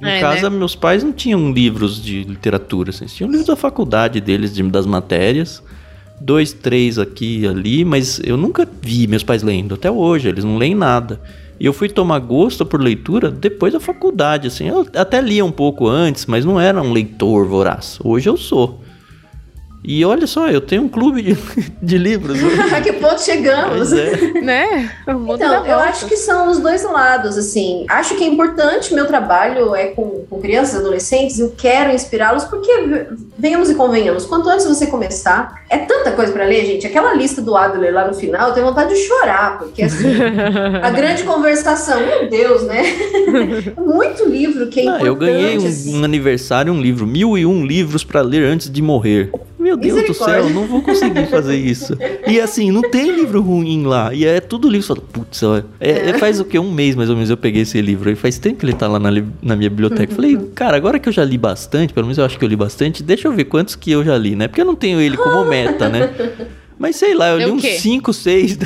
[0.00, 0.56] Em é, casa, né?
[0.56, 4.86] meus pais não tinham livros de literatura, assim, tinham livros da faculdade deles, de, das
[4.86, 5.62] matérias.
[6.20, 9.74] Dois, três aqui e ali, mas eu nunca vi meus pais lendo.
[9.74, 11.20] Até hoje, eles não leem nada.
[11.58, 14.68] E eu fui tomar gosto por leitura depois da faculdade, assim.
[14.68, 17.98] Eu até lia um pouco antes, mas não era um leitor voraz.
[18.02, 18.83] Hoje eu sou.
[19.86, 21.36] E olha só, eu tenho um clube de,
[21.82, 22.38] de livros.
[22.72, 23.92] A que ponto chegamos?
[23.92, 24.40] É.
[24.40, 24.90] né?
[25.06, 27.84] Então, eu acho que são os dois lados, assim.
[27.90, 32.72] Acho que é importante, meu trabalho é com, com crianças, adolescentes, eu quero inspirá-los, porque,
[33.38, 36.86] venhamos e convenhamos, quanto antes você começar, é tanta coisa para ler, gente.
[36.86, 40.14] Aquela lista do Adler lá no final, eu tenho vontade de chorar, porque, assim,
[40.82, 42.82] a grande conversação, meu Deus, né?
[43.76, 45.08] Muito livro que é Não, importante.
[45.08, 48.80] eu ganhei um, um aniversário, um livro, mil e um livros para ler antes de
[48.80, 49.30] morrer.
[49.64, 51.96] Meu Deus do céu, não vou conseguir fazer isso.
[52.26, 54.12] E assim, não tem livro ruim lá.
[54.12, 54.86] E é tudo livro.
[54.86, 55.42] Você fala, putz,
[55.80, 56.58] é, é, faz o que?
[56.58, 58.10] Um mês mais ou menos eu peguei esse livro.
[58.10, 59.10] E faz tempo que ele tá lá na,
[59.40, 60.14] na minha biblioteca.
[60.14, 62.56] Falei, cara, agora que eu já li bastante, pelo menos eu acho que eu li
[62.56, 64.48] bastante, deixa eu ver quantos que eu já li, né?
[64.48, 66.10] Porque eu não tenho ele como meta, né?
[66.78, 68.58] Mas sei lá, eu li uns 5, 6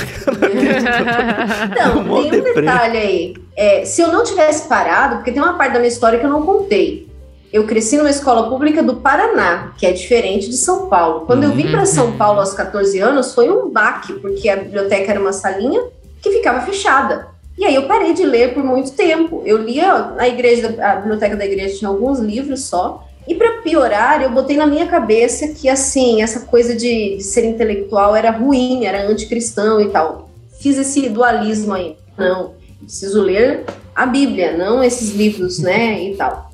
[1.79, 3.35] Não, um tem um detalhe aí.
[3.57, 6.31] É, se eu não tivesse parado, porque tem uma parte da minha história que eu
[6.31, 7.08] não contei.
[7.53, 11.27] Eu cresci numa escola pública do Paraná, que é diferente de São Paulo.
[11.27, 15.13] Quando eu vim para São Paulo aos 14 anos, foi um baque, porque a biblioteca
[15.13, 15.83] era uma salinha
[16.21, 17.29] que ficava fechada.
[17.57, 19.43] E aí eu parei de ler por muito tempo.
[19.47, 23.07] Eu lia na igreja, a biblioteca da igreja tinha alguns livros só.
[23.27, 27.45] E para piorar, eu botei na minha cabeça que assim, essa coisa de, de ser
[27.45, 30.31] intelectual era ruim, era anticristão e tal.
[30.61, 31.97] Fiz esse dualismo aí.
[32.17, 33.65] Não, preciso ler
[33.95, 36.48] a Bíblia, não esses livros, né, e tal.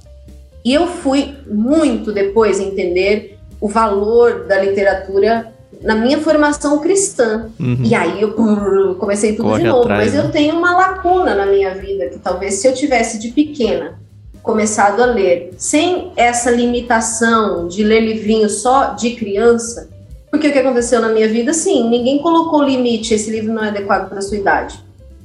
[0.65, 7.51] E eu fui muito depois entender o valor da literatura na minha formação cristã.
[7.61, 7.83] Uhum.
[7.85, 8.33] E aí eu
[8.99, 9.83] comecei tudo Corre de novo.
[9.83, 10.21] Atrás, Mas né?
[10.21, 13.99] eu tenho uma lacuna na minha vida que talvez se eu tivesse de pequena
[14.43, 19.89] começado a ler sem essa limitação de ler livrinho só de criança,
[20.31, 23.69] porque o que aconteceu na minha vida, sim, ninguém colocou limite, esse livro não é
[23.69, 24.84] adequado para a sua idade.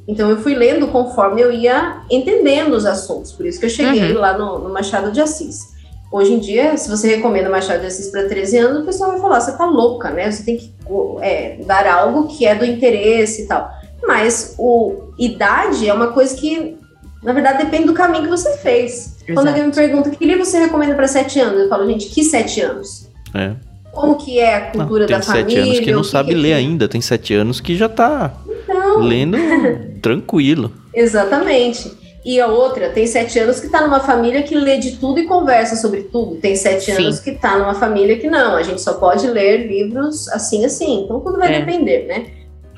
[0.09, 3.31] Então eu fui lendo conforme eu ia entendendo os assuntos.
[3.31, 4.19] Por isso que eu cheguei uhum.
[4.19, 5.69] lá no, no, Machado de Assis.
[6.11, 9.21] Hoje em dia, se você recomenda Machado de Assis para 13 anos, o pessoal vai
[9.21, 10.31] falar: você tá louca, né?
[10.31, 10.73] Você tem que
[11.21, 13.71] é, dar algo que é do interesse e tal.
[14.01, 16.75] Mas o idade é uma coisa que,
[17.21, 19.17] na verdade, depende do caminho que você fez.
[19.17, 19.33] Exato.
[19.35, 22.23] Quando alguém me pergunta que livro você recomenda para 7 anos, eu falo, gente, que
[22.23, 23.07] 7 anos?
[23.35, 23.51] É.
[23.91, 25.45] Como que é a cultura não, da família?
[25.45, 26.55] Tem 7 anos que não sabe que ler é?
[26.55, 28.33] ainda, tem 7 anos que já tá
[28.69, 28.99] então...
[28.99, 29.37] lendo
[30.01, 30.71] tranquilo.
[30.93, 31.97] Exatamente.
[32.23, 35.25] E a outra tem sete anos que está numa família que lê de tudo e
[35.25, 36.35] conversa sobre tudo.
[36.35, 37.03] Tem sete Sim.
[37.03, 41.03] anos que está numa família que não, a gente só pode ler livros assim, assim.
[41.03, 41.59] Então tudo vai é.
[41.59, 42.27] depender, né?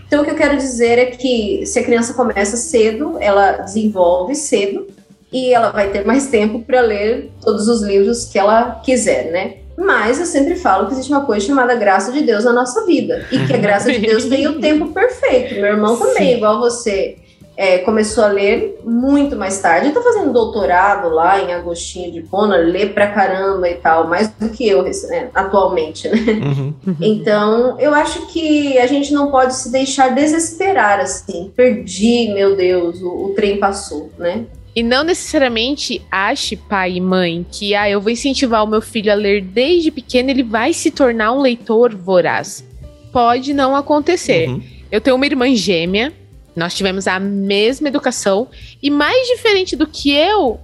[0.05, 4.35] Então o que eu quero dizer é que se a criança começa cedo, ela desenvolve
[4.35, 4.87] cedo
[5.31, 9.55] e ela vai ter mais tempo para ler todos os livros que ela quiser, né?
[9.77, 13.25] Mas eu sempre falo que existe uma coisa chamada graça de Deus na nossa vida.
[13.31, 15.55] E que a graça de Deus vem o tempo perfeito.
[15.55, 16.37] Meu irmão também, Sim.
[16.37, 17.17] igual você,
[17.61, 19.87] é, começou a ler muito mais tarde.
[19.87, 24.29] Ele tá fazendo doutorado lá em Agostinho de Pona, lê pra caramba e tal, mais
[24.29, 26.17] do que eu né, atualmente, né?
[26.17, 26.73] Uhum.
[26.99, 31.51] Então, eu acho que a gente não pode se deixar desesperar assim.
[31.55, 34.45] Perdi, meu Deus, o, o trem passou, né?
[34.75, 39.11] E não necessariamente ache, pai e mãe, que ah, eu vou incentivar o meu filho
[39.11, 42.63] a ler desde pequeno, ele vai se tornar um leitor voraz.
[43.11, 44.47] Pode não acontecer.
[44.47, 44.63] Uhum.
[44.89, 46.13] Eu tenho uma irmã gêmea,
[46.55, 48.47] nós tivemos a mesma educação,
[48.81, 50.59] e mais diferente do que eu,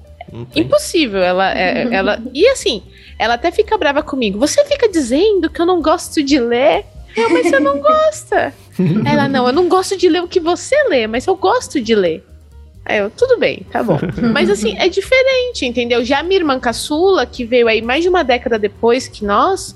[0.55, 1.21] impossível.
[1.21, 2.21] Ela, é, ela.
[2.34, 2.84] E assim,
[3.17, 4.39] ela até fica brava comigo.
[4.39, 6.85] Você fica dizendo que eu não gosto de ler.
[7.15, 8.53] Eu, mas você não gosta.
[9.05, 11.95] ela, não, eu não gosto de ler o que você lê, mas eu gosto de
[11.95, 12.23] ler.
[12.88, 13.99] Aí eu, tudo bem, tá bom.
[14.34, 16.05] Mas assim, é diferente, entendeu?
[16.05, 19.76] Já minha irmã caçula, que veio aí mais de uma década depois que nós,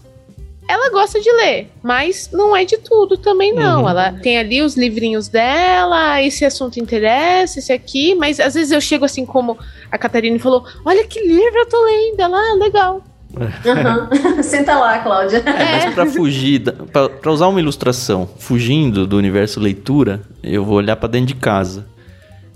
[0.65, 3.81] ela gosta de ler, mas não é de tudo também, não.
[3.81, 3.89] Uhum.
[3.89, 8.79] Ela tem ali os livrinhos dela, esse assunto interessa, esse aqui, mas às vezes eu
[8.79, 9.57] chego assim, como
[9.91, 12.21] a Catarina falou: Olha que livro eu tô lendo.
[12.21, 13.03] Ela, ah, legal.
[13.35, 14.43] Uhum.
[14.43, 15.39] Senta lá, Cláudia.
[15.39, 20.95] É, mas para fugir, para usar uma ilustração, fugindo do universo leitura, eu vou olhar
[20.95, 21.85] para dentro de casa.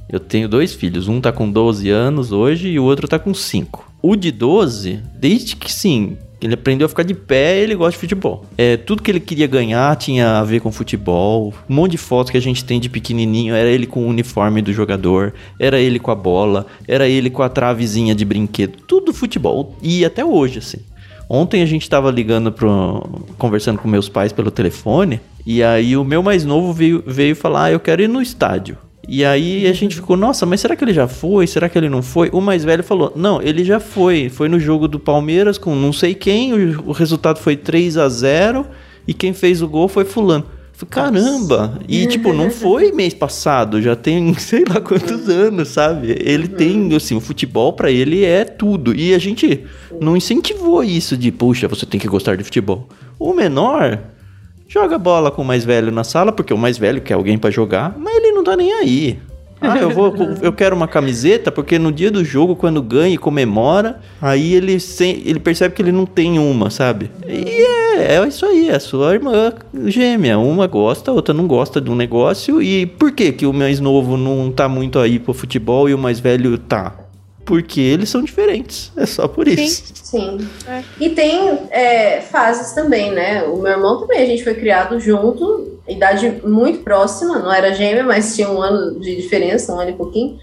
[0.08, 3.34] Eu tenho dois filhos, um tá com 12 anos hoje e o outro tá com
[3.34, 3.92] 5.
[4.02, 7.98] O de 12, desde que sim, ele aprendeu a ficar de pé, ele gosta de
[7.98, 8.46] futebol.
[8.56, 11.54] É, tudo que ele queria ganhar tinha a ver com futebol.
[11.68, 14.62] Um monte de fotos que a gente tem de pequenininho, era ele com o uniforme
[14.62, 19.14] do jogador, era ele com a bola, era ele com a travezinha de brinquedo, tudo
[19.14, 19.76] futebol.
[19.82, 20.80] E até hoje, assim.
[21.28, 23.02] Ontem a gente tava ligando pro.
[23.38, 25.20] conversando com meus pais pelo telefone.
[25.46, 28.78] E aí o meu mais novo veio, veio falar: ah, eu quero ir no estádio.
[29.08, 31.48] E aí a gente ficou, nossa, mas será que ele já foi?
[31.48, 32.30] Será que ele não foi?
[32.32, 34.30] O mais velho falou, não, ele já foi.
[34.30, 38.10] Foi no jogo do Palmeiras com não sei quem, o, o resultado foi 3 a
[38.10, 38.66] 0
[39.08, 40.46] e quem fez o gol foi fulano.
[40.74, 41.80] Falei, Caramba!
[41.88, 46.16] E, tipo, não foi mês passado, já tem sei lá quantos anos, sabe?
[46.20, 48.94] Ele tem, assim, o futebol pra ele é tudo.
[48.94, 49.64] E a gente
[50.02, 52.90] não incentivou isso de, puxa, você tem que gostar de futebol.
[53.18, 54.00] O menor
[54.68, 57.50] joga bola com o mais velho na sala, porque o mais velho quer alguém pra
[57.50, 59.20] jogar, mas ele não tá nem aí.
[59.62, 63.18] Ah, eu vou, eu quero uma camiseta porque no dia do jogo, quando ganha e
[63.18, 67.10] comemora, aí ele, sem, ele percebe que ele não tem uma, sabe?
[67.28, 67.66] E
[67.98, 69.54] é, é isso aí, é sua irmã
[69.86, 70.38] gêmea.
[70.38, 72.62] Uma gosta, a outra não gosta de um negócio.
[72.62, 75.98] E por que que o mais novo não tá muito aí pro futebol e o
[75.98, 77.05] mais velho tá?
[77.46, 78.92] Porque eles são diferentes.
[78.98, 79.94] É só por isso.
[79.94, 80.48] Sim.
[80.68, 80.84] É.
[81.00, 83.44] E tem é, fases também, né?
[83.44, 88.04] O meu irmão também, a gente foi criado junto, idade muito próxima, não era gêmea,
[88.04, 90.40] mas tinha um ano de diferença, um ano e pouquinho.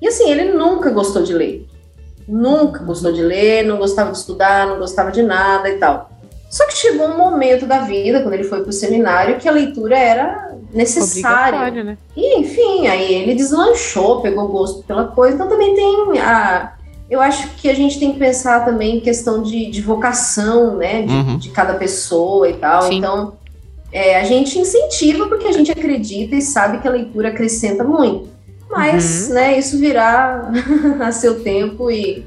[0.00, 1.66] E assim, ele nunca gostou de ler.
[2.28, 6.10] Nunca gostou de ler, não gostava de estudar, não gostava de nada e tal.
[6.48, 9.52] Só que chegou um momento da vida, quando ele foi para o seminário, que a
[9.52, 11.82] leitura era necessária.
[11.82, 11.98] Né?
[12.16, 15.34] E, enfim, aí ele deslanchou, pegou gosto pela coisa.
[15.34, 16.72] Então também tem a.
[17.08, 21.02] Eu acho que a gente tem que pensar também em questão de, de vocação, né?
[21.02, 21.38] De, uhum.
[21.38, 22.82] de, cada pessoa e tal.
[22.82, 22.98] Sim.
[22.98, 23.34] Então,
[23.92, 28.28] é, a gente incentiva porque a gente acredita e sabe que a leitura acrescenta muito.
[28.68, 29.34] Mas, uhum.
[29.34, 30.50] né, isso virá
[31.00, 32.26] a seu tempo e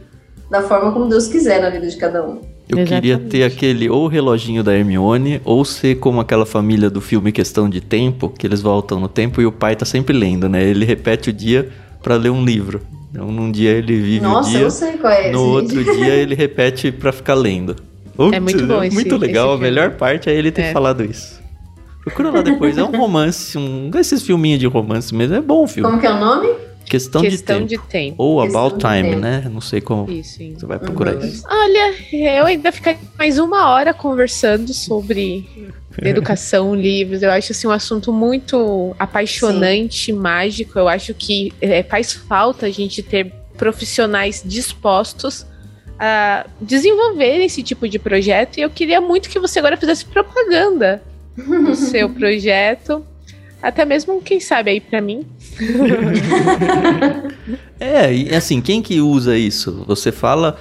[0.49, 2.41] da forma como Deus quiser na vida de cada um.
[2.69, 3.01] Eu Exatamente.
[3.01, 7.67] queria ter aquele ou reloginho da Hermione, ou ser como aquela família do filme Questão
[7.67, 10.63] de Tempo, que eles voltam no tempo e o pai tá sempre lendo, né?
[10.63, 11.67] Ele repete o dia
[12.03, 12.79] para ler um livro.
[13.09, 15.83] Então, num dia ele vive Nossa, o dia, eu sei qual é esse no outro
[15.83, 17.75] dia ele repete para ficar lendo.
[18.31, 20.71] é muito bom esse, Muito legal, a melhor parte é ele ter é.
[20.71, 21.39] falado isso.
[22.03, 25.67] Procura lá depois, é um romance, um desses filminhos de romance mesmo, é bom o
[25.67, 25.89] filme.
[25.89, 26.68] Como que é o nome?
[26.89, 27.83] Questão, Questão de, tempo.
[27.83, 28.15] de, tempo.
[28.17, 29.47] Ou Questão About Time, né?
[29.49, 31.25] Não sei como isso, você vai procurar uhum.
[31.27, 31.43] isso.
[31.47, 35.47] Olha, eu ainda ficaria mais uma hora conversando sobre
[36.01, 37.21] educação, livros.
[37.21, 40.13] Eu acho assim um assunto muito apaixonante, Sim.
[40.13, 40.79] mágico.
[40.79, 45.45] Eu acho que é, faz falta a gente ter profissionais dispostos
[45.99, 48.57] a desenvolver esse tipo de projeto.
[48.57, 51.03] E eu queria muito que você agora fizesse propaganda
[51.37, 53.05] do seu projeto.
[53.61, 55.25] Até mesmo, quem sabe, aí para mim.
[57.79, 59.83] é, e assim, quem que usa isso?
[59.85, 60.57] Você fala,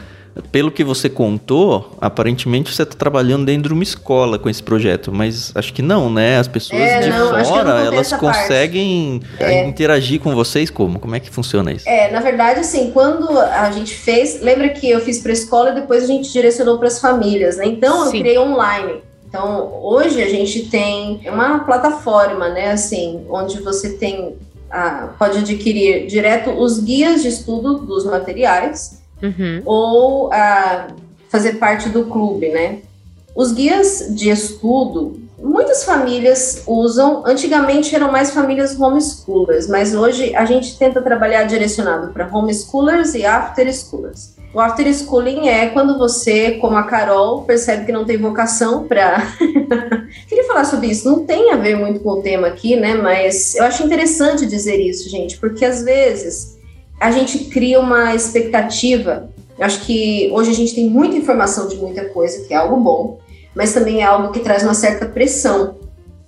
[0.53, 5.13] pelo que você contou, aparentemente você está trabalhando dentro de uma escola com esse projeto,
[5.13, 6.39] mas acho que não, né?
[6.39, 9.67] As pessoas é, de não, fora, elas conseguem é.
[9.67, 10.99] interagir com vocês como?
[10.99, 11.89] Como é que funciona isso?
[11.89, 15.71] É, na verdade, assim, quando a gente fez, lembra que eu fiz para a escola
[15.71, 17.67] e depois a gente direcionou para as famílias, né?
[17.67, 18.05] Então Sim.
[18.05, 19.08] eu criei online.
[19.29, 24.37] Então, hoje a gente tem uma plataforma, né, assim, onde você tem
[24.71, 29.63] ah, pode adquirir direto os guias de estudo dos materiais uhum.
[29.65, 30.89] ou ah,
[31.29, 32.81] fazer parte do clube, né?
[33.35, 37.23] Os guias de estudo, muitas famílias usam.
[37.27, 43.25] Antigamente eram mais famílias homeschoolers, mas hoje a gente tenta trabalhar direcionado para homeschoolers e
[43.25, 44.37] after schoolers.
[44.53, 49.35] O after schooling é quando você, como a Carol, percebe que não tem vocação para.
[50.27, 51.09] Queria falar sobre isso.
[51.09, 52.95] Não tem a ver muito com o tema aqui, né?
[52.95, 56.59] Mas eu acho interessante dizer isso, gente, porque às vezes
[56.99, 59.29] a gente cria uma expectativa.
[59.59, 62.77] Eu acho que hoje a gente tem muita informação de muita coisa, que é algo
[62.79, 63.19] bom,
[63.59, 65.75] mas também é algo que traz uma certa pressão.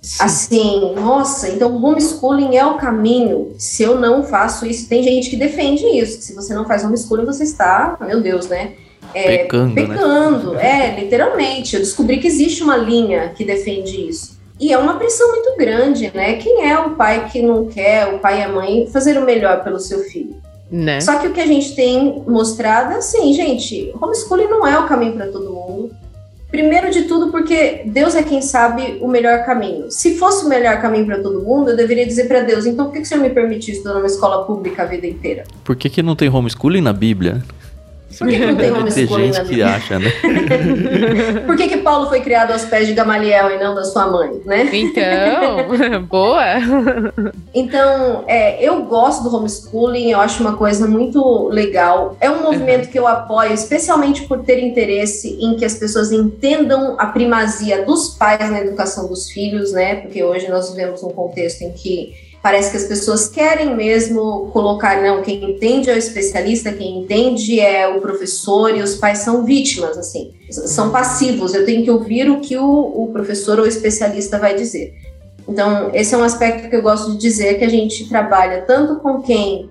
[0.01, 0.17] Sim.
[0.19, 3.55] Assim, nossa, então homeschooling é o caminho.
[3.57, 6.21] Se eu não faço isso, tem gente que defende isso.
[6.21, 8.73] Se você não faz homeschooling, você está, meu Deus, né?
[9.13, 10.97] É, pecando, pecando né?
[10.97, 11.73] é, literalmente.
[11.73, 14.37] Eu descobri que existe uma linha que defende isso.
[14.59, 16.33] E é uma pressão muito grande, né?
[16.33, 19.63] Quem é o pai que não quer, o pai e a mãe, fazer o melhor
[19.63, 20.35] pelo seu filho?
[20.69, 20.99] Né?
[20.99, 24.85] Só que o que a gente tem mostrado é assim, gente, homeschooling não é o
[24.85, 26.00] caminho para todo mundo.
[26.51, 29.89] Primeiro de tudo, porque Deus é quem sabe o melhor caminho.
[29.89, 32.91] Se fosse o melhor caminho para todo mundo, eu deveria dizer para Deus: então por
[32.91, 35.45] que, que o Senhor me permitiu estudar numa escola pública a vida inteira?
[35.63, 37.41] Por que, que não tem homeschooling na Bíblia?
[38.21, 40.11] Por que, que não tem homeschooling gente que acha, né?
[41.47, 44.39] Por que, que Paulo foi criado aos pés de Gamaliel e não da sua mãe,
[44.45, 44.69] né?
[44.71, 46.43] Então, boa!
[47.51, 52.15] Então, é, eu gosto do homeschooling, eu acho uma coisa muito legal.
[52.21, 52.91] É um movimento uhum.
[52.91, 58.09] que eu apoio, especialmente por ter interesse em que as pessoas entendam a primazia dos
[58.09, 59.95] pais na educação dos filhos, né?
[59.95, 65.01] Porque hoje nós vivemos um contexto em que Parece que as pessoas querem mesmo colocar,
[65.03, 69.45] não, quem entende é o especialista, quem entende é o professor e os pais são
[69.45, 71.53] vítimas, assim, são passivos.
[71.53, 74.91] Eu tenho que ouvir o que o, o professor ou o especialista vai dizer.
[75.47, 78.99] Então, esse é um aspecto que eu gosto de dizer que a gente trabalha tanto
[79.01, 79.69] com quem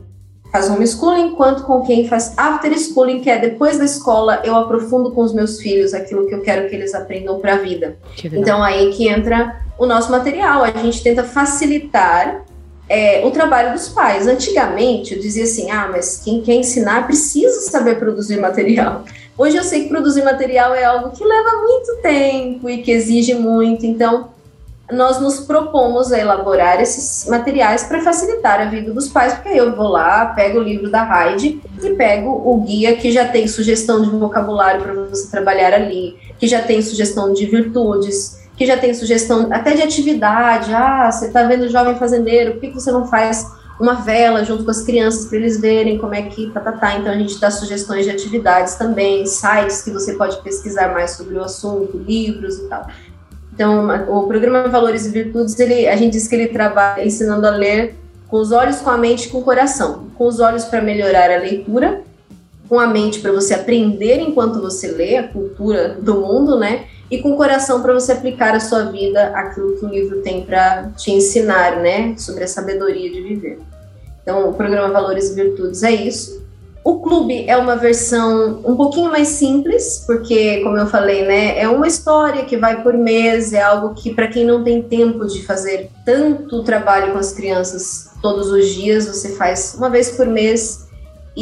[0.52, 5.12] faz homeschooling, quanto com quem faz after schooling, que é depois da escola eu aprofundo
[5.12, 7.96] com os meus filhos aquilo que eu quero que eles aprendam para a vida.
[8.24, 12.44] Então aí que entra o nosso material, a gente tenta facilitar
[12.90, 14.26] é, o trabalho dos pais.
[14.26, 19.04] Antigamente eu dizia assim, ah, mas quem quer ensinar precisa saber produzir material.
[19.38, 23.32] Hoje eu sei que produzir material é algo que leva muito tempo e que exige
[23.34, 24.28] muito, então
[24.90, 29.74] nós nos propomos a elaborar esses materiais para facilitar a vida dos pais, porque eu
[29.76, 34.02] vou lá, pego o livro da Heidi e pego o guia que já tem sugestão
[34.02, 38.92] de vocabulário para você trabalhar ali, que já tem sugestão de virtudes, que já tem
[38.92, 40.74] sugestão até de atividade.
[40.74, 43.50] Ah, você está vendo o jovem fazendeiro, por que você não faz
[43.80, 46.98] uma vela junto com as crianças para eles verem como é que tá, tá, tá.
[46.98, 51.38] Então a gente dá sugestões de atividades também, sites que você pode pesquisar mais sobre
[51.38, 52.86] o assunto, livros e tal.
[53.54, 57.50] Então, o programa Valores e Virtudes, ele, a gente diz que ele trabalha ensinando a
[57.50, 57.94] ler
[58.28, 60.08] com os olhos, com a mente com o coração.
[60.18, 62.02] Com os olhos para melhorar a leitura,
[62.70, 66.84] com a mente para você aprender enquanto você lê a cultura do mundo, né?
[67.10, 70.42] E com o coração para você aplicar a sua vida aquilo que o livro tem
[70.42, 72.14] para te ensinar, né?
[72.16, 73.58] Sobre a sabedoria de viver.
[74.22, 76.40] Então, o programa Valores e Virtudes é isso.
[76.84, 81.68] O clube é uma versão um pouquinho mais simples, porque, como eu falei, né, é
[81.68, 85.44] uma história que vai por mês, é algo que, para quem não tem tempo de
[85.44, 90.88] fazer tanto trabalho com as crianças todos os dias, você faz uma vez por mês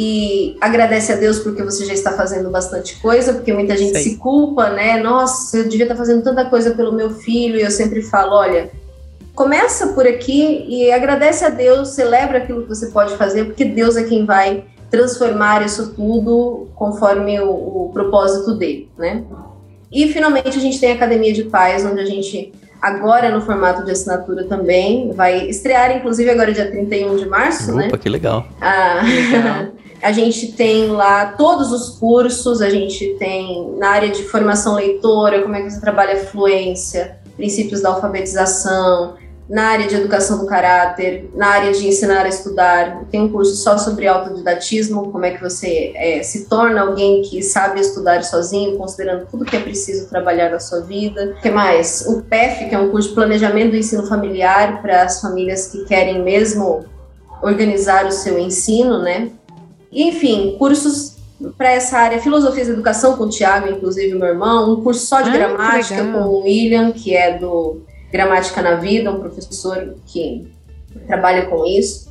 [0.01, 4.03] e agradece a Deus porque você já está fazendo bastante coisa, porque muita gente Sei.
[4.03, 5.03] se culpa, né?
[5.03, 8.71] Nossa, eu devia estar fazendo tanta coisa pelo meu filho, e eu sempre falo: olha,
[9.35, 13.97] começa por aqui e agradece a Deus, celebra aquilo que você pode fazer, porque Deus
[13.97, 19.25] é quem vai transformar isso tudo conforme o, o propósito dele, né?
[19.91, 23.83] E finalmente a gente tem a Academia de Pais, onde a gente agora no formato
[23.83, 27.89] de assinatura também vai estrear, inclusive agora dia 31 de março, Opa, né?
[27.99, 28.47] que legal.
[28.61, 29.79] Ah, legal.
[30.01, 35.41] a gente tem lá todos os cursos, a gente tem na área de formação leitora,
[35.41, 39.15] como é que você trabalha fluência, princípios da alfabetização,
[39.49, 43.03] na área de educação do caráter, na área de ensinar a estudar.
[43.09, 47.41] Tem um curso só sobre autodidatismo, como é que você é, se torna alguém que
[47.41, 51.33] sabe estudar sozinho, considerando tudo que é preciso trabalhar na sua vida.
[51.37, 52.05] O que mais?
[52.07, 55.83] O PEF, que é um curso de planejamento do ensino familiar para as famílias que
[55.85, 56.85] querem mesmo
[57.41, 59.31] organizar o seu ensino, né?
[59.91, 61.17] Enfim, cursos
[61.57, 65.21] para essa área, filosofia da educação com o Tiago, inclusive meu irmão, um curso só
[65.21, 70.51] de ah, gramática com o William, que é do Gramática na Vida, um professor que
[71.07, 72.09] trabalha com isso.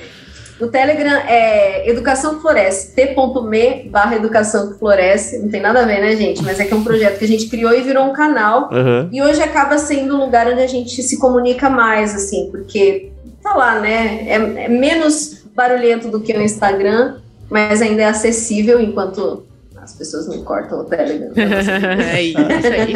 [0.62, 5.40] No Telegram é Educação Floresce, t.me barra Educação Floresce.
[5.40, 6.40] Não tem nada a ver, né, gente?
[6.40, 8.70] Mas é que é um projeto que a gente criou e virou um canal.
[8.72, 9.08] Uhum.
[9.10, 13.10] E hoje acaba sendo o lugar onde a gente se comunica mais, assim, porque,
[13.42, 14.24] tá lá, né?
[14.28, 17.16] É, é menos barulhento do que o Instagram,
[17.50, 19.44] mas ainda é acessível enquanto
[19.76, 21.32] as pessoas não cortam o Telegram.
[21.34, 22.94] é isso aí.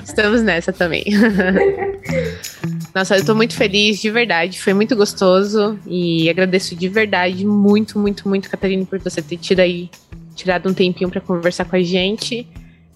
[0.02, 1.04] Estamos nessa também.
[2.94, 4.60] Nossa, eu tô muito feliz, de verdade.
[4.60, 5.78] Foi muito gostoso.
[5.86, 9.90] E agradeço de verdade, muito, muito, muito, Catarina, por você ter tido aí,
[10.34, 12.46] tirado um tempinho para conversar com a gente.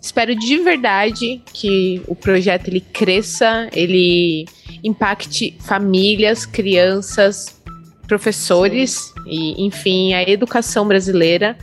[0.00, 4.46] Espero de verdade que o projeto ele cresça, ele
[4.82, 7.62] impacte famílias, crianças,
[8.08, 11.56] professores e, enfim, a educação brasileira.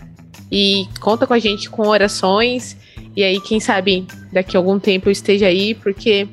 [0.51, 2.77] E conta com a gente com orações.
[3.15, 6.27] E aí, quem sabe, daqui a algum tempo eu esteja aí, porque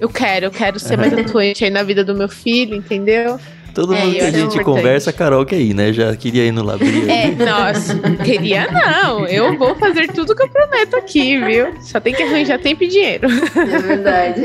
[0.00, 3.38] eu quero, eu quero ser mais atuante aí na vida do meu filho, entendeu?
[3.74, 5.92] Todo É, mundo que a gente conversa, a Carol quer ir, né?
[5.92, 7.08] Já queria ir no Labrinho.
[7.08, 9.24] É, nossa, queria não.
[9.26, 11.68] Eu vou fazer tudo que eu prometo aqui, viu?
[11.82, 13.28] Só tem que arranjar tempo e dinheiro.
[13.56, 14.42] É verdade.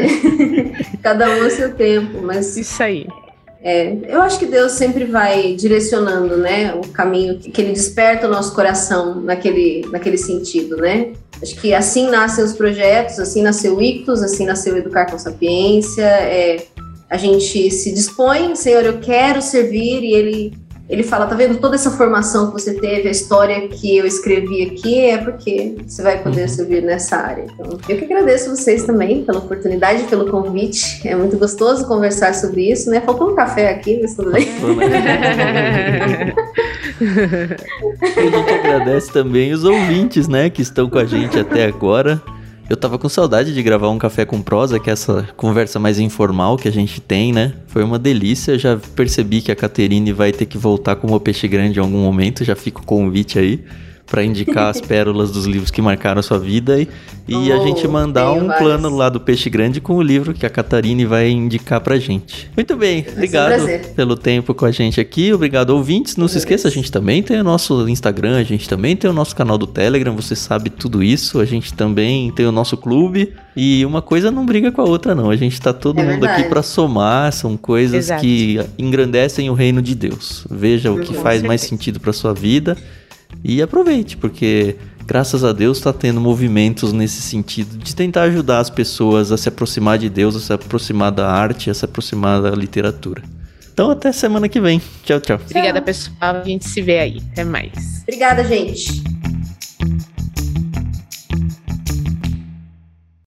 [1.01, 3.07] Cada um a seu tempo, mas Isso aí.
[3.63, 8.29] É, eu acho que Deus sempre vai direcionando, né, o caminho que ele desperta o
[8.29, 11.13] nosso coração naquele, naquele sentido, né?
[11.41, 16.03] Acho que assim nascem os projetos, assim nasceu o Ictus, assim nasceu Educar com Sapiência.
[16.03, 16.65] É,
[17.09, 21.75] a gente se dispõe, Senhor, eu quero servir, e ele ele fala, tá vendo toda
[21.75, 26.21] essa formação que você teve, a história que eu escrevi aqui, é porque você vai
[26.21, 27.45] poder servir nessa área.
[27.45, 31.07] Então, eu que agradeço vocês também pela oportunidade, pelo convite.
[31.07, 32.99] É muito gostoso conversar sobre isso, né?
[33.01, 34.45] Faltou um café aqui, mas tudo bem.
[37.01, 42.21] A gente agradece também os ouvintes, né, que estão com a gente até agora.
[42.69, 45.99] Eu tava com saudade de gravar um café com prosa, que é essa conversa mais
[45.99, 47.53] informal que a gente tem, né?
[47.67, 48.57] Foi uma delícia.
[48.57, 52.01] Já percebi que a Caterine vai ter que voltar como o peixe grande em algum
[52.01, 52.43] momento.
[52.43, 53.63] Já fica o convite aí
[54.05, 56.87] para indicar as pérolas dos livros que marcaram a sua vida e,
[57.27, 58.57] e a Oh, gente mandar um vários.
[58.57, 62.51] plano lá do Peixe Grande com o livro que a Catarine vai indicar pra gente.
[62.55, 63.93] Muito bem, obrigado prazer.
[63.95, 65.33] pelo tempo com a gente aqui.
[65.33, 66.15] Obrigado, ouvintes.
[66.17, 69.13] Não se esqueça, a gente também tem o nosso Instagram, a gente também tem o
[69.13, 71.39] nosso canal do Telegram, você sabe tudo isso.
[71.39, 73.33] A gente também tem o nosso clube.
[73.55, 75.29] E uma coisa não briga com a outra, não.
[75.29, 76.41] A gente tá todo É mundo verdade.
[76.41, 78.21] aqui pra somar, são coisas Exato.
[78.21, 80.45] que engrandecem o reino de Deus.
[80.49, 82.75] Veja o que Com faz mais sentido pra sua vida
[83.43, 88.69] e aproveite, porque graças a Deus está tendo movimentos nesse sentido de tentar ajudar as
[88.69, 92.51] pessoas a se aproximar de Deus, a se aproximar da arte, a se aproximar da
[92.51, 93.23] literatura.
[93.73, 94.81] Então até semana que vem.
[95.03, 95.39] Tchau, tchau.
[95.43, 96.15] Obrigada, pessoal.
[96.21, 97.21] A gente se vê aí.
[97.31, 98.03] Até mais.
[98.03, 99.03] Obrigada, gente.